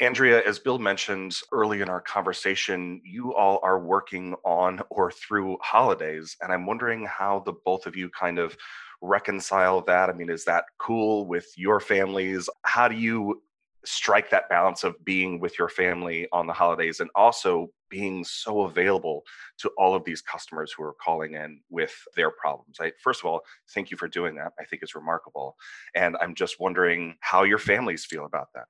Andrea, 0.00 0.42
as 0.44 0.58
Bill 0.58 0.80
mentioned 0.80 1.36
early 1.52 1.80
in 1.80 1.88
our 1.88 2.00
conversation, 2.00 3.00
you 3.04 3.32
all 3.32 3.60
are 3.62 3.78
working 3.78 4.34
on 4.44 4.82
or 4.90 5.12
through 5.12 5.56
holidays. 5.62 6.36
And 6.42 6.52
I'm 6.52 6.66
wondering 6.66 7.06
how 7.06 7.44
the 7.46 7.52
both 7.64 7.86
of 7.86 7.94
you 7.94 8.10
kind 8.10 8.40
of 8.40 8.56
reconcile 9.00 9.82
that. 9.82 10.10
I 10.10 10.12
mean, 10.12 10.30
is 10.30 10.44
that 10.46 10.64
cool 10.78 11.26
with 11.26 11.46
your 11.56 11.78
families? 11.78 12.48
How 12.62 12.88
do 12.88 12.96
you 12.96 13.40
strike 13.84 14.30
that 14.30 14.48
balance 14.48 14.84
of 14.84 15.02
being 15.04 15.40
with 15.40 15.58
your 15.58 15.68
family 15.68 16.28
on 16.32 16.46
the 16.46 16.52
holidays 16.52 17.00
and 17.00 17.10
also 17.14 17.70
being 17.90 18.24
so 18.24 18.62
available 18.62 19.22
to 19.58 19.70
all 19.78 19.94
of 19.94 20.04
these 20.04 20.20
customers 20.20 20.72
who 20.72 20.82
are 20.82 20.94
calling 21.00 21.34
in 21.34 21.60
with 21.70 21.94
their 22.16 22.30
problems. 22.30 22.78
I, 22.80 22.92
first 23.02 23.20
of 23.20 23.26
all, 23.26 23.40
thank 23.74 23.90
you 23.90 23.96
for 23.96 24.08
doing 24.08 24.34
that. 24.36 24.52
I 24.58 24.64
think 24.64 24.82
it's 24.82 24.94
remarkable. 24.94 25.56
And 25.94 26.16
I'm 26.20 26.34
just 26.34 26.58
wondering 26.58 27.16
how 27.20 27.44
your 27.44 27.58
families 27.58 28.04
feel 28.04 28.24
about 28.24 28.48
that. 28.54 28.64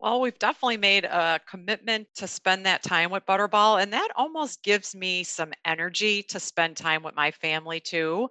Well, 0.00 0.20
we've 0.20 0.38
definitely 0.38 0.76
made 0.76 1.04
a 1.04 1.40
commitment 1.48 2.06
to 2.16 2.28
spend 2.28 2.64
that 2.66 2.84
time 2.84 3.10
with 3.10 3.26
Butterball, 3.26 3.82
and 3.82 3.92
that 3.92 4.10
almost 4.14 4.62
gives 4.62 4.94
me 4.94 5.24
some 5.24 5.52
energy 5.64 6.22
to 6.24 6.38
spend 6.38 6.76
time 6.76 7.02
with 7.02 7.16
my 7.16 7.32
family 7.32 7.80
too 7.80 8.28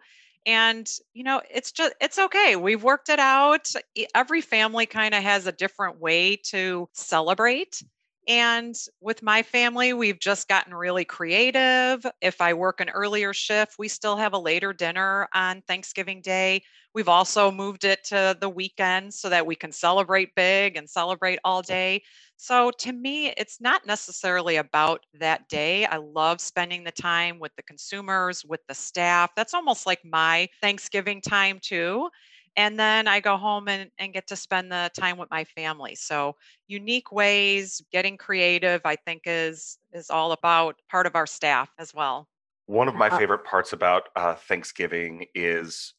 and 0.47 0.89
you 1.13 1.23
know 1.23 1.41
it's 1.53 1.71
just 1.71 1.93
it's 2.01 2.17
okay 2.17 2.55
we've 2.55 2.83
worked 2.83 3.09
it 3.09 3.19
out 3.19 3.69
every 4.15 4.41
family 4.41 4.85
kind 4.87 5.13
of 5.13 5.21
has 5.21 5.45
a 5.45 5.51
different 5.51 5.99
way 5.99 6.37
to 6.37 6.89
celebrate 6.93 7.83
and 8.29 8.75
with 9.01 9.21
my 9.21 9.43
family 9.43 9.93
we've 9.93 10.19
just 10.19 10.47
gotten 10.47 10.73
really 10.73 11.05
creative 11.05 12.05
if 12.21 12.39
i 12.41 12.53
work 12.53 12.79
an 12.79 12.89
earlier 12.89 13.33
shift 13.33 13.75
we 13.77 13.89
still 13.89 14.15
have 14.15 14.33
a 14.33 14.39
later 14.39 14.71
dinner 14.73 15.27
on 15.33 15.61
thanksgiving 15.67 16.21
day 16.21 16.61
we've 16.95 17.09
also 17.09 17.51
moved 17.51 17.83
it 17.83 18.03
to 18.05 18.35
the 18.39 18.49
weekend 18.49 19.13
so 19.13 19.29
that 19.29 19.45
we 19.45 19.55
can 19.55 19.71
celebrate 19.71 20.33
big 20.33 20.77
and 20.77 20.89
celebrate 20.89 21.39
all 21.43 21.61
day 21.61 22.01
so 22.37 22.71
to 22.79 22.93
me, 22.93 23.33
it's 23.35 23.59
not 23.59 23.85
necessarily 23.87 24.57
about 24.57 25.05
that 25.19 25.49
day. 25.49 25.85
I 25.85 25.97
love 25.97 26.39
spending 26.39 26.83
the 26.83 26.91
time 26.91 27.39
with 27.39 27.51
the 27.57 27.63
consumers, 27.63 28.45
with 28.45 28.61
the 28.67 28.75
staff. 28.75 29.31
That's 29.35 29.55
almost 29.55 29.87
like 29.87 29.99
my 30.05 30.47
Thanksgiving 30.61 31.19
time 31.19 31.59
too. 31.59 32.09
And 32.55 32.79
then 32.79 33.07
I 33.07 33.19
go 33.19 33.37
home 33.37 33.67
and, 33.67 33.89
and 33.99 34.13
get 34.13 34.27
to 34.27 34.35
spend 34.35 34.71
the 34.71 34.91
time 34.99 35.17
with 35.17 35.29
my 35.31 35.43
family. 35.43 35.95
So 35.95 36.35
unique 36.67 37.11
ways, 37.11 37.81
getting 37.91 38.17
creative, 38.17 38.81
I 38.85 38.95
think 38.95 39.23
is 39.25 39.77
is 39.91 40.09
all 40.11 40.31
about 40.31 40.75
part 40.89 41.07
of 41.07 41.15
our 41.15 41.27
staff 41.27 41.69
as 41.79 41.93
well. 41.93 42.27
One 42.67 42.87
of 42.87 42.95
my 42.95 43.09
uh 43.09 43.17
favorite 43.17 43.45
parts 43.45 43.73
about 43.73 44.09
uh, 44.15 44.35
Thanksgiving 44.35 45.25
is 45.33 45.93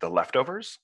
the 0.00 0.10
leftovers 0.10 0.78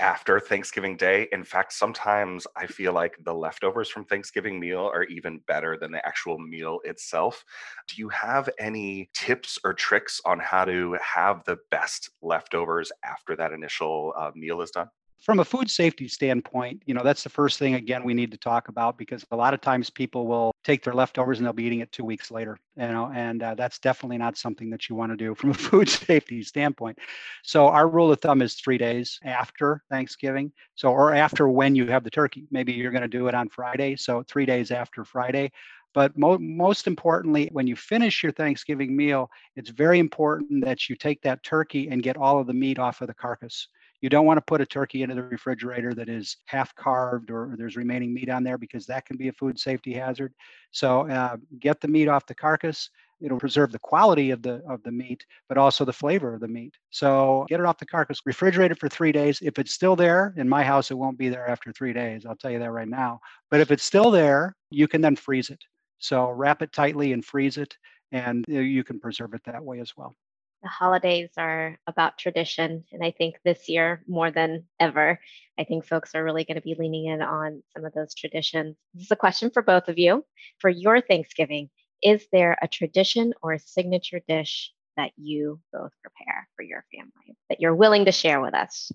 after 0.00 0.40
Thanksgiving 0.40 0.96
Day. 0.96 1.28
In 1.32 1.44
fact, 1.44 1.72
sometimes 1.72 2.46
I 2.56 2.66
feel 2.66 2.92
like 2.92 3.16
the 3.24 3.34
leftovers 3.34 3.88
from 3.88 4.04
Thanksgiving 4.04 4.58
meal 4.58 4.90
are 4.92 5.04
even 5.04 5.40
better 5.46 5.76
than 5.76 5.92
the 5.92 6.06
actual 6.06 6.38
meal 6.38 6.80
itself. 6.84 7.44
Do 7.88 7.96
you 7.96 8.08
have 8.10 8.48
any 8.58 9.10
tips 9.14 9.58
or 9.64 9.74
tricks 9.74 10.20
on 10.24 10.38
how 10.38 10.64
to 10.64 10.98
have 11.02 11.44
the 11.44 11.58
best 11.70 12.10
leftovers 12.22 12.90
after 13.04 13.36
that 13.36 13.52
initial 13.52 14.12
uh, 14.16 14.30
meal 14.34 14.60
is 14.60 14.70
done? 14.70 14.88
From 15.26 15.40
a 15.40 15.44
food 15.44 15.68
safety 15.68 16.06
standpoint, 16.06 16.80
you 16.86 16.94
know, 16.94 17.02
that's 17.02 17.24
the 17.24 17.28
first 17.28 17.58
thing 17.58 17.74
again 17.74 18.04
we 18.04 18.14
need 18.14 18.30
to 18.30 18.38
talk 18.38 18.68
about 18.68 18.96
because 18.96 19.24
a 19.32 19.36
lot 19.36 19.52
of 19.52 19.60
times 19.60 19.90
people 19.90 20.28
will 20.28 20.52
take 20.62 20.84
their 20.84 20.94
leftovers 20.94 21.38
and 21.38 21.44
they'll 21.44 21.52
be 21.52 21.64
eating 21.64 21.80
it 21.80 21.90
two 21.90 22.04
weeks 22.04 22.30
later, 22.30 22.56
you 22.76 22.86
know, 22.86 23.10
and 23.12 23.42
uh, 23.42 23.52
that's 23.56 23.80
definitely 23.80 24.18
not 24.18 24.36
something 24.36 24.70
that 24.70 24.88
you 24.88 24.94
want 24.94 25.10
to 25.10 25.16
do 25.16 25.34
from 25.34 25.50
a 25.50 25.54
food 25.68 25.88
safety 25.88 26.44
standpoint. 26.44 26.96
So 27.42 27.66
our 27.66 27.88
rule 27.88 28.12
of 28.12 28.20
thumb 28.20 28.40
is 28.40 28.54
three 28.54 28.78
days 28.78 29.18
after 29.24 29.82
Thanksgiving. 29.90 30.52
So 30.76 30.90
or 30.90 31.12
after 31.12 31.48
when 31.48 31.74
you 31.74 31.88
have 31.88 32.04
the 32.04 32.10
turkey. 32.10 32.46
Maybe 32.52 32.74
you're 32.74 32.92
going 32.92 33.02
to 33.02 33.08
do 33.08 33.26
it 33.26 33.34
on 33.34 33.48
Friday, 33.48 33.96
so 33.96 34.22
three 34.28 34.46
days 34.46 34.70
after 34.70 35.04
Friday. 35.04 35.50
But 35.92 36.16
mo- 36.16 36.38
most 36.38 36.86
importantly, 36.86 37.48
when 37.50 37.66
you 37.66 37.74
finish 37.74 38.22
your 38.22 38.30
Thanksgiving 38.30 38.96
meal, 38.96 39.28
it's 39.56 39.70
very 39.70 39.98
important 39.98 40.64
that 40.64 40.88
you 40.88 40.94
take 40.94 41.20
that 41.22 41.42
turkey 41.42 41.88
and 41.88 42.00
get 42.00 42.16
all 42.16 42.38
of 42.38 42.46
the 42.46 42.54
meat 42.54 42.78
off 42.78 43.00
of 43.00 43.08
the 43.08 43.14
carcass. 43.14 43.66
You 44.06 44.10
don't 44.10 44.24
want 44.24 44.38
to 44.38 44.42
put 44.42 44.60
a 44.60 44.66
turkey 44.66 45.02
into 45.02 45.16
the 45.16 45.24
refrigerator 45.24 45.92
that 45.94 46.08
is 46.08 46.36
half 46.44 46.72
carved 46.76 47.28
or 47.28 47.56
there's 47.58 47.74
remaining 47.74 48.14
meat 48.14 48.30
on 48.30 48.44
there 48.44 48.56
because 48.56 48.86
that 48.86 49.04
can 49.04 49.16
be 49.16 49.26
a 49.26 49.32
food 49.32 49.58
safety 49.58 49.92
hazard. 49.92 50.32
So 50.70 51.10
uh, 51.10 51.38
get 51.58 51.80
the 51.80 51.88
meat 51.88 52.06
off 52.06 52.24
the 52.24 52.34
carcass. 52.36 52.88
It'll 53.20 53.40
preserve 53.40 53.72
the 53.72 53.80
quality 53.80 54.30
of 54.30 54.42
the 54.42 54.62
of 54.68 54.80
the 54.84 54.92
meat, 54.92 55.26
but 55.48 55.58
also 55.58 55.84
the 55.84 55.92
flavor 55.92 56.34
of 56.34 56.40
the 56.40 56.46
meat. 56.46 56.72
So 56.90 57.46
get 57.48 57.58
it 57.58 57.66
off 57.66 57.78
the 57.78 57.86
carcass, 57.86 58.20
refrigerate 58.20 58.70
it 58.70 58.78
for 58.78 58.88
three 58.88 59.10
days. 59.10 59.40
If 59.42 59.58
it's 59.58 59.74
still 59.74 59.96
there, 59.96 60.34
in 60.36 60.48
my 60.48 60.62
house, 60.62 60.92
it 60.92 60.98
won't 60.98 61.18
be 61.18 61.28
there 61.28 61.50
after 61.50 61.72
three 61.72 61.92
days. 61.92 62.24
I'll 62.24 62.36
tell 62.36 62.52
you 62.52 62.60
that 62.60 62.70
right 62.70 62.86
now. 62.86 63.18
But 63.50 63.58
if 63.58 63.72
it's 63.72 63.82
still 63.82 64.12
there, 64.12 64.54
you 64.70 64.86
can 64.86 65.00
then 65.00 65.16
freeze 65.16 65.50
it. 65.50 65.64
So 65.98 66.30
wrap 66.30 66.62
it 66.62 66.72
tightly 66.72 67.12
and 67.12 67.24
freeze 67.24 67.56
it, 67.56 67.76
and 68.12 68.44
you 68.46 68.84
can 68.84 69.00
preserve 69.00 69.34
it 69.34 69.42
that 69.46 69.64
way 69.64 69.80
as 69.80 69.96
well 69.96 70.14
the 70.62 70.68
holidays 70.68 71.30
are 71.36 71.78
about 71.86 72.18
tradition. 72.18 72.84
And 72.92 73.04
I 73.04 73.12
think 73.12 73.36
this 73.44 73.68
year, 73.68 74.02
more 74.08 74.30
than 74.30 74.64
ever, 74.80 75.20
I 75.58 75.64
think 75.64 75.84
folks 75.84 76.14
are 76.14 76.24
really 76.24 76.44
going 76.44 76.56
to 76.56 76.62
be 76.62 76.76
leaning 76.78 77.06
in 77.06 77.22
on 77.22 77.62
some 77.74 77.84
of 77.84 77.92
those 77.92 78.14
traditions. 78.14 78.76
This 78.94 79.04
is 79.04 79.10
a 79.10 79.16
question 79.16 79.50
for 79.50 79.62
both 79.62 79.88
of 79.88 79.98
you. 79.98 80.24
For 80.58 80.70
your 80.70 81.00
Thanksgiving, 81.00 81.70
is 82.02 82.26
there 82.32 82.56
a 82.60 82.68
tradition 82.68 83.32
or 83.42 83.52
a 83.52 83.58
signature 83.58 84.20
dish 84.26 84.72
that 84.96 85.12
you 85.16 85.60
both 85.72 85.92
prepare 86.02 86.48
for 86.56 86.62
your 86.62 86.84
family 86.94 87.36
that 87.48 87.60
you're 87.60 87.74
willing 87.74 88.06
to 88.06 88.12
share 88.12 88.40
with 88.40 88.54
us? 88.54 88.90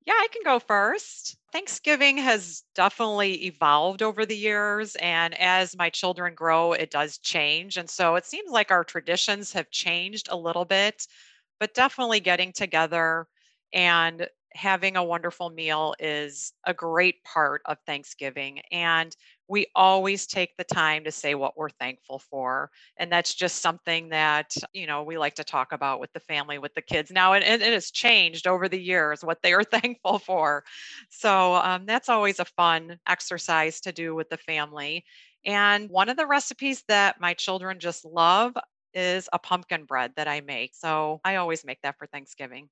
Yeah, 0.07 0.15
I 0.15 0.29
can 0.33 0.43
go 0.45 0.59
first. 0.61 1.37
Thanksgiving 1.53 2.17
has 2.19 2.63
definitely 2.75 3.47
evolved 3.47 4.03
over 4.03 4.25
the 4.25 4.37
years. 4.37 4.95
And 4.97 5.35
as 5.41 5.77
my 5.77 5.91
children 5.91 6.35
grow, 6.35 6.73
it 6.75 6.91
does 6.91 7.19
change. 7.19 7.77
And 7.77 7.91
so 7.91 8.15
it 8.15 8.25
seems 8.25 8.51
like 8.51 8.71
our 8.71 8.85
traditions 8.85 9.53
have 9.53 9.71
changed 9.71 10.29
a 10.31 10.37
little 10.37 10.65
bit, 10.65 11.07
but 11.59 11.75
definitely 11.75 12.21
getting 12.21 12.53
together 12.53 13.27
and 13.73 14.29
having 14.55 14.97
a 14.97 15.05
wonderful 15.05 15.51
meal 15.51 15.95
is 15.99 16.53
a 16.65 16.73
great 16.73 17.23
part 17.25 17.63
of 17.67 17.79
Thanksgiving. 17.85 18.61
And 18.71 19.15
we 19.49 19.67
always 19.75 20.27
take 20.27 20.57
the 20.57 20.65
time 20.65 21.05
to 21.05 21.13
say 21.13 21.35
what 21.35 21.57
we're 21.57 21.71
thankful 21.71 22.19
for. 22.19 22.71
And 22.97 23.11
that's 23.11 23.35
just 23.35 23.63
something 23.63 24.09
that, 24.09 24.55
you 24.73 24.87
know, 24.87 25.03
we 25.03 25.19
like 25.19 25.35
to 25.37 25.45
talk 25.45 25.73
about 25.73 26.01
with 26.01 26.13
the 26.13 26.21
family, 26.21 26.59
with 26.59 26.75
the 26.75 26.83
kids 26.83 27.11
now. 27.11 27.33
And, 27.35 27.45
it 27.45 27.61
has 27.61 27.91
changed 27.91 28.47
over 28.47 28.69
the 28.69 28.81
years 28.81 29.25
what 29.25 29.43
they 29.43 29.53
are 29.53 29.65
thankful 29.65 30.19
for. 30.19 30.65
So 31.11 31.55
um, 31.55 31.87
that's 31.87 32.09
always 32.09 32.41
a 32.41 32.45
fun 32.45 32.99
exercise 33.07 33.81
to 33.83 33.93
do 33.93 34.15
with 34.15 34.29
the 34.29 34.37
family. 34.37 35.05
And 35.45 35.89
one 35.91 36.09
of 36.09 36.17
the 36.17 36.27
recipes 36.27 36.83
that 36.89 37.21
my 37.21 37.35
children 37.35 37.79
just 37.79 38.05
love 38.05 38.55
is 38.95 39.29
a 39.33 39.39
pumpkin 39.39 39.85
bread 39.85 40.13
that 40.17 40.27
I 40.27 40.41
make. 40.41 40.75
So 40.75 41.21
I 41.25 41.37
always 41.37 41.65
make 41.65 41.83
that 41.83 41.99
for 41.99 42.07
Thanksgiving 42.07 42.69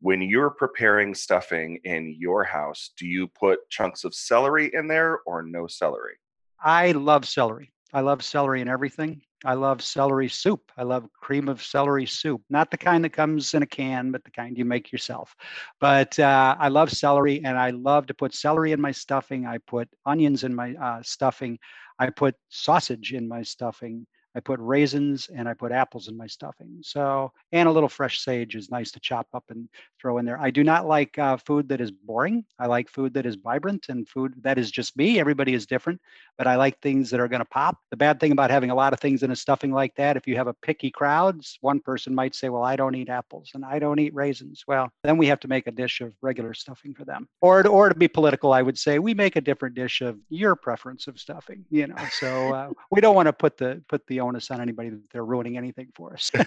when 0.00 0.22
you're 0.22 0.50
preparing 0.50 1.14
stuffing 1.14 1.80
in 1.84 2.14
your 2.18 2.44
house, 2.44 2.92
do 2.96 3.06
you 3.06 3.26
put 3.28 3.68
chunks 3.68 4.04
of 4.04 4.14
celery 4.14 4.70
in 4.72 4.86
there 4.86 5.20
or 5.26 5.42
no 5.42 5.66
celery? 5.66 6.14
I 6.62 6.92
love 6.92 7.26
celery. 7.26 7.72
I 7.92 8.00
love 8.00 8.22
celery 8.22 8.60
in 8.60 8.68
everything. 8.68 9.22
I 9.44 9.54
love 9.54 9.82
celery 9.82 10.28
soup. 10.28 10.72
I 10.76 10.82
love 10.82 11.08
cream 11.12 11.48
of 11.48 11.62
celery 11.62 12.06
soup, 12.06 12.42
not 12.50 12.70
the 12.70 12.76
kind 12.76 13.04
that 13.04 13.12
comes 13.12 13.54
in 13.54 13.62
a 13.62 13.66
can, 13.66 14.10
but 14.10 14.24
the 14.24 14.30
kind 14.30 14.58
you 14.58 14.64
make 14.64 14.90
yourself. 14.90 15.34
But 15.80 16.18
uh, 16.18 16.56
I 16.58 16.68
love 16.68 16.90
celery 16.90 17.44
and 17.44 17.56
I 17.56 17.70
love 17.70 18.06
to 18.06 18.14
put 18.14 18.34
celery 18.34 18.72
in 18.72 18.80
my 18.80 18.90
stuffing. 18.90 19.46
I 19.46 19.58
put 19.58 19.88
onions 20.04 20.42
in 20.42 20.54
my 20.54 20.74
uh, 20.74 21.02
stuffing. 21.02 21.58
I 21.98 22.10
put 22.10 22.34
sausage 22.48 23.14
in 23.14 23.28
my 23.28 23.42
stuffing. 23.42 24.06
I 24.34 24.40
put 24.40 24.60
raisins 24.60 25.28
and 25.34 25.48
I 25.48 25.54
put 25.54 25.72
apples 25.72 26.08
in 26.08 26.16
my 26.16 26.26
stuffing. 26.26 26.78
So, 26.82 27.32
and 27.52 27.68
a 27.68 27.72
little 27.72 27.88
fresh 27.88 28.20
sage 28.20 28.54
is 28.54 28.70
nice 28.70 28.90
to 28.92 29.00
chop 29.00 29.26
up 29.34 29.44
and 29.48 29.68
throw 30.00 30.18
in 30.18 30.24
there. 30.24 30.40
I 30.40 30.50
do 30.50 30.62
not 30.62 30.86
like 30.86 31.18
uh, 31.18 31.36
food 31.38 31.68
that 31.68 31.80
is 31.80 31.90
boring. 31.90 32.44
I 32.58 32.66
like 32.66 32.88
food 32.88 33.14
that 33.14 33.26
is 33.26 33.36
vibrant 33.36 33.86
and 33.88 34.08
food 34.08 34.34
that 34.42 34.58
is 34.58 34.70
just 34.70 34.96
me. 34.96 35.18
Everybody 35.18 35.54
is 35.54 35.66
different, 35.66 36.00
but 36.36 36.46
I 36.46 36.56
like 36.56 36.78
things 36.80 37.10
that 37.10 37.20
are 37.20 37.28
going 37.28 37.40
to 37.40 37.46
pop. 37.46 37.78
The 37.90 37.96
bad 37.96 38.20
thing 38.20 38.32
about 38.32 38.50
having 38.50 38.70
a 38.70 38.74
lot 38.74 38.92
of 38.92 39.00
things 39.00 39.22
in 39.22 39.30
a 39.30 39.36
stuffing 39.36 39.72
like 39.72 39.94
that, 39.96 40.16
if 40.16 40.26
you 40.26 40.36
have 40.36 40.46
a 40.46 40.54
picky 40.54 40.90
crowd, 40.90 41.40
one 41.60 41.80
person 41.80 42.14
might 42.14 42.34
say, 42.34 42.48
Well, 42.48 42.62
I 42.62 42.76
don't 42.76 42.94
eat 42.94 43.08
apples 43.08 43.50
and 43.54 43.64
I 43.64 43.78
don't 43.78 43.98
eat 43.98 44.14
raisins. 44.14 44.64
Well, 44.66 44.90
then 45.02 45.18
we 45.18 45.26
have 45.26 45.40
to 45.40 45.48
make 45.48 45.66
a 45.66 45.72
dish 45.72 46.00
of 46.00 46.12
regular 46.22 46.54
stuffing 46.54 46.94
for 46.94 47.04
them. 47.04 47.28
Or, 47.40 47.66
or 47.66 47.88
to 47.88 47.94
be 47.94 48.08
political, 48.08 48.52
I 48.52 48.62
would 48.62 48.78
say 48.78 48.98
we 48.98 49.14
make 49.14 49.36
a 49.36 49.40
different 49.40 49.74
dish 49.74 50.00
of 50.00 50.18
your 50.28 50.54
preference 50.54 51.06
of 51.06 51.18
stuffing, 51.18 51.64
you 51.70 51.86
know. 51.86 51.96
So 52.12 52.26
uh, 52.54 52.70
we 52.90 53.00
don't 53.00 53.14
want 53.14 53.26
to 53.26 53.32
put 53.32 53.56
the 53.56 53.82
put 53.88 54.06
the 54.06 54.17
onus 54.20 54.50
on 54.50 54.60
anybody 54.60 54.90
that 54.90 55.10
they're 55.10 55.24
ruining 55.24 55.56
anything 55.56 55.88
for 55.94 56.12
us. 56.12 56.30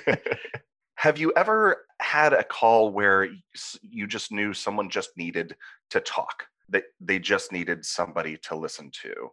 Have 0.95 1.17
you 1.17 1.33
ever 1.35 1.85
had 1.99 2.33
a 2.33 2.43
call 2.43 2.91
where 2.91 3.27
you 3.81 4.07
just 4.07 4.31
knew 4.31 4.53
someone 4.53 4.89
just 4.89 5.17
needed 5.17 5.55
to 5.89 5.99
talk? 5.99 6.45
That 6.69 6.83
they 7.01 7.19
just 7.19 7.51
needed 7.51 7.83
somebody 7.83 8.37
to 8.43 8.55
listen 8.55 8.91
to, 9.01 9.31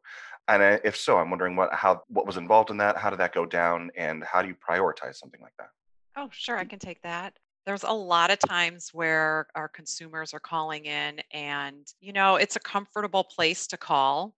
and 0.48 0.62
uh, 0.62 0.78
if 0.82 0.96
so, 0.96 1.18
I'm 1.18 1.30
wondering 1.30 1.56
what 1.56 1.72
how 1.72 2.02
what 2.08 2.26
was 2.26 2.36
involved 2.36 2.70
in 2.70 2.78
that. 2.78 2.96
How 2.96 3.10
did 3.10 3.20
that 3.20 3.34
go 3.34 3.44
down, 3.44 3.90
and 3.96 4.24
how 4.24 4.42
do 4.42 4.48
you 4.48 4.56
prioritize 4.56 5.16
something 5.16 5.40
like 5.40 5.52
that? 5.58 5.68
Oh, 6.16 6.28
sure, 6.32 6.56
I 6.56 6.64
can 6.64 6.78
take 6.78 7.02
that. 7.02 7.38
There's 7.66 7.84
a 7.84 7.92
lot 7.92 8.30
of 8.30 8.38
times 8.38 8.90
where 8.94 9.46
our 9.54 9.68
consumers 9.68 10.32
are 10.32 10.40
calling 10.40 10.86
in, 10.86 11.20
and 11.32 11.86
you 12.00 12.14
know, 12.14 12.36
it's 12.36 12.56
a 12.56 12.60
comfortable 12.60 13.24
place 13.24 13.66
to 13.68 13.76
call. 13.76 14.34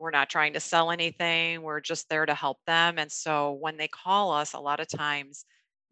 We're 0.00 0.10
not 0.10 0.30
trying 0.30 0.54
to 0.54 0.60
sell 0.60 0.90
anything, 0.90 1.62
we're 1.62 1.80
just 1.80 2.08
there 2.08 2.26
to 2.26 2.34
help 2.34 2.58
them. 2.66 2.98
And 2.98 3.12
so 3.12 3.52
when 3.52 3.76
they 3.76 3.88
call 3.88 4.32
us, 4.32 4.54
a 4.54 4.60
lot 4.60 4.80
of 4.80 4.88
times 4.88 5.44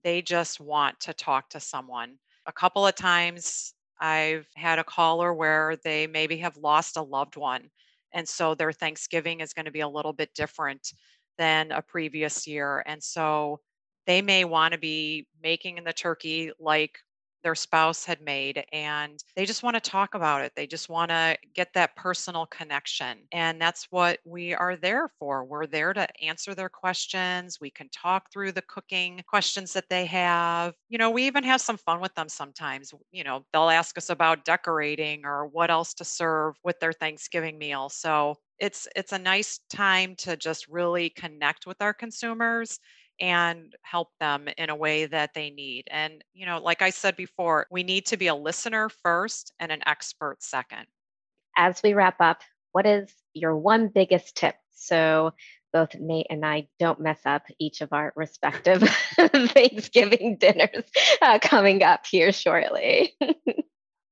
they 0.05 0.23
just 0.23 0.61
want 0.61 0.99
to 1.01 1.15
talk 1.15 1.51
to 1.51 1.61
someone. 1.61 2.19
A 2.47 2.53
couple 2.53 2.87
of 2.87 2.97
times 2.97 3.75
I've 4.01 4.49
had 4.57 4.79
a 4.81 4.85
caller 4.85 5.35
where 5.35 5.77
they 5.85 6.07
maybe 6.07 6.39
have 6.39 6.57
lost 6.57 6.97
a 6.97 7.03
loved 7.03 7.37
one. 7.37 7.71
And 8.13 8.29
so 8.29 8.55
their 8.55 8.73
Thanksgiving 8.73 9.41
is 9.41 9.53
going 9.53 9.67
to 9.67 9.73
be 9.73 9.81
a 9.81 9.89
little 9.89 10.15
bit 10.15 10.35
different 10.35 10.93
than 11.37 11.73
a 11.73 11.83
previous 11.83 12.47
year. 12.47 12.83
And 12.87 13.03
so 13.03 13.61
they 14.07 14.23
may 14.23 14.45
want 14.45 14.73
to 14.73 14.79
be 14.79 15.27
making 15.43 15.85
the 15.85 15.93
turkey 15.93 16.51
like 16.59 16.99
their 17.49 17.55
spouse 17.55 18.05
had 18.05 18.21
made 18.21 18.63
and 18.75 19.25
they 19.35 19.47
just 19.47 19.63
want 19.63 19.75
to 19.75 19.81
talk 19.81 20.15
about 20.15 20.43
it. 20.43 20.53
They 20.55 20.67
just 20.67 20.91
want 20.91 21.11
to 21.11 21.35
get 21.55 21.73
that 21.73 21.97
personal 21.97 22.45
connection. 22.45 23.21
And 23.33 23.59
that's 23.59 23.87
what 23.89 24.19
we 24.27 24.53
are 24.53 24.77
there 24.77 25.09
for. 25.19 25.47
We're 25.47 25.65
there 25.65 25.95
to 25.95 26.07
answer 26.23 26.55
their 26.55 26.69
questions. 26.69 27.57
We 27.59 27.71
can 27.71 27.89
talk 27.89 28.31
through 28.31 28.53
the 28.53 28.61
cooking 28.61 29.23
questions 29.27 29.73
that 29.73 29.89
they 29.89 30.05
have. 30.05 30.75
You 30.91 30.99
know, 30.99 31.09
we 31.11 31.27
even 31.27 31.43
have 31.45 31.63
some 31.63 31.79
fun 31.79 32.03
with 32.03 32.15
them 32.17 32.29
sometimes. 32.29 32.93
You 33.13 33.25
know, 33.25 33.47
they'll 33.51 33.71
ask 33.71 33.97
us 33.97 34.11
about 34.11 34.45
decorating 34.45 35.25
or 35.25 35.47
what 35.47 35.71
else 35.71 35.95
to 35.95 36.05
serve 36.05 36.57
with 36.65 36.79
their 36.81 36.93
Thanksgiving 36.93 37.57
meal. 37.57 37.89
So 37.89 38.35
it's 38.59 38.87
it's 38.95 39.13
a 39.13 39.19
nice 39.19 39.61
time 39.71 40.17
to 40.17 40.37
just 40.37 40.69
really 40.69 41.09
connect 41.09 41.67
with 41.67 41.81
our 41.81 41.95
consumers 41.95 42.79
and 43.21 43.75
help 43.83 44.11
them 44.21 44.49
in 44.57 44.71
a 44.71 44.77
way 44.77 45.07
that 45.07 45.35
they 45.35 45.51
need. 45.51 45.89
And, 45.91 46.23
you 46.35 46.47
know, 46.47 46.59
like 46.59 46.83
I 46.83 46.91
said 46.91 47.17
before, 47.17 47.67
we 47.71 47.83
need 47.83 48.07
to 48.07 48.17
be 48.17 48.29
a 48.29 48.35
listener 48.35 48.89
first 48.89 49.53
and 49.59 49.73
an 49.73 49.83
expert 49.87 50.43
second. 50.43 50.87
As 51.57 51.83
we 51.83 51.95
wrap 51.95 52.21
up, 52.21 52.43
what 52.73 52.87
is 52.87 53.13
your 53.35 53.57
one 53.57 53.89
biggest 53.89 54.37
tip? 54.37 54.55
So, 54.73 55.33
both 55.73 55.95
Nate 55.95 56.29
and 56.31 56.47
I 56.47 56.69
don't 56.79 57.01
mess 57.01 57.21
up 57.27 57.43
each 57.59 57.83
of 57.83 57.93
our 57.93 58.13
respective 58.17 58.81
Thanksgiving 59.19 60.37
dinners 60.39 60.85
uh, 61.21 61.39
coming 61.41 61.83
up 61.83 62.07
here 62.07 62.33
shortly. 62.33 63.15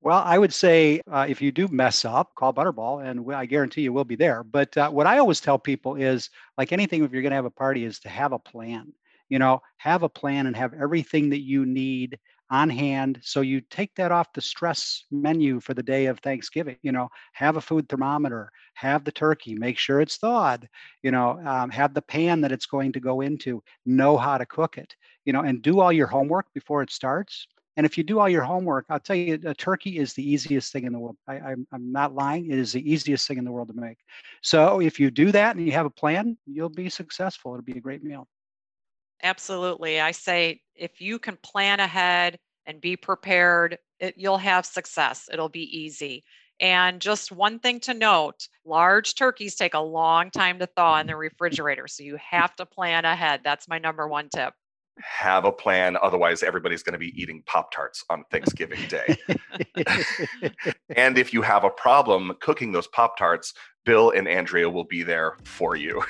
Well, 0.07 0.23
I 0.25 0.39
would 0.39 0.55
say 0.55 1.01
uh, 1.11 1.27
if 1.29 1.43
you 1.43 1.51
do 1.51 1.67
mess 1.67 2.05
up, 2.05 2.33
call 2.37 2.55
Butterball, 2.55 3.05
and 3.05 3.35
I 3.35 3.45
guarantee 3.45 3.83
you 3.83 3.93
we'll 3.93 4.05
be 4.05 4.15
there. 4.15 4.45
But 4.45 4.77
uh, 4.77 4.89
what 4.89 5.05
I 5.09 5.19
always 5.19 5.41
tell 5.41 5.59
people 5.59 5.97
is, 5.97 6.31
like 6.57 6.73
anything, 6.73 7.03
if 7.03 7.11
you're 7.13 7.23
going 7.23 7.33
to 7.33 7.37
have 7.37 7.45
a 7.45 7.51
party, 7.51 7.85
is 7.85 7.99
to 8.01 8.09
have 8.09 8.33
a 8.33 8.39
plan. 8.39 8.93
You 9.29 9.41
know, 9.41 9.63
have 9.79 10.05
a 10.05 10.09
plan 10.09 10.47
and 10.47 10.55
have 10.55 10.75
everything 10.75 11.31
that 11.31 11.41
you 11.41 11.67
need 11.67 12.21
on 12.51 12.71
hand. 12.71 13.19
So 13.25 13.41
you 13.41 13.61
take 13.63 13.97
that 13.97 14.13
off 14.13 14.33
the 14.33 14.41
stress 14.41 15.03
menu 15.11 15.59
for 15.59 15.75
the 15.75 15.83
day 15.83 16.07
of 16.07 16.21
Thanksgiving. 16.21 16.77
You 16.83 16.93
know, 16.93 17.09
have 17.33 17.57
a 17.57 17.61
food 17.61 17.89
thermometer, 17.89 18.53
have 18.75 19.03
the 19.03 19.11
turkey, 19.11 19.57
make 19.57 19.77
sure 19.77 20.01
it's 20.01 20.19
thawed. 20.19 20.69
You 21.03 21.11
know, 21.11 21.41
um, 21.45 21.69
have 21.71 21.95
the 21.95 22.03
pan 22.03 22.43
that 22.43 22.53
it's 22.53 22.67
going 22.67 22.93
to 22.93 23.01
go 23.01 23.23
into, 23.23 23.61
know 23.85 24.17
how 24.17 24.39
to 24.39 24.47
cook 24.47 24.79
it. 24.79 24.95
You 25.25 25.33
know, 25.33 25.41
and 25.41 25.61
do 25.61 25.81
all 25.81 25.93
your 25.93 26.07
homework 26.07 26.47
before 26.55 26.83
it 26.83 26.93
starts 26.93 27.49
and 27.77 27.85
if 27.85 27.99
you 27.99 28.05
do 28.05 28.19
all 28.19 28.29
your 28.29 28.43
homework, 28.43 28.87
I'll 28.89 28.99
tell 28.99 29.17
you, 29.17 29.39
a 29.45 29.55
turkey 29.55 29.99
is 29.99 30.15
the 30.15 30.29
easiest 30.29 30.73
thing 30.73 30.85
in 30.85 30.93
the 30.93 30.99
world. 30.99 31.17
I, 31.29 31.35
I'm, 31.35 31.67
I'm 31.73 31.93
not 31.93 32.15
lying. 32.15 32.51
It 32.51 32.59
is 32.59 32.73
the 32.73 32.91
easiest 32.91 33.29
thing 33.29 33.37
in 33.37 33.45
the 33.45 33.53
world 33.53 33.69
to 33.69 33.75
make. 33.75 33.99
So 34.43 34.81
if 34.81 34.99
you 34.99 35.11
do 35.11 35.31
that 35.33 35.57
and 35.57 35.67
you 35.67 35.73
have 35.73 35.87
a 35.87 35.91
plan, 35.91 36.39
you'll 36.47 36.71
be 36.71 36.89
successful. 36.89 37.53
It'll 37.53 37.65
be 37.65 37.77
a 37.77 37.81
great 37.81 38.03
meal. 38.03 38.29
Absolutely. 39.23 40.01
I 40.01 40.13
say 40.13 40.61
if 40.75 41.01
you 41.01 41.19
can 41.19 41.37
plan 41.43 41.81
ahead 41.81 42.39
and 42.65 42.81
be 42.81 42.97
prepared, 42.97 43.79
it, 44.01 44.15
you'll 44.17 44.39
have 44.39 44.65
success. 44.65 45.29
It'll 45.31 45.49
be 45.49 45.79
easy. 45.79 46.25
And 46.59 47.01
just 47.01 47.31
one 47.31 47.59
thing 47.59 47.81
to 47.81 47.93
note 47.93 48.49
large 48.65 49.15
turkeys 49.15 49.55
take 49.55 49.75
a 49.75 49.81
long 49.81 50.31
time 50.31 50.59
to 50.61 50.67
thaw 50.67 50.99
in 51.01 51.07
the 51.07 51.17
refrigerator. 51.17 51.87
So 51.89 52.03
you 52.03 52.17
have 52.31 52.57
to 52.57 52.65
plan 52.65 53.05
ahead. 53.05 53.43
That's 53.45 53.69
my 53.69 53.79
number 53.79 54.09
one 54.09 54.31
tip 54.35 54.55
have 55.01 55.45
a 55.45 55.53
plan 55.53 55.97
otherwise 56.03 56.43
everybody's 56.43 56.83
going 56.83 56.93
to 56.93 56.99
be 56.99 57.13
eating 57.21 57.43
pop 57.47 57.71
tarts 57.73 58.05
on 58.11 58.25
thanksgiving 58.31 58.81
day. 58.89 59.17
And 60.97 61.19
if 61.19 61.33
you 61.33 61.43
have 61.43 61.65
a 61.65 61.71
problem 61.71 62.33
cooking 62.41 62.73
those 62.73 62.87
pop 62.87 63.19
tarts 63.19 63.53
bill 63.85 64.11
and 64.11 64.27
andrea 64.27 64.69
will 64.69 64.85
be 64.85 65.03
there 65.03 65.37
for 65.45 65.77
you. 65.77 66.03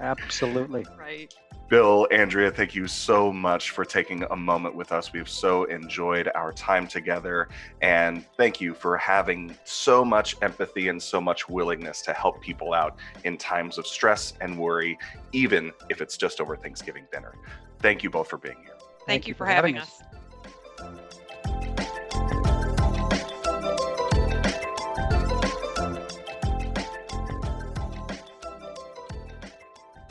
Absolutely. 0.00 0.84
Right. 0.98 1.32
Bill 1.68 2.08
andrea 2.10 2.50
thank 2.50 2.74
you 2.74 2.88
so 2.88 3.32
much 3.32 3.70
for 3.70 3.84
taking 3.84 4.24
a 4.24 4.36
moment 4.36 4.74
with 4.74 4.90
us. 4.90 5.12
We've 5.12 5.28
so 5.28 5.64
enjoyed 5.64 6.28
our 6.34 6.52
time 6.52 6.86
together 6.86 7.48
and 7.80 8.26
thank 8.36 8.60
you 8.60 8.74
for 8.74 8.96
having 8.96 9.56
so 9.64 10.04
much 10.04 10.36
empathy 10.42 10.88
and 10.88 11.00
so 11.00 11.20
much 11.20 11.48
willingness 11.48 12.02
to 12.02 12.12
help 12.12 12.40
people 12.40 12.74
out 12.74 12.96
in 13.24 13.36
times 13.36 13.78
of 13.78 13.86
stress 13.86 14.34
and 14.40 14.58
worry 14.58 14.98
even 15.32 15.72
if 15.88 16.00
it's 16.00 16.16
just 16.16 16.40
over 16.40 16.56
thanksgiving 16.56 17.06
dinner 17.12 17.34
thank 17.82 18.02
you 18.02 18.10
both 18.10 18.28
for 18.28 18.38
being 18.38 18.56
here. 18.62 18.76
Thank, 18.78 19.06
thank 19.06 19.28
you, 19.28 19.34
for, 19.34 19.44
for 19.44 19.46
having, 19.46 19.74
having 19.74 19.82
us. 19.82 20.00
us. 20.00 20.02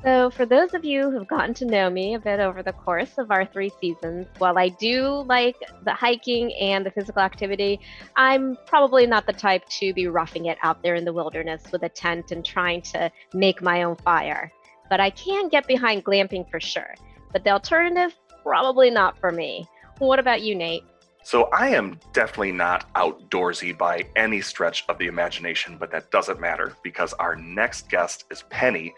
So, 0.04 0.32
for 0.32 0.48
those 0.48 0.74
of 0.74 0.84
you 0.84 1.12
who've 1.12 1.28
gotten 1.28 1.54
to 1.56 1.66
know 1.66 1.88
me 1.88 2.16
a 2.16 2.20
bit 2.20 2.40
over 2.40 2.64
the 2.64 2.74
course 2.74 3.20
of 3.20 3.30
our 3.30 3.46
three 3.46 3.72
seasons, 3.80 4.26
while 4.40 4.58
I 4.58 4.70
do 4.70 5.24
like 5.28 5.58
the 5.84 5.94
hiking 5.94 6.52
and 6.56 6.84
the 6.84 6.90
physical 6.90 7.22
activity, 7.22 7.80
I'm 8.16 8.58
probably 8.66 9.06
not 9.06 9.28
the 9.28 9.34
type 9.34 9.64
to 9.70 9.94
be 9.94 10.08
roughing 10.08 10.48
it 10.48 10.58
out 10.64 10.82
there 10.82 10.96
in 10.96 11.06
the 11.06 11.14
wilderness 11.14 11.72
with 11.72 11.84
a 11.84 11.90
tent 11.90 12.32
and 12.32 12.44
trying 12.44 12.82
to 12.94 13.12
make 13.36 13.62
my 13.62 13.84
own 13.84 13.96
fire. 13.96 14.52
But 14.90 15.00
I 15.00 15.12
can 15.12 15.50
get 15.50 15.68
behind 15.68 16.04
glamping 16.04 16.50
for 16.50 16.60
sure. 16.60 16.96
But 17.32 17.44
the 17.44 17.52
alternative, 17.52 18.18
probably 18.44 18.90
not 18.90 19.18
for 19.18 19.32
me. 19.32 19.68
What 20.00 20.20
about 20.20 20.42
you, 20.42 20.56
Nate? 20.56 20.84
So 21.24 21.44
I 21.54 21.70
am 21.70 22.00
definitely 22.14 22.52
not 22.52 22.92
outdoorsy 22.96 23.78
by 23.78 24.06
any 24.16 24.42
stretch 24.42 24.84
of 24.90 24.98
the 24.98 25.06
imagination, 25.06 25.78
but 25.78 25.92
that 25.92 26.10
doesn't 26.10 26.40
matter 26.40 26.74
because 26.82 27.14
our 27.14 27.36
next 27.36 27.90
guest 27.90 28.26
is 28.32 28.44
Penny 28.50 28.94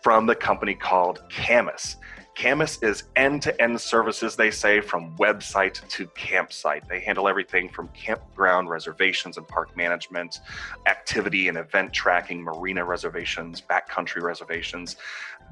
from 0.00 0.26
the 0.26 0.36
company 0.36 0.74
called 0.74 1.22
Camis. 1.28 1.96
Camis 2.36 2.82
is 2.82 3.04
end 3.14 3.42
to 3.42 3.62
end 3.62 3.80
services, 3.80 4.34
they 4.34 4.50
say, 4.50 4.80
from 4.80 5.16
website 5.16 5.86
to 5.88 6.06
campsite. 6.08 6.88
They 6.88 6.98
handle 6.98 7.28
everything 7.28 7.68
from 7.68 7.88
campground 7.88 8.68
reservations 8.68 9.36
and 9.36 9.46
park 9.46 9.76
management, 9.76 10.40
activity 10.86 11.46
and 11.48 11.56
event 11.56 11.92
tracking, 11.92 12.42
marina 12.42 12.84
reservations, 12.84 13.60
backcountry 13.60 14.20
reservations 14.20 14.96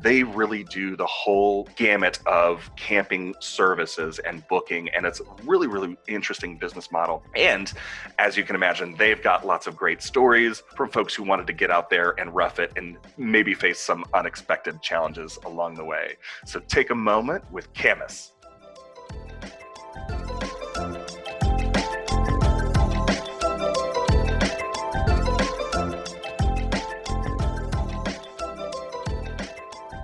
they 0.00 0.22
really 0.22 0.64
do 0.64 0.96
the 0.96 1.06
whole 1.06 1.68
gamut 1.76 2.18
of 2.26 2.70
camping 2.76 3.34
services 3.40 4.18
and 4.20 4.46
booking. 4.48 4.88
And 4.90 5.06
it's 5.06 5.20
a 5.20 5.24
really, 5.44 5.66
really 5.66 5.96
interesting 6.08 6.56
business 6.56 6.90
model. 6.90 7.22
And 7.36 7.72
as 8.18 8.36
you 8.36 8.44
can 8.44 8.56
imagine, 8.56 8.96
they've 8.96 9.22
got 9.22 9.46
lots 9.46 9.66
of 9.66 9.76
great 9.76 10.02
stories 10.02 10.62
from 10.76 10.90
folks 10.90 11.14
who 11.14 11.22
wanted 11.22 11.46
to 11.46 11.52
get 11.52 11.70
out 11.70 11.90
there 11.90 12.14
and 12.18 12.34
rough 12.34 12.58
it 12.58 12.72
and 12.76 12.96
maybe 13.16 13.54
face 13.54 13.78
some 13.78 14.04
unexpected 14.14 14.82
challenges 14.82 15.38
along 15.44 15.74
the 15.74 15.84
way. 15.84 16.16
So 16.46 16.60
take 16.60 16.90
a 16.90 16.94
moment 16.94 17.50
with 17.52 17.72
Camis. 17.72 18.32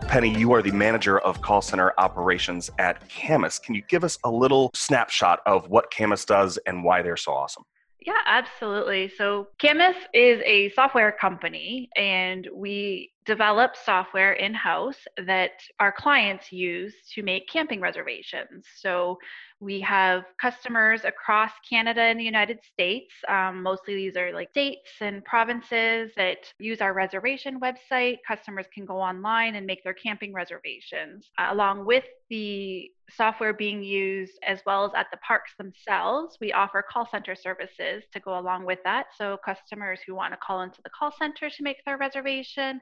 Penny, 0.09 0.35
you 0.39 0.53
are 0.55 0.63
the 0.63 0.73
manager 0.73 1.19
of 1.19 1.43
call 1.43 1.61
center 1.61 1.93
operations 1.99 2.71
at 2.79 3.07
Camis. 3.11 3.63
Can 3.63 3.75
you 3.75 3.83
give 3.91 4.05
us 4.05 4.19
a 4.25 4.31
little 4.31 4.71
snapshot 4.75 5.41
of 5.45 5.69
what 5.69 5.91
Camis 5.91 6.25
does 6.25 6.59
and 6.65 6.83
why 6.83 7.03
they're 7.03 7.19
so 7.19 7.33
awesome? 7.33 7.65
Yeah, 8.01 8.17
absolutely. 8.25 9.13
So, 9.19 9.49
Camis 9.63 9.97
is 10.15 10.41
a 10.47 10.71
software 10.71 11.13
company, 11.13 11.91
and 11.95 12.49
we 12.55 13.13
develop 13.29 13.77
software 13.77 14.33
in 14.33 14.55
house 14.55 14.97
that 15.27 15.61
our 15.81 15.93
clients 15.93 16.51
use 16.51 16.95
to 17.15 17.23
make 17.23 17.47
camping 17.47 17.79
reservations. 17.79 18.65
So 18.81 19.19
we 19.61 19.81
have 19.81 20.25
customers 20.41 21.05
across 21.05 21.51
Canada 21.69 22.01
and 22.01 22.19
the 22.19 22.25
United 22.25 22.61
States. 22.73 23.13
Um, 23.29 23.63
mostly 23.63 23.97
these 23.97 24.17
are 24.17 24.33
like 24.33 24.49
states 24.51 24.93
and 25.03 25.23
provinces 25.27 26.11
that 26.17 26.39
use 26.59 26.81
our 26.81 26.95
reservation 26.95 27.61
website. 27.61 28.17
Customers 28.27 28.65
can 28.73 28.87
go 28.87 28.99
online 28.99 29.57
and 29.57 29.67
make 29.67 29.85
their 29.85 29.95
camping 29.95 30.33
reservations. 30.33 31.29
Uh, 31.37 31.49
along 31.51 31.85
with 31.85 32.05
the 32.31 32.91
software 33.11 33.53
being 33.53 33.83
used 33.83 34.39
as 34.47 34.61
well 34.65 34.85
as 34.85 34.93
at 34.95 35.07
the 35.11 35.19
parks 35.19 35.53
themselves, 35.59 36.39
we 36.41 36.53
offer 36.53 36.83
call 36.89 37.07
center 37.11 37.35
services 37.35 38.05
to 38.13 38.21
go 38.21 38.39
along 38.39 38.65
with 38.65 38.79
that. 38.85 39.07
So 39.19 39.37
customers 39.45 40.01
who 40.07 40.15
want 40.15 40.33
to 40.33 40.39
call 40.39 40.63
into 40.63 40.81
the 40.83 40.91
call 40.91 41.13
center 41.19 41.51
to 41.51 41.63
make 41.63 41.85
their 41.85 41.99
reservation 41.99 42.81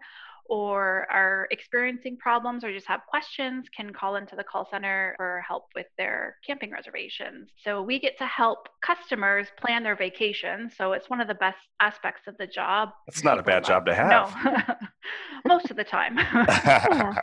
or 0.49 1.07
are 1.11 1.49
experiencing 1.51 2.17
problems 2.17 2.65
or 2.65 2.73
just 2.73 2.87
have 2.87 3.01
questions 3.09 3.67
can 3.75 3.93
call 3.93 4.17
into 4.17 4.37
the 4.37 4.45
call 4.45 4.69
center 4.71 5.15
for 5.17 5.43
help 5.47 5.65
with 5.75 5.87
their 5.99 6.37
camping 6.47 6.71
reservations. 6.71 7.51
So 7.65 7.83
we 7.83 7.99
get 7.99 8.19
to 8.19 8.27
help 8.27 8.69
customers 8.85 9.49
plan 9.59 9.83
their 9.83 9.97
vacation. 9.97 10.71
So 10.77 10.93
it's 10.93 11.11
one 11.11 11.21
of 11.21 11.29
the 11.29 11.35
best 11.35 11.59
aspects 11.81 12.23
of 12.27 12.37
the 12.39 12.47
job. 12.47 12.91
It's 13.07 13.25
not 13.25 13.39
a 13.39 13.43
bad 13.43 13.65
job 13.65 13.87
to 13.87 13.95
have. 13.95 14.35
No, 14.45 14.75
most 15.47 15.71
of 15.71 15.77
the 15.77 15.85
time. 15.85 16.17
yeah. 16.19 17.15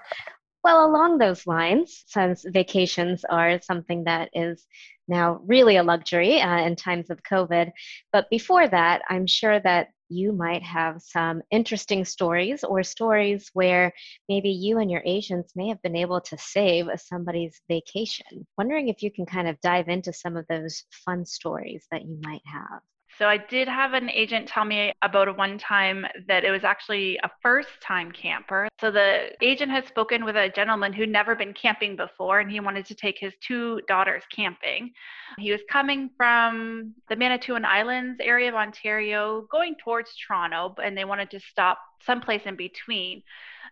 Well, 0.63 0.85
along 0.85 1.17
those 1.17 1.45
lines, 1.45 2.05
since 2.07 2.45
vacations 2.47 3.25
are 3.25 3.61
something 3.61 4.05
that 4.05 4.29
is 4.33 4.65
now 5.09 5.41
really 5.45 5.75
a 5.75 5.83
luxury 5.83 6.39
uh, 6.39 6.65
in 6.65 6.77
times 6.77 7.09
of 7.09 7.21
COVID, 7.23 7.71
but 8.13 8.29
before 8.29 8.69
that, 8.69 9.01
I'm 9.09 9.27
sure 9.27 9.59
that 9.59 9.89
you 10.13 10.31
might 10.31 10.63
have 10.63 11.01
some 11.01 11.41
interesting 11.51 12.05
stories 12.05 12.63
or 12.63 12.83
stories 12.83 13.49
where 13.53 13.93
maybe 14.29 14.49
you 14.49 14.79
and 14.79 14.91
your 14.91 15.01
agents 15.05 15.53
may 15.55 15.69
have 15.69 15.81
been 15.81 15.95
able 15.95 16.21
to 16.21 16.37
save 16.37 16.87
somebody's 16.97 17.59
vacation. 17.67 18.47
Wondering 18.57 18.89
if 18.89 19.01
you 19.01 19.11
can 19.11 19.25
kind 19.25 19.47
of 19.47 19.59
dive 19.61 19.89
into 19.89 20.13
some 20.13 20.37
of 20.37 20.45
those 20.47 20.83
fun 21.05 21.25
stories 21.25 21.85
that 21.91 22.03
you 22.03 22.19
might 22.21 22.43
have. 22.45 22.81
So 23.23 23.29
I 23.29 23.37
did 23.37 23.69
have 23.69 23.93
an 23.93 24.09
agent 24.09 24.49
tell 24.49 24.65
me 24.65 24.91
about 25.01 25.29
a 25.29 25.31
one 25.31 25.57
time 25.57 26.05
that 26.27 26.43
it 26.43 26.51
was 26.51 26.65
actually 26.65 27.17
a 27.23 27.31
first 27.41 27.69
time 27.81 28.11
camper. 28.11 28.67
So 28.81 28.91
the 28.91 29.29
agent 29.41 29.71
had 29.71 29.87
spoken 29.87 30.25
with 30.25 30.35
a 30.35 30.49
gentleman 30.49 30.91
who'd 30.91 31.07
never 31.07 31.33
been 31.33 31.53
camping 31.53 31.95
before 31.95 32.41
and 32.41 32.51
he 32.51 32.59
wanted 32.59 32.85
to 32.87 32.95
take 32.95 33.17
his 33.17 33.31
two 33.39 33.79
daughters 33.87 34.23
camping. 34.35 34.91
He 35.37 35.53
was 35.53 35.61
coming 35.71 36.09
from 36.17 36.95
the 37.07 37.15
Manitoulin 37.15 37.63
Islands 37.63 38.19
area 38.21 38.49
of 38.49 38.55
Ontario 38.55 39.47
going 39.49 39.75
towards 39.81 40.11
Toronto 40.17 40.75
and 40.83 40.97
they 40.97 41.05
wanted 41.05 41.31
to 41.31 41.39
stop 41.39 41.79
someplace 42.05 42.41
in 42.45 42.57
between. 42.57 43.23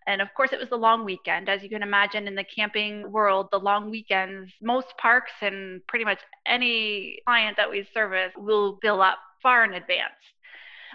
And 0.08 0.22
of 0.22 0.30
course, 0.34 0.54
it 0.54 0.60
was 0.62 0.70
the 0.70 0.78
long 0.78 1.04
weekend. 1.04 1.50
As 1.50 1.62
you 1.62 1.68
can 1.68 1.84
imagine, 1.84 2.26
in 2.26 2.36
the 2.36 2.46
camping 2.46 3.12
world, 3.12 3.50
the 3.52 3.60
long 3.60 3.92
weekends, 3.92 4.52
most 4.62 4.88
parks 4.98 5.34
and 5.42 5.86
pretty 5.88 6.06
much 6.06 6.20
any 6.48 7.20
client 7.28 7.58
that 7.58 7.70
we 7.70 7.86
service 7.94 8.32
will 8.38 8.80
fill 8.82 9.02
up 9.02 9.20
far 9.42 9.64
in 9.64 9.74
advance. 9.74 10.14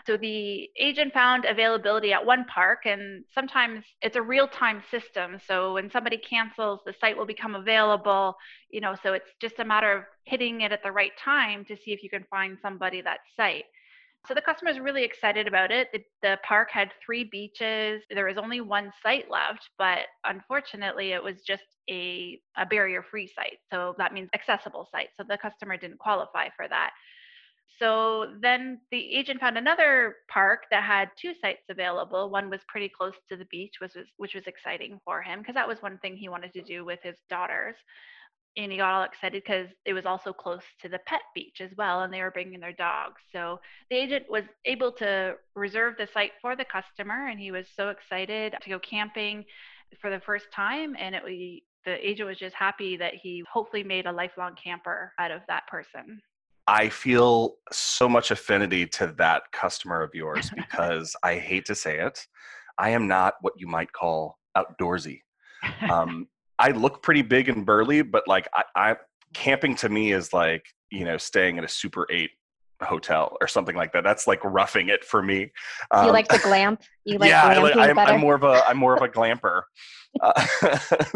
So 0.06 0.16
the 0.16 0.70
agent 0.78 1.12
found 1.12 1.44
availability 1.46 2.12
at 2.12 2.24
one 2.24 2.44
park, 2.44 2.86
and 2.86 3.24
sometimes 3.34 3.84
it's 4.02 4.14
a 4.14 4.22
real 4.22 4.46
time 4.46 4.82
system. 4.88 5.38
So 5.44 5.74
when 5.74 5.90
somebody 5.90 6.16
cancels, 6.16 6.80
the 6.86 6.94
site 7.00 7.16
will 7.16 7.26
become 7.26 7.56
available. 7.56 8.36
You 8.70 8.80
know, 8.80 8.94
so 9.02 9.14
it's 9.14 9.30
just 9.40 9.58
a 9.58 9.64
matter 9.64 9.90
of 9.90 10.04
hitting 10.24 10.60
it 10.60 10.70
at 10.70 10.84
the 10.84 10.92
right 10.92 11.10
time 11.22 11.64
to 11.64 11.76
see 11.76 11.92
if 11.92 12.04
you 12.04 12.10
can 12.10 12.24
find 12.30 12.56
somebody 12.62 13.00
that 13.00 13.18
site. 13.36 13.64
So 14.28 14.34
the 14.34 14.42
customer 14.42 14.70
is 14.70 14.80
really 14.80 15.04
excited 15.04 15.46
about 15.46 15.70
it. 15.70 15.88
The, 15.92 16.02
the, 16.22 16.38
park 16.42 16.68
had 16.72 16.90
three 17.04 17.24
beaches. 17.24 18.02
There 18.10 18.26
was 18.26 18.38
only 18.38 18.60
one 18.60 18.90
site 19.00 19.30
left, 19.30 19.70
but 19.78 20.00
unfortunately, 20.24 21.12
it 21.12 21.22
was 21.22 21.42
just 21.46 21.62
a, 21.88 22.40
a 22.56 22.66
barrier 22.66 23.04
free 23.08 23.28
site. 23.28 23.58
So 23.72 23.94
that 23.98 24.12
means 24.12 24.28
accessible 24.34 24.88
site. 24.90 25.10
So 25.16 25.24
the 25.28 25.38
customer 25.38 25.76
didn't 25.76 26.00
qualify 26.00 26.48
for 26.56 26.66
that. 26.68 26.90
So 27.78 28.32
then 28.40 28.80
the 28.90 29.14
agent 29.14 29.40
found 29.40 29.58
another 29.58 30.16
park 30.28 30.64
that 30.70 30.82
had 30.82 31.10
two 31.20 31.34
sites 31.40 31.64
available. 31.68 32.30
One 32.30 32.48
was 32.48 32.60
pretty 32.68 32.88
close 32.88 33.14
to 33.28 33.36
the 33.36 33.44
beach, 33.46 33.74
which 33.80 33.94
was 33.94 34.06
which 34.16 34.34
was 34.34 34.46
exciting 34.46 34.98
for 35.04 35.20
him 35.22 35.40
because 35.40 35.54
that 35.54 35.68
was 35.68 35.82
one 35.82 35.98
thing 35.98 36.16
he 36.16 36.28
wanted 36.28 36.52
to 36.54 36.62
do 36.62 36.84
with 36.84 37.00
his 37.02 37.16
daughters. 37.28 37.76
And 38.56 38.72
he 38.72 38.78
got 38.78 38.94
all 38.94 39.02
excited 39.02 39.42
because 39.44 39.68
it 39.84 39.92
was 39.92 40.06
also 40.06 40.32
close 40.32 40.62
to 40.80 40.88
the 40.88 41.00
pet 41.00 41.20
beach 41.34 41.60
as 41.60 41.70
well 41.76 42.00
and 42.00 42.12
they 42.12 42.22
were 42.22 42.30
bringing 42.30 42.60
their 42.60 42.72
dogs. 42.72 43.20
So 43.30 43.60
the 43.90 43.96
agent 43.96 44.24
was 44.30 44.44
able 44.64 44.92
to 44.92 45.34
reserve 45.54 45.96
the 45.98 46.08
site 46.14 46.32
for 46.40 46.56
the 46.56 46.64
customer 46.64 47.28
and 47.28 47.38
he 47.38 47.50
was 47.50 47.66
so 47.76 47.90
excited 47.90 48.54
to 48.62 48.70
go 48.70 48.78
camping 48.78 49.44
for 50.00 50.08
the 50.08 50.20
first 50.20 50.46
time. 50.54 50.96
And 50.98 51.14
it 51.14 51.22
the 51.84 52.08
agent 52.08 52.28
was 52.28 52.38
just 52.38 52.56
happy 52.56 52.96
that 52.96 53.14
he 53.14 53.44
hopefully 53.52 53.84
made 53.84 54.06
a 54.06 54.12
lifelong 54.12 54.56
camper 54.62 55.12
out 55.18 55.30
of 55.30 55.42
that 55.48 55.66
person 55.68 56.22
I 56.68 56.88
feel 56.88 57.54
so 57.70 58.08
much 58.08 58.30
affinity 58.30 58.86
to 58.86 59.14
that 59.18 59.44
customer 59.52 60.02
of 60.02 60.14
yours 60.14 60.50
because 60.56 61.14
I 61.22 61.36
hate 61.36 61.66
to 61.66 61.74
say 61.74 61.98
it, 62.00 62.26
I 62.78 62.90
am 62.90 63.06
not 63.06 63.34
what 63.40 63.54
you 63.56 63.66
might 63.66 63.92
call 63.92 64.38
outdoorsy. 64.56 65.20
Um, 65.90 66.28
I 66.58 66.70
look 66.70 67.02
pretty 67.02 67.22
big 67.22 67.48
and 67.48 67.66
burly, 67.66 68.02
but 68.02 68.28
like 68.28 68.46
I, 68.54 68.62
I 68.76 68.96
camping 69.34 69.74
to 69.76 69.88
me 69.88 70.12
is 70.12 70.32
like 70.32 70.64
you 70.90 71.04
know 71.04 71.16
staying 71.16 71.58
at 71.58 71.64
a 71.64 71.68
Super 71.68 72.06
Eight 72.10 72.30
hotel 72.82 73.36
or 73.40 73.48
something 73.48 73.74
like 73.74 73.92
that. 73.92 74.04
That's 74.04 74.26
like 74.26 74.44
roughing 74.44 74.88
it 74.88 75.04
for 75.04 75.22
me. 75.22 75.50
Um, 75.90 76.06
you 76.06 76.12
like 76.12 76.28
the 76.28 76.38
glamp? 76.38 76.82
You 77.04 77.18
like 77.18 77.30
yeah, 77.30 77.44
I 77.44 77.58
like, 77.58 77.76
I'm, 77.76 77.98
I'm, 77.98 78.20
more 78.20 78.34
of 78.34 78.44
a 78.44 78.62
I'm 78.66 78.76
more 78.76 78.96
of 78.96 79.02
a 79.02 79.08
glamper. 79.08 79.62
Uh, 80.20 80.46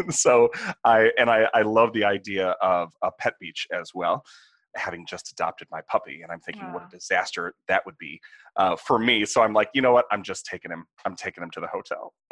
so 0.09 0.49
I 0.83 1.11
and 1.17 1.29
I 1.29 1.47
I 1.53 1.61
love 1.61 1.93
the 1.93 2.03
idea 2.03 2.55
of 2.61 2.91
a 3.03 3.11
pet 3.19 3.33
beach 3.39 3.67
as 3.71 3.91
well. 3.93 4.23
Having 4.75 5.05
just 5.07 5.31
adopted 5.31 5.67
my 5.71 5.81
puppy, 5.89 6.21
and 6.21 6.31
I'm 6.31 6.39
thinking 6.39 6.71
what 6.73 6.83
a 6.83 6.89
disaster 6.89 7.53
that 7.67 7.85
would 7.85 7.97
be 7.97 8.19
uh, 8.55 8.75
for 8.75 8.97
me. 8.99 9.25
So 9.25 9.41
I'm 9.41 9.53
like, 9.53 9.69
you 9.73 9.81
know 9.81 9.93
what? 9.93 10.05
I'm 10.11 10.23
just 10.23 10.45
taking 10.45 10.71
him. 10.71 10.85
I'm 11.05 11.15
taking 11.15 11.43
him 11.43 11.51
to 11.51 11.59
the 11.59 11.67
hotel. 11.67 12.13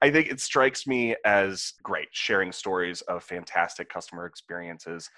I 0.00 0.10
think 0.10 0.30
it 0.30 0.40
strikes 0.40 0.86
me 0.86 1.16
as 1.24 1.72
great 1.82 2.08
sharing 2.12 2.52
stories 2.52 3.00
of 3.02 3.24
fantastic 3.24 3.88
customer 3.88 4.26
experiences 4.26 5.10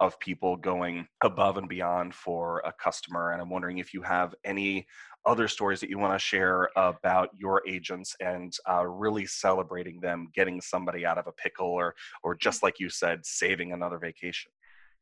of 0.00 0.18
people 0.20 0.56
going 0.56 1.08
above 1.24 1.56
and 1.56 1.68
beyond 1.68 2.14
for 2.14 2.62
a 2.64 2.72
customer. 2.72 3.32
And 3.32 3.42
I'm 3.42 3.50
wondering 3.50 3.78
if 3.78 3.92
you 3.92 4.02
have 4.02 4.34
any 4.44 4.86
other 5.26 5.48
stories 5.48 5.80
that 5.80 5.90
you 5.90 5.98
want 5.98 6.14
to 6.14 6.18
share 6.18 6.70
about 6.76 7.30
your 7.36 7.62
agents 7.66 8.14
and 8.20 8.56
uh, 8.70 8.86
really 8.86 9.26
celebrating 9.26 10.00
them 10.00 10.28
getting 10.34 10.60
somebody 10.60 11.04
out 11.04 11.18
of 11.18 11.26
a 11.26 11.32
pickle 11.32 11.66
or 11.66 11.94
or 12.22 12.34
just 12.34 12.62
like 12.62 12.78
you 12.78 12.88
said 12.88 13.26
saving 13.26 13.72
another 13.72 13.98
vacation 13.98 14.50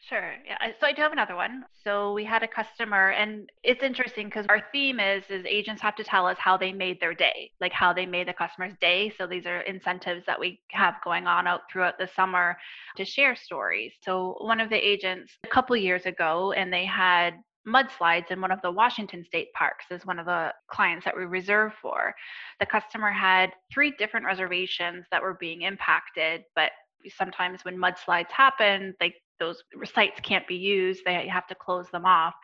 Sure. 0.00 0.34
Yeah. 0.46 0.56
So 0.78 0.86
I 0.86 0.92
do 0.92 1.02
have 1.02 1.10
another 1.12 1.34
one. 1.34 1.64
So 1.82 2.12
we 2.12 2.24
had 2.24 2.44
a 2.44 2.48
customer, 2.48 3.10
and 3.10 3.50
it's 3.64 3.82
interesting 3.82 4.26
because 4.26 4.46
our 4.48 4.62
theme 4.70 5.00
is 5.00 5.24
is 5.28 5.44
agents 5.48 5.82
have 5.82 5.96
to 5.96 6.04
tell 6.04 6.26
us 6.26 6.36
how 6.38 6.56
they 6.56 6.72
made 6.72 7.00
their 7.00 7.14
day, 7.14 7.50
like 7.60 7.72
how 7.72 7.92
they 7.92 8.06
made 8.06 8.28
the 8.28 8.32
customer's 8.32 8.74
day. 8.80 9.12
So 9.18 9.26
these 9.26 9.46
are 9.46 9.60
incentives 9.62 10.24
that 10.26 10.38
we 10.38 10.60
have 10.70 10.94
going 11.02 11.26
on 11.26 11.48
out 11.48 11.62
throughout 11.72 11.98
the 11.98 12.08
summer 12.14 12.56
to 12.96 13.04
share 13.04 13.34
stories. 13.34 13.94
So 14.02 14.36
one 14.40 14.60
of 14.60 14.70
the 14.70 14.76
agents 14.76 15.32
a 15.44 15.48
couple 15.48 15.76
years 15.76 16.06
ago, 16.06 16.52
and 16.52 16.72
they 16.72 16.84
had 16.84 17.34
mudslides 17.66 18.30
in 18.30 18.40
one 18.40 18.52
of 18.52 18.62
the 18.62 18.70
Washington 18.70 19.24
state 19.24 19.52
parks 19.54 19.86
is 19.90 20.06
one 20.06 20.20
of 20.20 20.26
the 20.26 20.52
clients 20.70 21.04
that 21.04 21.16
we 21.16 21.24
reserve 21.24 21.72
for. 21.82 22.14
The 22.60 22.66
customer 22.66 23.10
had 23.10 23.50
three 23.72 23.92
different 23.98 24.24
reservations 24.26 25.04
that 25.10 25.20
were 25.22 25.34
being 25.34 25.62
impacted, 25.62 26.44
but 26.54 26.70
sometimes 27.08 27.64
when 27.64 27.76
mudslides 27.76 28.30
happen, 28.30 28.94
they 29.00 29.14
those 29.38 29.62
sites 29.84 30.20
can't 30.20 30.46
be 30.46 30.56
used. 30.56 31.02
They 31.04 31.26
have 31.28 31.46
to 31.48 31.54
close 31.54 31.88
them 31.90 32.04
off. 32.04 32.34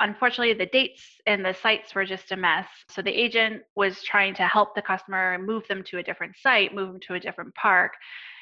Unfortunately, 0.00 0.54
the 0.54 0.66
dates 0.66 1.20
and 1.26 1.44
the 1.44 1.54
sites 1.54 1.94
were 1.94 2.04
just 2.04 2.32
a 2.32 2.36
mess. 2.36 2.66
So 2.90 3.02
the 3.02 3.10
agent 3.10 3.62
was 3.76 4.02
trying 4.02 4.34
to 4.34 4.46
help 4.46 4.74
the 4.74 4.82
customer 4.82 5.38
move 5.38 5.66
them 5.68 5.82
to 5.84 5.98
a 5.98 6.02
different 6.02 6.36
site, 6.36 6.74
move 6.74 6.88
them 6.88 7.00
to 7.06 7.14
a 7.14 7.20
different 7.20 7.54
park. 7.54 7.92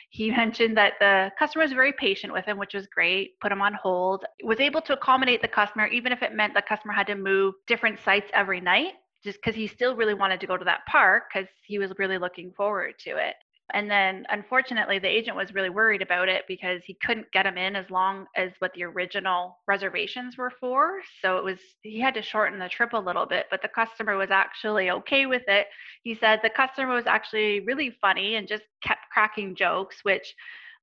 He 0.09 0.31
mentioned 0.37 0.77
that 0.77 0.95
the 1.01 1.31
customer 1.39 1.65
was 1.65 1.73
very 1.73 1.93
patient 1.93 2.33
with 2.33 2.47
him, 2.47 2.57
which 2.57 2.75
was 2.75 2.87
great, 2.87 3.39
put 3.41 3.53
him 3.53 3.61
on 3.61 3.75
hold, 3.75 4.25
was 4.43 4.61
able 4.61 4.81
to 4.83 4.95
accommodate 4.95 5.43
the 5.43 5.49
customer, 5.49 5.87
even 5.89 6.13
if 6.13 6.23
it 6.23 6.35
meant 6.35 6.55
the 6.55 6.63
customer 6.63 6.95
had 6.95 7.07
to 7.09 7.15
move 7.15 7.55
different 7.67 8.01
sites 8.01 8.31
every 8.33 8.61
night, 8.61 8.95
just 9.23 9.39
because 9.39 9.55
he 9.55 9.67
still 9.67 9.95
really 9.95 10.15
wanted 10.15 10.41
to 10.41 10.47
go 10.47 10.57
to 10.57 10.65
that 10.65 10.81
park 10.89 11.25
because 11.33 11.49
he 11.67 11.79
was 11.79 11.93
really 11.99 12.17
looking 12.17 12.53
forward 12.53 12.95
to 13.01 13.11
it 13.11 13.35
And 13.75 13.91
then 13.91 14.25
unfortunately, 14.31 14.99
the 14.99 15.09
agent 15.09 15.37
was 15.37 15.55
really 15.55 15.71
worried 15.71 16.03
about 16.03 16.29
it 16.29 16.45
because 16.49 16.83
he 16.85 16.97
couldn't 17.05 17.31
get 17.33 17.45
them 17.45 17.59
in 17.59 17.77
as 17.77 17.89
long 17.91 18.27
as 18.37 18.51
what 18.59 18.73
the 18.75 18.85
original 18.85 19.59
reservations 19.67 20.37
were 20.37 20.53
for. 20.61 21.01
So 21.23 21.39
it 21.39 21.45
was, 21.45 21.59
he 21.83 22.01
had 22.01 22.15
to 22.15 22.23
shorten 22.23 22.59
the 22.59 22.69
trip 22.69 22.93
a 22.93 22.99
little 22.99 23.27
bit, 23.27 23.47
but 23.51 23.63
the 23.63 23.69
customer 23.69 24.17
was 24.17 24.31
actually 24.31 24.91
okay 24.91 25.27
with 25.27 25.43
it. 25.49 25.67
He 26.03 26.15
said 26.15 26.41
the 26.43 26.51
customer 26.51 26.95
was 26.95 27.07
actually 27.07 27.61
really 27.61 27.97
funny 28.01 28.37
and 28.37 28.49
just 28.49 28.65
kept 28.83 29.01
cracking 29.13 29.55
jokes, 29.55 29.97
which 30.03 30.35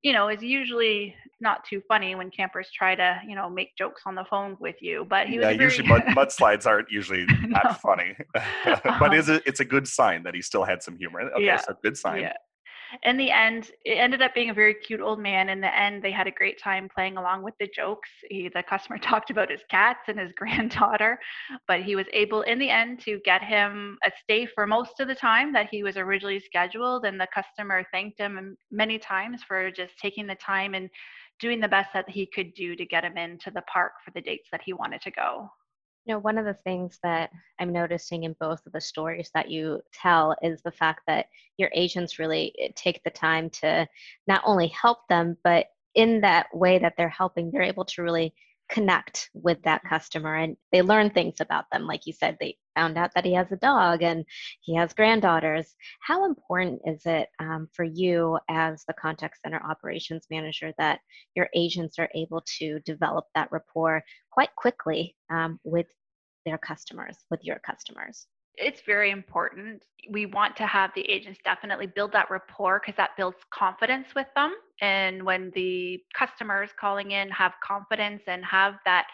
you 0.02 0.12
know, 0.12 0.28
is 0.28 0.40
usually 0.42 1.12
not 1.40 1.64
too 1.64 1.82
funny 1.88 2.14
when 2.14 2.30
campers 2.30 2.68
try 2.72 2.94
to, 2.94 3.20
you 3.26 3.34
know, 3.34 3.50
make 3.50 3.76
jokes 3.76 4.02
on 4.06 4.14
the 4.14 4.24
phone 4.30 4.56
with 4.60 4.76
you. 4.80 5.04
But 5.08 5.26
he 5.26 5.38
was 5.38 5.46
yeah, 5.46 5.56
very... 5.56 5.64
usually 5.64 5.88
mud, 5.88 6.02
mudslides 6.10 6.66
aren't 6.66 6.88
usually 6.88 7.24
that 7.50 7.64
no. 7.64 7.72
funny, 7.72 8.16
but 8.64 9.02
um, 9.02 9.12
is 9.12 9.28
it, 9.28 9.42
it's 9.44 9.58
a 9.58 9.64
good 9.64 9.88
sign 9.88 10.22
that 10.22 10.36
he 10.36 10.42
still 10.42 10.62
had 10.62 10.84
some 10.84 10.96
humor. 10.96 11.22
Okay, 11.22 11.44
yeah, 11.44 11.56
so 11.56 11.74
good 11.82 11.96
sign. 11.96 12.20
Yeah 12.20 12.34
in 13.02 13.16
the 13.16 13.30
end, 13.30 13.70
it 13.84 13.94
ended 13.94 14.22
up 14.22 14.34
being 14.34 14.50
a 14.50 14.54
very 14.54 14.74
cute 14.74 15.00
old 15.00 15.18
man. 15.18 15.48
In 15.48 15.60
the 15.60 15.76
end, 15.76 16.02
they 16.02 16.10
had 16.10 16.26
a 16.26 16.32
great 16.32 16.60
time 16.60 16.88
playing 16.92 17.16
along 17.16 17.42
with 17.42 17.54
the 17.58 17.68
jokes. 17.74 18.08
He, 18.30 18.48
the 18.48 18.62
customer 18.62 18.98
talked 19.02 19.30
about 19.30 19.50
his 19.50 19.60
cats 19.70 20.00
and 20.08 20.18
his 20.18 20.32
granddaughter, 20.36 21.18
but 21.66 21.82
he 21.82 21.96
was 21.96 22.06
able, 22.12 22.42
in 22.42 22.58
the 22.58 22.70
end, 22.70 23.00
to 23.00 23.20
get 23.24 23.42
him 23.42 23.98
a 24.04 24.10
stay 24.22 24.46
for 24.46 24.66
most 24.66 25.00
of 25.00 25.08
the 25.08 25.14
time 25.14 25.52
that 25.52 25.68
he 25.70 25.82
was 25.82 25.96
originally 25.96 26.40
scheduled. 26.40 27.04
And 27.04 27.20
the 27.20 27.28
customer 27.34 27.84
thanked 27.92 28.18
him 28.18 28.56
many 28.70 28.98
times 28.98 29.42
for 29.46 29.70
just 29.70 29.98
taking 29.98 30.26
the 30.26 30.36
time 30.36 30.74
and 30.74 30.88
doing 31.40 31.60
the 31.60 31.68
best 31.68 31.90
that 31.92 32.08
he 32.08 32.26
could 32.26 32.52
do 32.54 32.74
to 32.74 32.84
get 32.84 33.04
him 33.04 33.16
into 33.16 33.50
the 33.50 33.62
park 33.62 33.92
for 34.04 34.10
the 34.10 34.20
dates 34.20 34.48
that 34.50 34.62
he 34.64 34.72
wanted 34.72 35.00
to 35.02 35.10
go. 35.10 35.50
You 36.08 36.14
know, 36.14 36.20
one 36.20 36.38
of 36.38 36.46
the 36.46 36.54
things 36.54 36.98
that 37.02 37.28
I'm 37.60 37.70
noticing 37.70 38.24
in 38.24 38.34
both 38.40 38.64
of 38.64 38.72
the 38.72 38.80
stories 38.80 39.30
that 39.34 39.50
you 39.50 39.82
tell 39.92 40.34
is 40.40 40.62
the 40.62 40.72
fact 40.72 41.02
that 41.06 41.26
your 41.58 41.68
agents 41.74 42.18
really 42.18 42.54
eh, 42.58 42.68
take 42.74 43.02
the 43.04 43.10
time 43.10 43.50
to 43.60 43.86
not 44.26 44.40
only 44.46 44.68
help 44.68 45.06
them, 45.10 45.36
but 45.44 45.66
in 45.94 46.22
that 46.22 46.46
way 46.54 46.78
that 46.78 46.94
they're 46.96 47.10
helping, 47.10 47.50
they're 47.50 47.60
able 47.60 47.84
to 47.84 48.02
really 48.02 48.32
connect 48.70 49.28
with 49.34 49.62
that 49.62 49.82
customer 49.84 50.36
and 50.36 50.56
they 50.72 50.80
learn 50.80 51.10
things 51.10 51.40
about 51.40 51.66
them. 51.70 51.86
Like 51.86 52.06
you 52.06 52.14
said, 52.14 52.38
they 52.40 52.56
found 52.74 52.96
out 52.96 53.10
that 53.14 53.24
he 53.24 53.34
has 53.34 53.50
a 53.52 53.56
dog 53.56 54.02
and 54.02 54.24
he 54.60 54.74
has 54.76 54.94
granddaughters. 54.94 55.74
How 56.00 56.24
important 56.24 56.80
is 56.86 57.04
it 57.04 57.28
um, 57.38 57.68
for 57.74 57.84
you 57.84 58.38
as 58.48 58.84
the 58.86 58.94
contact 58.94 59.38
center 59.42 59.60
operations 59.62 60.26
manager 60.30 60.72
that 60.78 61.00
your 61.34 61.48
agents 61.54 61.98
are 61.98 62.10
able 62.14 62.42
to 62.58 62.80
develop 62.80 63.26
that 63.34 63.48
rapport 63.50 64.02
quite 64.30 64.54
quickly 64.56 65.16
um, 65.30 65.58
with 65.64 65.86
their 66.48 66.58
customers, 66.58 67.16
with 67.30 67.44
your 67.44 67.58
customers? 67.58 68.26
It's 68.56 68.80
very 68.86 69.10
important. 69.10 69.84
We 70.10 70.26
want 70.26 70.56
to 70.56 70.66
have 70.66 70.90
the 70.94 71.02
agents 71.02 71.38
definitely 71.44 71.86
build 71.86 72.12
that 72.12 72.30
rapport 72.30 72.80
because 72.80 72.96
that 72.96 73.10
builds 73.16 73.36
confidence 73.50 74.08
with 74.16 74.26
them. 74.34 74.52
And 74.80 75.22
when 75.22 75.52
the 75.54 76.02
customers 76.18 76.70
calling 76.80 77.12
in 77.12 77.28
have 77.30 77.52
confidence 77.62 78.22
and 78.26 78.44
have 78.44 78.74
that 78.84 79.06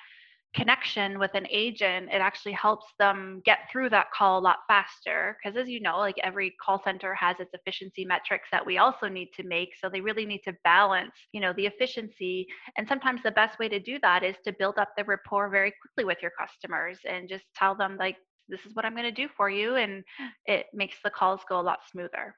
connection 0.54 1.18
with 1.18 1.32
an 1.34 1.46
agent, 1.50 2.08
it 2.12 2.20
actually 2.20 2.52
helps 2.52 2.86
them 2.98 3.42
get 3.44 3.60
through 3.70 3.90
that 3.90 4.10
call 4.12 4.38
a 4.38 4.40
lot 4.40 4.58
faster. 4.68 5.36
Because 5.42 5.58
as 5.58 5.68
you 5.68 5.80
know, 5.80 5.98
like 5.98 6.16
every 6.22 6.54
call 6.64 6.80
center 6.84 7.14
has 7.14 7.36
its 7.40 7.52
efficiency 7.52 8.04
metrics 8.04 8.48
that 8.52 8.64
we 8.64 8.78
also 8.78 9.08
need 9.08 9.30
to 9.36 9.42
make. 9.42 9.70
So 9.80 9.88
they 9.88 10.00
really 10.00 10.24
need 10.24 10.42
to 10.44 10.54
balance, 10.62 11.12
you 11.32 11.40
know, 11.40 11.52
the 11.56 11.66
efficiency. 11.66 12.46
And 12.76 12.86
sometimes 12.86 13.22
the 13.22 13.32
best 13.32 13.58
way 13.58 13.68
to 13.68 13.80
do 13.80 13.98
that 14.02 14.22
is 14.22 14.36
to 14.44 14.52
build 14.52 14.78
up 14.78 14.90
the 14.96 15.04
rapport 15.04 15.48
very 15.50 15.74
quickly 15.80 16.04
with 16.04 16.18
your 16.22 16.32
customers 16.38 16.98
and 17.08 17.28
just 17.28 17.44
tell 17.56 17.74
them 17.74 17.96
like, 17.98 18.16
this 18.48 18.60
is 18.66 18.74
what 18.74 18.84
I'm 18.84 18.92
going 18.94 19.04
to 19.04 19.10
do 19.10 19.28
for 19.36 19.50
you. 19.50 19.76
And 19.76 20.04
it 20.46 20.66
makes 20.72 20.96
the 21.02 21.10
calls 21.10 21.40
go 21.48 21.58
a 21.58 21.62
lot 21.62 21.80
smoother. 21.90 22.36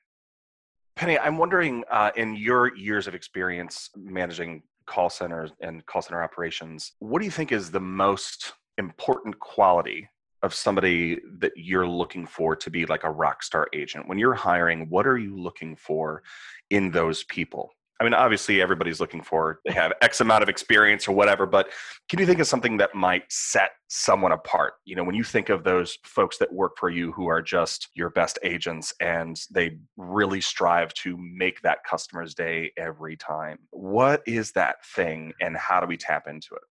Penny, 0.95 1.19
I'm 1.19 1.37
wondering 1.37 1.85
uh, 1.91 2.11
in 2.17 2.37
your 2.37 2.75
years 2.75 3.07
of 3.07 3.15
experience 3.15 3.91
managing 3.95 4.63
call 4.87 5.11
centers 5.11 5.51
and 5.61 5.85
call 5.87 6.03
center 6.03 6.23
operations, 6.23 6.93
what 6.99 7.19
do 7.19 7.25
you 7.25 7.31
think 7.31 7.53
is 7.53 7.71
the 7.71 7.81
most 7.81 8.53
important 8.79 9.39
quality 9.39 10.09
of 10.43 10.55
somebody 10.55 11.19
that 11.39 11.53
you're 11.57 11.89
looking 11.89 12.27
for 12.27 12.55
to 12.55 12.71
be 12.71 12.87
like 12.87 13.05
a 13.05 13.11
rock 13.11 13.43
star 13.43 13.69
agent? 13.73 14.09
When 14.09 14.19
you're 14.19 14.35
hiring, 14.35 14.89
what 14.89 15.07
are 15.07 15.19
you 15.19 15.37
looking 15.37 15.77
for 15.77 16.23
in 16.71 16.91
those 16.91 17.25
people? 17.25 17.71
I 17.99 18.05
mean, 18.05 18.13
obviously, 18.13 18.61
everybody's 18.61 19.01
looking 19.01 19.23
for 19.23 19.61
they 19.65 19.73
have 19.73 19.93
X 20.03 20.21
amount 20.21 20.43
of 20.43 20.49
experience 20.49 21.09
or 21.09 21.13
whatever, 21.13 21.47
but 21.47 21.71
can 22.11 22.19
you 22.19 22.27
think 22.27 22.41
of 22.41 22.47
something 22.47 22.77
that 22.77 22.95
might 22.95 23.25
set 23.31 23.71
someone 23.89 24.33
apart? 24.33 24.75
You 24.85 24.97
know, 24.97 25.05
when 25.05 25.15
you 25.15 25.25
think 25.25 25.49
of 25.49 25.65
those 25.65 25.97
folks 26.05 26.37
that 26.39 26.53
work 26.53 26.77
for 26.79 26.91
you 26.91 27.13
who 27.13 27.29
are 27.29 27.41
just 27.41 27.89
your 27.95 28.11
best 28.11 28.39
agents 28.43 28.93
and 29.01 29.41
they 29.51 29.79
really 29.97 30.43
strive 30.43 30.93
to 30.95 31.17
make 31.17 31.63
that 31.63 31.85
customer's 31.89 32.35
day 32.35 32.71
every 32.77 33.17
time, 33.17 33.59
what 33.71 34.23
is 34.27 34.53
that 34.53 34.85
thing 34.85 35.33
and 35.41 35.57
how 35.57 35.81
do 35.81 35.87
we 35.87 35.97
tap 35.97 36.27
into 36.29 36.55
it? 36.55 36.63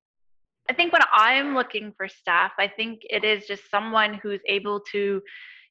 I 0.69 0.73
think 0.73 0.93
when 0.93 1.03
I'm 1.11 1.53
looking 1.53 1.93
for 1.95 2.07
staff, 2.07 2.51
I 2.59 2.67
think 2.67 3.01
it 3.09 3.23
is 3.23 3.45
just 3.45 3.69
someone 3.69 4.15
who's 4.15 4.41
able 4.47 4.79
to 4.91 5.21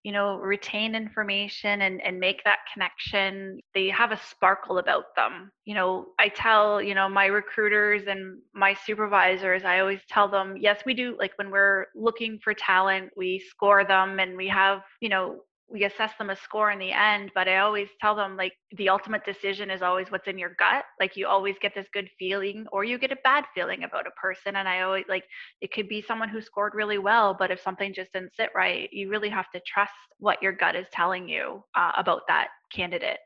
you 0.05 0.13
know 0.13 0.37
retain 0.37 0.95
information 0.95 1.83
and, 1.83 2.01
and 2.03 2.21
make 2.21 2.45
that 2.45 2.59
connection 2.73 3.59
they 3.75 3.89
have 3.89 4.13
a 4.13 4.21
sparkle 4.31 4.79
about 4.79 5.17
them. 5.17 5.51
You 5.65 5.75
know 5.75 6.07
i 6.21 6.29
tell 6.29 6.81
you 6.83 6.95
know 6.95 7.09
my 7.09 7.27
recruiters 7.27 8.03
and 8.07 8.39
my 8.55 8.75
supervisors 8.75 9.65
i 9.65 9.81
always 9.81 10.01
tell 10.09 10.29
them 10.29 10.57
yes 10.61 10.83
we 10.87 10.95
do 10.95 11.17
like 11.19 11.33
when 11.37 11.51
we're 11.51 11.87
looking 11.97 12.39
for 12.45 12.55
talent 12.55 13.11
we 13.17 13.43
score 13.49 13.85
them 13.85 14.21
and 14.21 14.37
we 14.37 14.47
have 14.49 14.83
you 15.01 15.09
know 15.09 15.41
we 15.71 15.85
assess 15.85 16.13
them 16.19 16.31
a 16.31 16.37
score 16.37 16.71
in 16.71 16.79
the 16.79 16.93
end 16.93 17.31
but 17.35 17.49
i 17.49 17.59
always 17.59 17.89
tell 18.01 18.15
them 18.15 18.37
like 18.37 18.53
the 18.77 18.89
ultimate 18.89 19.25
decision 19.25 19.71
is 19.71 19.83
always 19.83 20.11
what's 20.11 20.29
in 20.29 20.39
your 20.39 20.55
gut. 20.59 20.85
Like 21.01 21.17
you 21.17 21.27
always 21.27 21.57
get 21.61 21.75
this 21.75 21.87
good 21.93 22.09
feeling 22.19 22.67
or 22.73 22.85
you 22.85 22.99
get 22.99 23.13
a 23.13 23.17
bad 23.25 23.45
feeling 23.55 23.85
about 23.85 24.07
a 24.07 24.11
person 24.13 24.57
and 24.57 24.69
i 24.69 24.83
always 24.83 25.05
like 25.09 25.25
it 25.61 25.73
could 25.73 25.89
be 25.89 26.03
someone 26.03 26.29
who 26.29 26.41
scored 26.41 26.75
really 26.75 26.99
well 26.99 27.35
but 27.39 27.51
if 27.51 27.61
something 27.61 27.95
just 27.95 28.13
didn't 28.13 28.35
sit 28.35 28.51
right 28.55 28.89
you 28.93 29.09
really 29.09 29.29
have 29.29 29.51
to 29.51 29.61
trust 29.67 29.93
what 30.19 30.43
your 30.43 30.53
gut 30.53 30.77
is 30.77 30.87
telling 30.93 31.29
you 31.29 31.63
uh, 31.75 31.93
about 31.97 32.23
that 32.29 32.49
candidate. 32.73 33.19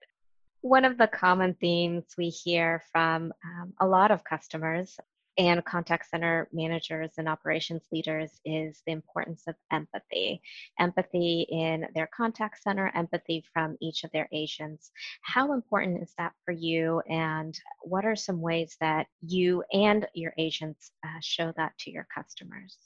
One 0.60 0.84
of 0.84 0.98
the 0.98 1.06
common 1.06 1.54
themes 1.60 2.04
we 2.18 2.28
hear 2.28 2.82
from 2.90 3.32
um, 3.44 3.72
a 3.80 3.86
lot 3.86 4.10
of 4.10 4.24
customers 4.24 4.98
and 5.38 5.64
contact 5.64 6.10
center 6.10 6.48
managers 6.52 7.12
and 7.16 7.28
operations 7.28 7.82
leaders 7.92 8.40
is 8.44 8.82
the 8.86 8.92
importance 8.92 9.44
of 9.46 9.54
empathy. 9.70 10.42
Empathy 10.80 11.46
in 11.50 11.86
their 11.94 12.08
contact 12.14 12.62
center, 12.62 12.90
empathy 12.94 13.44
from 13.52 13.76
each 13.80 14.02
of 14.02 14.10
their 14.10 14.28
agents. 14.32 14.90
How 15.22 15.52
important 15.52 16.02
is 16.02 16.12
that 16.18 16.32
for 16.44 16.52
you? 16.52 17.00
And 17.08 17.58
what 17.82 18.04
are 18.04 18.16
some 18.16 18.40
ways 18.40 18.76
that 18.80 19.06
you 19.22 19.62
and 19.72 20.06
your 20.12 20.34
agents 20.38 20.90
uh, 21.04 21.20
show 21.20 21.52
that 21.56 21.78
to 21.78 21.90
your 21.90 22.08
customers? 22.12 22.76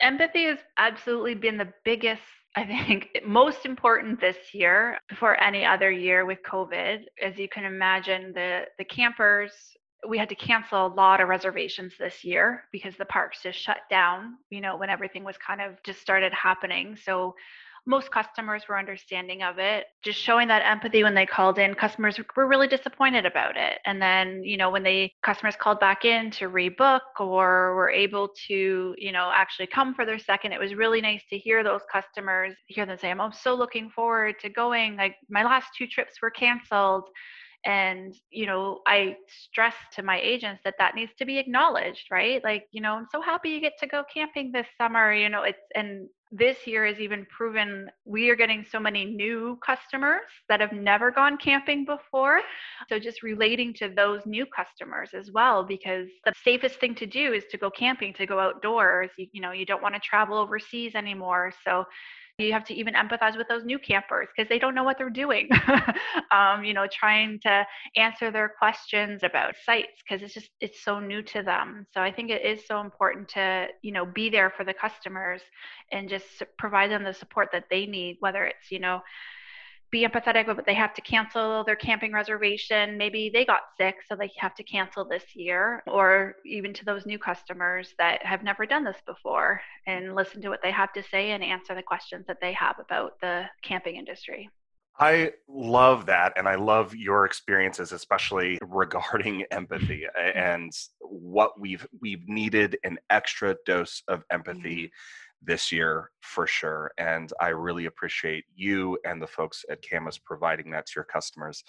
Empathy 0.00 0.46
has 0.46 0.58
absolutely 0.78 1.34
been 1.34 1.58
the 1.58 1.72
biggest 1.84 2.22
I 2.56 2.64
think 2.64 3.10
most 3.24 3.64
important 3.64 4.20
this 4.20 4.36
year 4.52 4.98
before 5.08 5.40
any 5.40 5.64
other 5.64 5.90
year 5.90 6.24
with 6.26 6.38
COVID, 6.50 7.02
as 7.22 7.38
you 7.38 7.48
can 7.48 7.64
imagine, 7.64 8.32
the 8.32 8.62
the 8.76 8.84
campers 8.84 9.52
we 10.08 10.18
had 10.18 10.28
to 10.28 10.34
cancel 10.34 10.86
a 10.86 10.94
lot 10.94 11.20
of 11.20 11.28
reservations 11.28 11.92
this 11.98 12.24
year 12.24 12.64
because 12.72 12.96
the 12.96 13.04
parks 13.04 13.42
just 13.42 13.58
shut 13.58 13.78
down, 13.90 14.36
you 14.50 14.60
know, 14.60 14.76
when 14.76 14.90
everything 14.90 15.24
was 15.24 15.36
kind 15.36 15.60
of 15.60 15.82
just 15.82 16.00
started 16.00 16.32
happening. 16.32 16.96
So 16.96 17.34
most 17.86 18.10
customers 18.10 18.64
were 18.68 18.78
understanding 18.78 19.42
of 19.42 19.58
it 19.58 19.86
just 20.02 20.18
showing 20.18 20.48
that 20.48 20.62
empathy 20.64 21.02
when 21.02 21.14
they 21.14 21.26
called 21.26 21.58
in. 21.58 21.74
Customers 21.74 22.18
were 22.36 22.46
really 22.46 22.68
disappointed 22.68 23.24
about 23.24 23.56
it. 23.56 23.78
And 23.86 24.00
then 24.00 24.42
you 24.44 24.56
know 24.56 24.70
when 24.70 24.82
they 24.82 25.12
customers 25.22 25.56
called 25.56 25.80
back 25.80 26.04
in 26.04 26.30
to 26.32 26.50
rebook 26.50 27.00
or 27.18 27.74
were 27.74 27.90
able 27.90 28.28
to 28.48 28.94
you 28.98 29.12
know 29.12 29.30
actually 29.34 29.66
come 29.66 29.94
for 29.94 30.04
their 30.04 30.18
second 30.18 30.52
it 30.52 30.60
was 30.60 30.74
really 30.74 31.00
nice 31.00 31.22
to 31.30 31.38
hear 31.38 31.64
those 31.64 31.80
customers 31.90 32.54
hear 32.66 32.86
them 32.86 32.98
say 32.98 33.10
i'm 33.10 33.32
so 33.32 33.54
looking 33.54 33.90
forward 33.90 34.34
to 34.40 34.48
going. 34.48 34.96
Like 34.96 35.16
my 35.28 35.44
last 35.44 35.68
two 35.76 35.86
trips 35.86 36.14
were 36.20 36.30
canceled 36.30 37.04
and 37.64 38.14
you 38.30 38.46
know 38.46 38.80
i 38.86 39.14
stress 39.28 39.74
to 39.92 40.02
my 40.02 40.18
agents 40.20 40.60
that 40.64 40.74
that 40.78 40.94
needs 40.94 41.12
to 41.18 41.26
be 41.26 41.38
acknowledged 41.38 42.06
right 42.10 42.42
like 42.42 42.64
you 42.72 42.80
know 42.80 42.94
i'm 42.94 43.06
so 43.12 43.20
happy 43.20 43.50
you 43.50 43.60
get 43.60 43.78
to 43.78 43.86
go 43.86 44.02
camping 44.12 44.50
this 44.50 44.66
summer 44.78 45.12
you 45.12 45.28
know 45.28 45.42
it's 45.42 45.60
and 45.74 46.08
this 46.32 46.66
year 46.66 46.86
has 46.86 47.00
even 47.00 47.26
proven 47.26 47.90
we 48.04 48.30
are 48.30 48.36
getting 48.36 48.64
so 48.70 48.78
many 48.78 49.04
new 49.04 49.58
customers 49.66 50.20
that 50.48 50.60
have 50.60 50.72
never 50.72 51.10
gone 51.10 51.36
camping 51.36 51.84
before. 51.84 52.40
So, 52.88 52.98
just 53.00 53.22
relating 53.22 53.74
to 53.74 53.88
those 53.88 54.24
new 54.26 54.46
customers 54.46 55.10
as 55.12 55.30
well, 55.32 55.64
because 55.64 56.08
the 56.24 56.32
safest 56.44 56.78
thing 56.78 56.94
to 56.96 57.06
do 57.06 57.32
is 57.32 57.44
to 57.50 57.58
go 57.58 57.68
camping, 57.70 58.14
to 58.14 58.26
go 58.26 58.38
outdoors. 58.38 59.10
You, 59.18 59.26
you 59.32 59.40
know, 59.40 59.50
you 59.50 59.66
don't 59.66 59.82
want 59.82 59.96
to 59.96 60.00
travel 60.00 60.38
overseas 60.38 60.94
anymore. 60.94 61.52
So, 61.64 61.84
you 62.44 62.52
have 62.52 62.64
to 62.64 62.74
even 62.74 62.94
empathize 62.94 63.36
with 63.36 63.48
those 63.48 63.64
new 63.64 63.78
campers 63.78 64.28
because 64.34 64.48
they 64.48 64.58
don't 64.58 64.74
know 64.74 64.84
what 64.84 64.98
they're 64.98 65.10
doing. 65.10 65.48
Um, 66.32 66.64
you 66.64 66.74
know 66.74 66.86
trying 66.86 67.40
to 67.40 67.66
answer 67.96 68.30
their 68.30 68.48
questions 68.48 69.24
about 69.24 69.54
sites 69.64 70.00
because 70.02 70.22
it's 70.22 70.32
just 70.32 70.48
it's 70.60 70.84
so 70.84 71.00
new 71.00 71.22
to 71.22 71.42
them. 71.42 71.86
So 71.92 72.00
i 72.00 72.12
think 72.12 72.30
it 72.30 72.44
is 72.44 72.66
so 72.66 72.80
important 72.80 73.28
to 73.30 73.66
you 73.82 73.90
know 73.92 74.06
be 74.06 74.30
there 74.30 74.50
for 74.50 74.64
the 74.64 74.74
customers 74.74 75.42
and 75.90 76.08
just 76.08 76.42
provide 76.56 76.90
them 76.90 77.02
the 77.02 77.12
support 77.12 77.48
that 77.52 77.64
they 77.70 77.86
need 77.86 78.16
whether 78.20 78.44
it's 78.44 78.70
you 78.70 78.78
know 78.78 79.00
be 79.90 80.06
empathetic, 80.06 80.46
but 80.46 80.66
they 80.66 80.74
have 80.74 80.94
to 80.94 81.00
cancel 81.00 81.64
their 81.64 81.76
camping 81.76 82.12
reservation. 82.12 82.96
Maybe 82.96 83.30
they 83.32 83.44
got 83.44 83.62
sick, 83.76 83.96
so 84.08 84.16
they 84.16 84.30
have 84.36 84.54
to 84.56 84.62
cancel 84.62 85.04
this 85.04 85.24
year, 85.34 85.82
or 85.86 86.36
even 86.44 86.72
to 86.74 86.84
those 86.84 87.06
new 87.06 87.18
customers 87.18 87.94
that 87.98 88.24
have 88.24 88.42
never 88.42 88.66
done 88.66 88.84
this 88.84 89.00
before 89.06 89.60
and 89.86 90.14
listen 90.14 90.40
to 90.42 90.48
what 90.48 90.62
they 90.62 90.70
have 90.70 90.92
to 90.92 91.02
say 91.02 91.32
and 91.32 91.42
answer 91.42 91.74
the 91.74 91.82
questions 91.82 92.24
that 92.28 92.38
they 92.40 92.52
have 92.52 92.76
about 92.78 93.20
the 93.20 93.44
camping 93.62 93.96
industry. 93.96 94.48
I 94.98 95.32
love 95.48 96.04
that. 96.06 96.34
And 96.36 96.46
I 96.46 96.56
love 96.56 96.94
your 96.94 97.24
experiences, 97.24 97.92
especially 97.92 98.58
regarding 98.60 99.44
empathy 99.50 100.04
and 100.34 100.70
what 101.00 101.58
we've 101.58 101.86
we've 102.00 102.28
needed 102.28 102.76
an 102.84 102.98
extra 103.08 103.56
dose 103.64 104.02
of 104.08 104.24
empathy 104.30 104.84
mm-hmm. 104.84 104.94
This 105.42 105.72
year 105.72 106.10
for 106.20 106.46
sure. 106.46 106.92
And 106.98 107.32
I 107.40 107.48
really 107.48 107.86
appreciate 107.86 108.44
you 108.54 108.98
and 109.04 109.20
the 109.20 109.26
folks 109.26 109.64
at 109.70 109.82
Camis 109.82 110.18
providing 110.22 110.70
that 110.72 110.86
to 110.86 110.92
your 110.96 111.04
customers. 111.04 111.64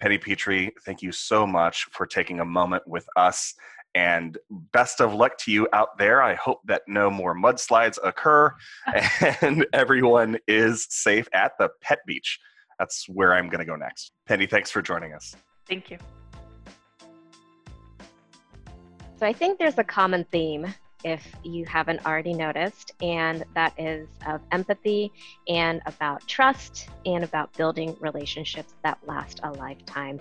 Penny 0.00 0.16
Petrie, 0.16 0.72
thank 0.84 1.02
you 1.02 1.12
so 1.12 1.46
much 1.46 1.86
for 1.90 2.06
taking 2.06 2.40
a 2.40 2.44
moment 2.44 2.82
with 2.86 3.06
us. 3.16 3.54
And 3.94 4.38
best 4.72 5.00
of 5.00 5.12
luck 5.14 5.36
to 5.38 5.50
you 5.50 5.68
out 5.72 5.98
there. 5.98 6.22
I 6.22 6.34
hope 6.34 6.60
that 6.66 6.82
no 6.86 7.10
more 7.10 7.34
mudslides 7.34 7.98
occur 8.04 8.54
and 9.42 9.66
everyone 9.72 10.38
is 10.46 10.86
safe 10.88 11.28
at 11.32 11.52
the 11.58 11.70
pet 11.82 11.98
beach 12.06 12.38
that's 12.80 13.06
where 13.10 13.34
I'm 13.34 13.48
going 13.50 13.58
to 13.58 13.66
go 13.66 13.76
next. 13.76 14.12
Penny, 14.26 14.46
thanks 14.46 14.70
for 14.70 14.80
joining 14.80 15.12
us. 15.12 15.36
Thank 15.68 15.90
you. 15.90 15.98
So 19.18 19.26
I 19.26 19.34
think 19.34 19.58
there's 19.58 19.76
a 19.76 19.84
common 19.84 20.24
theme 20.32 20.74
if 21.04 21.26
you 21.42 21.64
haven't 21.66 22.04
already 22.06 22.34
noticed, 22.34 22.92
and 23.02 23.44
that 23.54 23.72
is 23.78 24.08
of 24.26 24.40
empathy 24.52 25.12
and 25.48 25.80
about 25.86 26.26
trust 26.26 26.88
and 27.06 27.24
about 27.24 27.52
building 27.56 27.96
relationships 28.00 28.74
that 28.84 28.98
last 29.06 29.40
a 29.42 29.52
lifetime. 29.52 30.20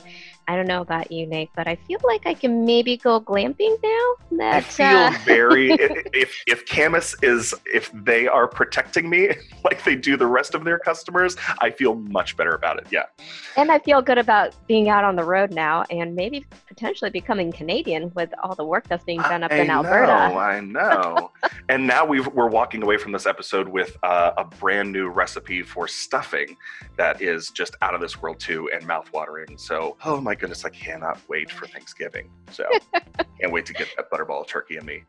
I 0.49 0.55
don't 0.55 0.65
know 0.65 0.81
about 0.81 1.11
you, 1.11 1.27
Nate, 1.27 1.51
but 1.55 1.67
I 1.67 1.75
feel 1.75 1.99
like 2.03 2.25
I 2.25 2.33
can 2.33 2.65
maybe 2.65 2.97
go 2.97 3.21
glamping 3.21 3.77
now. 3.83 4.37
That, 4.39 4.55
I 4.55 4.61
feel 4.61 4.87
uh... 4.87 5.13
very 5.23 5.69
if 6.13 6.41
if 6.47 6.65
Camis 6.65 7.13
is 7.23 7.53
if 7.67 7.91
they 7.93 8.27
are 8.27 8.47
protecting 8.47 9.11
me 9.11 9.29
like 9.63 9.83
they 9.83 9.95
do 9.95 10.17
the 10.17 10.25
rest 10.25 10.55
of 10.55 10.63
their 10.63 10.79
customers, 10.79 11.35
I 11.59 11.69
feel 11.69 11.93
much 11.93 12.35
better 12.35 12.55
about 12.55 12.79
it. 12.79 12.87
Yeah. 12.89 13.03
And 13.57 13.71
I 13.71 13.77
feel 13.77 14.01
good 14.01 14.17
about 14.17 14.55
being 14.65 14.89
out 14.89 15.03
on 15.03 15.15
the 15.15 15.23
road 15.23 15.51
now 15.51 15.83
and 15.91 16.15
maybe 16.15 16.43
potentially 16.67 17.11
becoming 17.11 17.51
Canadian 17.51 18.11
with 18.15 18.33
all 18.41 18.55
the 18.55 18.65
work 18.65 18.87
that's 18.87 19.03
being 19.03 19.21
done 19.21 19.43
up 19.43 19.51
I 19.51 19.57
in 19.57 19.69
Alberta. 19.69 20.07
Know, 20.07 20.37
I 20.39 20.59
know. 20.61 21.31
and 21.69 21.85
now 21.85 22.05
we 22.05 22.21
are 22.21 22.49
walking 22.49 22.81
away 22.81 22.97
from 22.97 23.11
this 23.11 23.27
episode 23.27 23.67
with 23.67 23.95
uh, 24.01 24.31
a 24.35 24.45
brand 24.45 24.91
new 24.91 25.09
recipe 25.09 25.61
for 25.61 25.87
stuffing 25.87 26.57
that 26.97 27.21
is 27.21 27.49
just 27.51 27.75
out 27.83 27.93
of 27.93 28.01
this 28.01 28.19
world 28.19 28.39
too 28.39 28.67
and 28.73 28.83
mouthwatering. 28.83 29.59
So, 29.59 29.95
oh 30.05 30.19
my 30.19 30.38
goodness, 30.39 30.65
I 30.65 30.69
cannot 30.69 31.19
wait 31.27 31.51
for 31.51 31.67
Thanksgiving. 31.67 32.31
So, 32.51 32.65
can't 33.39 33.51
wait 33.51 33.65
to 33.67 33.73
get 33.73 33.89
that 33.97 34.09
butterball 34.09 34.47
turkey 34.47 34.77
in 34.77 34.85
me. 34.85 35.03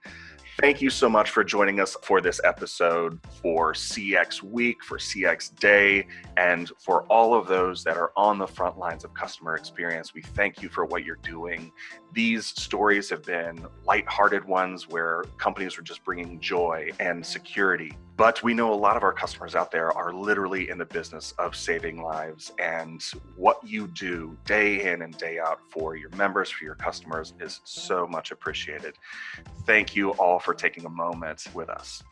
Thank 0.60 0.82
you 0.82 0.90
so 0.90 1.08
much 1.08 1.30
for 1.30 1.42
joining 1.42 1.80
us 1.80 1.96
for 2.02 2.20
this 2.20 2.38
episode 2.44 3.18
for 3.40 3.72
CX 3.72 4.42
Week, 4.42 4.84
for 4.84 4.98
CX 4.98 5.58
Day, 5.58 6.06
and 6.36 6.70
for 6.78 7.04
all 7.04 7.32
of 7.32 7.46
those 7.46 7.82
that 7.84 7.96
are 7.96 8.12
on 8.14 8.36
the 8.36 8.46
front 8.46 8.76
lines 8.76 9.02
of 9.02 9.14
customer 9.14 9.54
experience. 9.54 10.12
We 10.12 10.20
thank 10.20 10.60
you 10.60 10.68
for 10.68 10.84
what 10.84 11.02
you're 11.02 11.16
doing. 11.22 11.72
These 12.12 12.44
stories 12.46 13.08
have 13.08 13.22
been 13.22 13.64
lighthearted 13.86 14.44
ones 14.44 14.86
where 14.86 15.24
companies 15.38 15.78
are 15.78 15.82
just 15.82 16.04
bringing 16.04 16.38
joy 16.40 16.90
and 17.00 17.24
security 17.24 17.96
but 18.20 18.42
we 18.42 18.52
know 18.52 18.70
a 18.70 18.76
lot 18.76 18.98
of 18.98 19.02
our 19.02 19.14
customers 19.14 19.54
out 19.54 19.70
there 19.70 19.90
are 19.96 20.12
literally 20.12 20.68
in 20.68 20.76
the 20.76 20.84
business 20.84 21.32
of 21.38 21.56
saving 21.56 22.02
lives. 22.02 22.52
And 22.58 23.02
what 23.34 23.66
you 23.66 23.86
do 23.86 24.36
day 24.44 24.92
in 24.92 25.00
and 25.00 25.16
day 25.16 25.38
out 25.38 25.58
for 25.70 25.96
your 25.96 26.10
members, 26.10 26.50
for 26.50 26.64
your 26.64 26.74
customers, 26.74 27.32
is 27.40 27.62
so 27.64 28.06
much 28.06 28.30
appreciated. 28.30 28.96
Thank 29.64 29.96
you 29.96 30.10
all 30.10 30.38
for 30.38 30.52
taking 30.52 30.84
a 30.84 30.90
moment 30.90 31.46
with 31.54 31.70
us. 31.70 32.02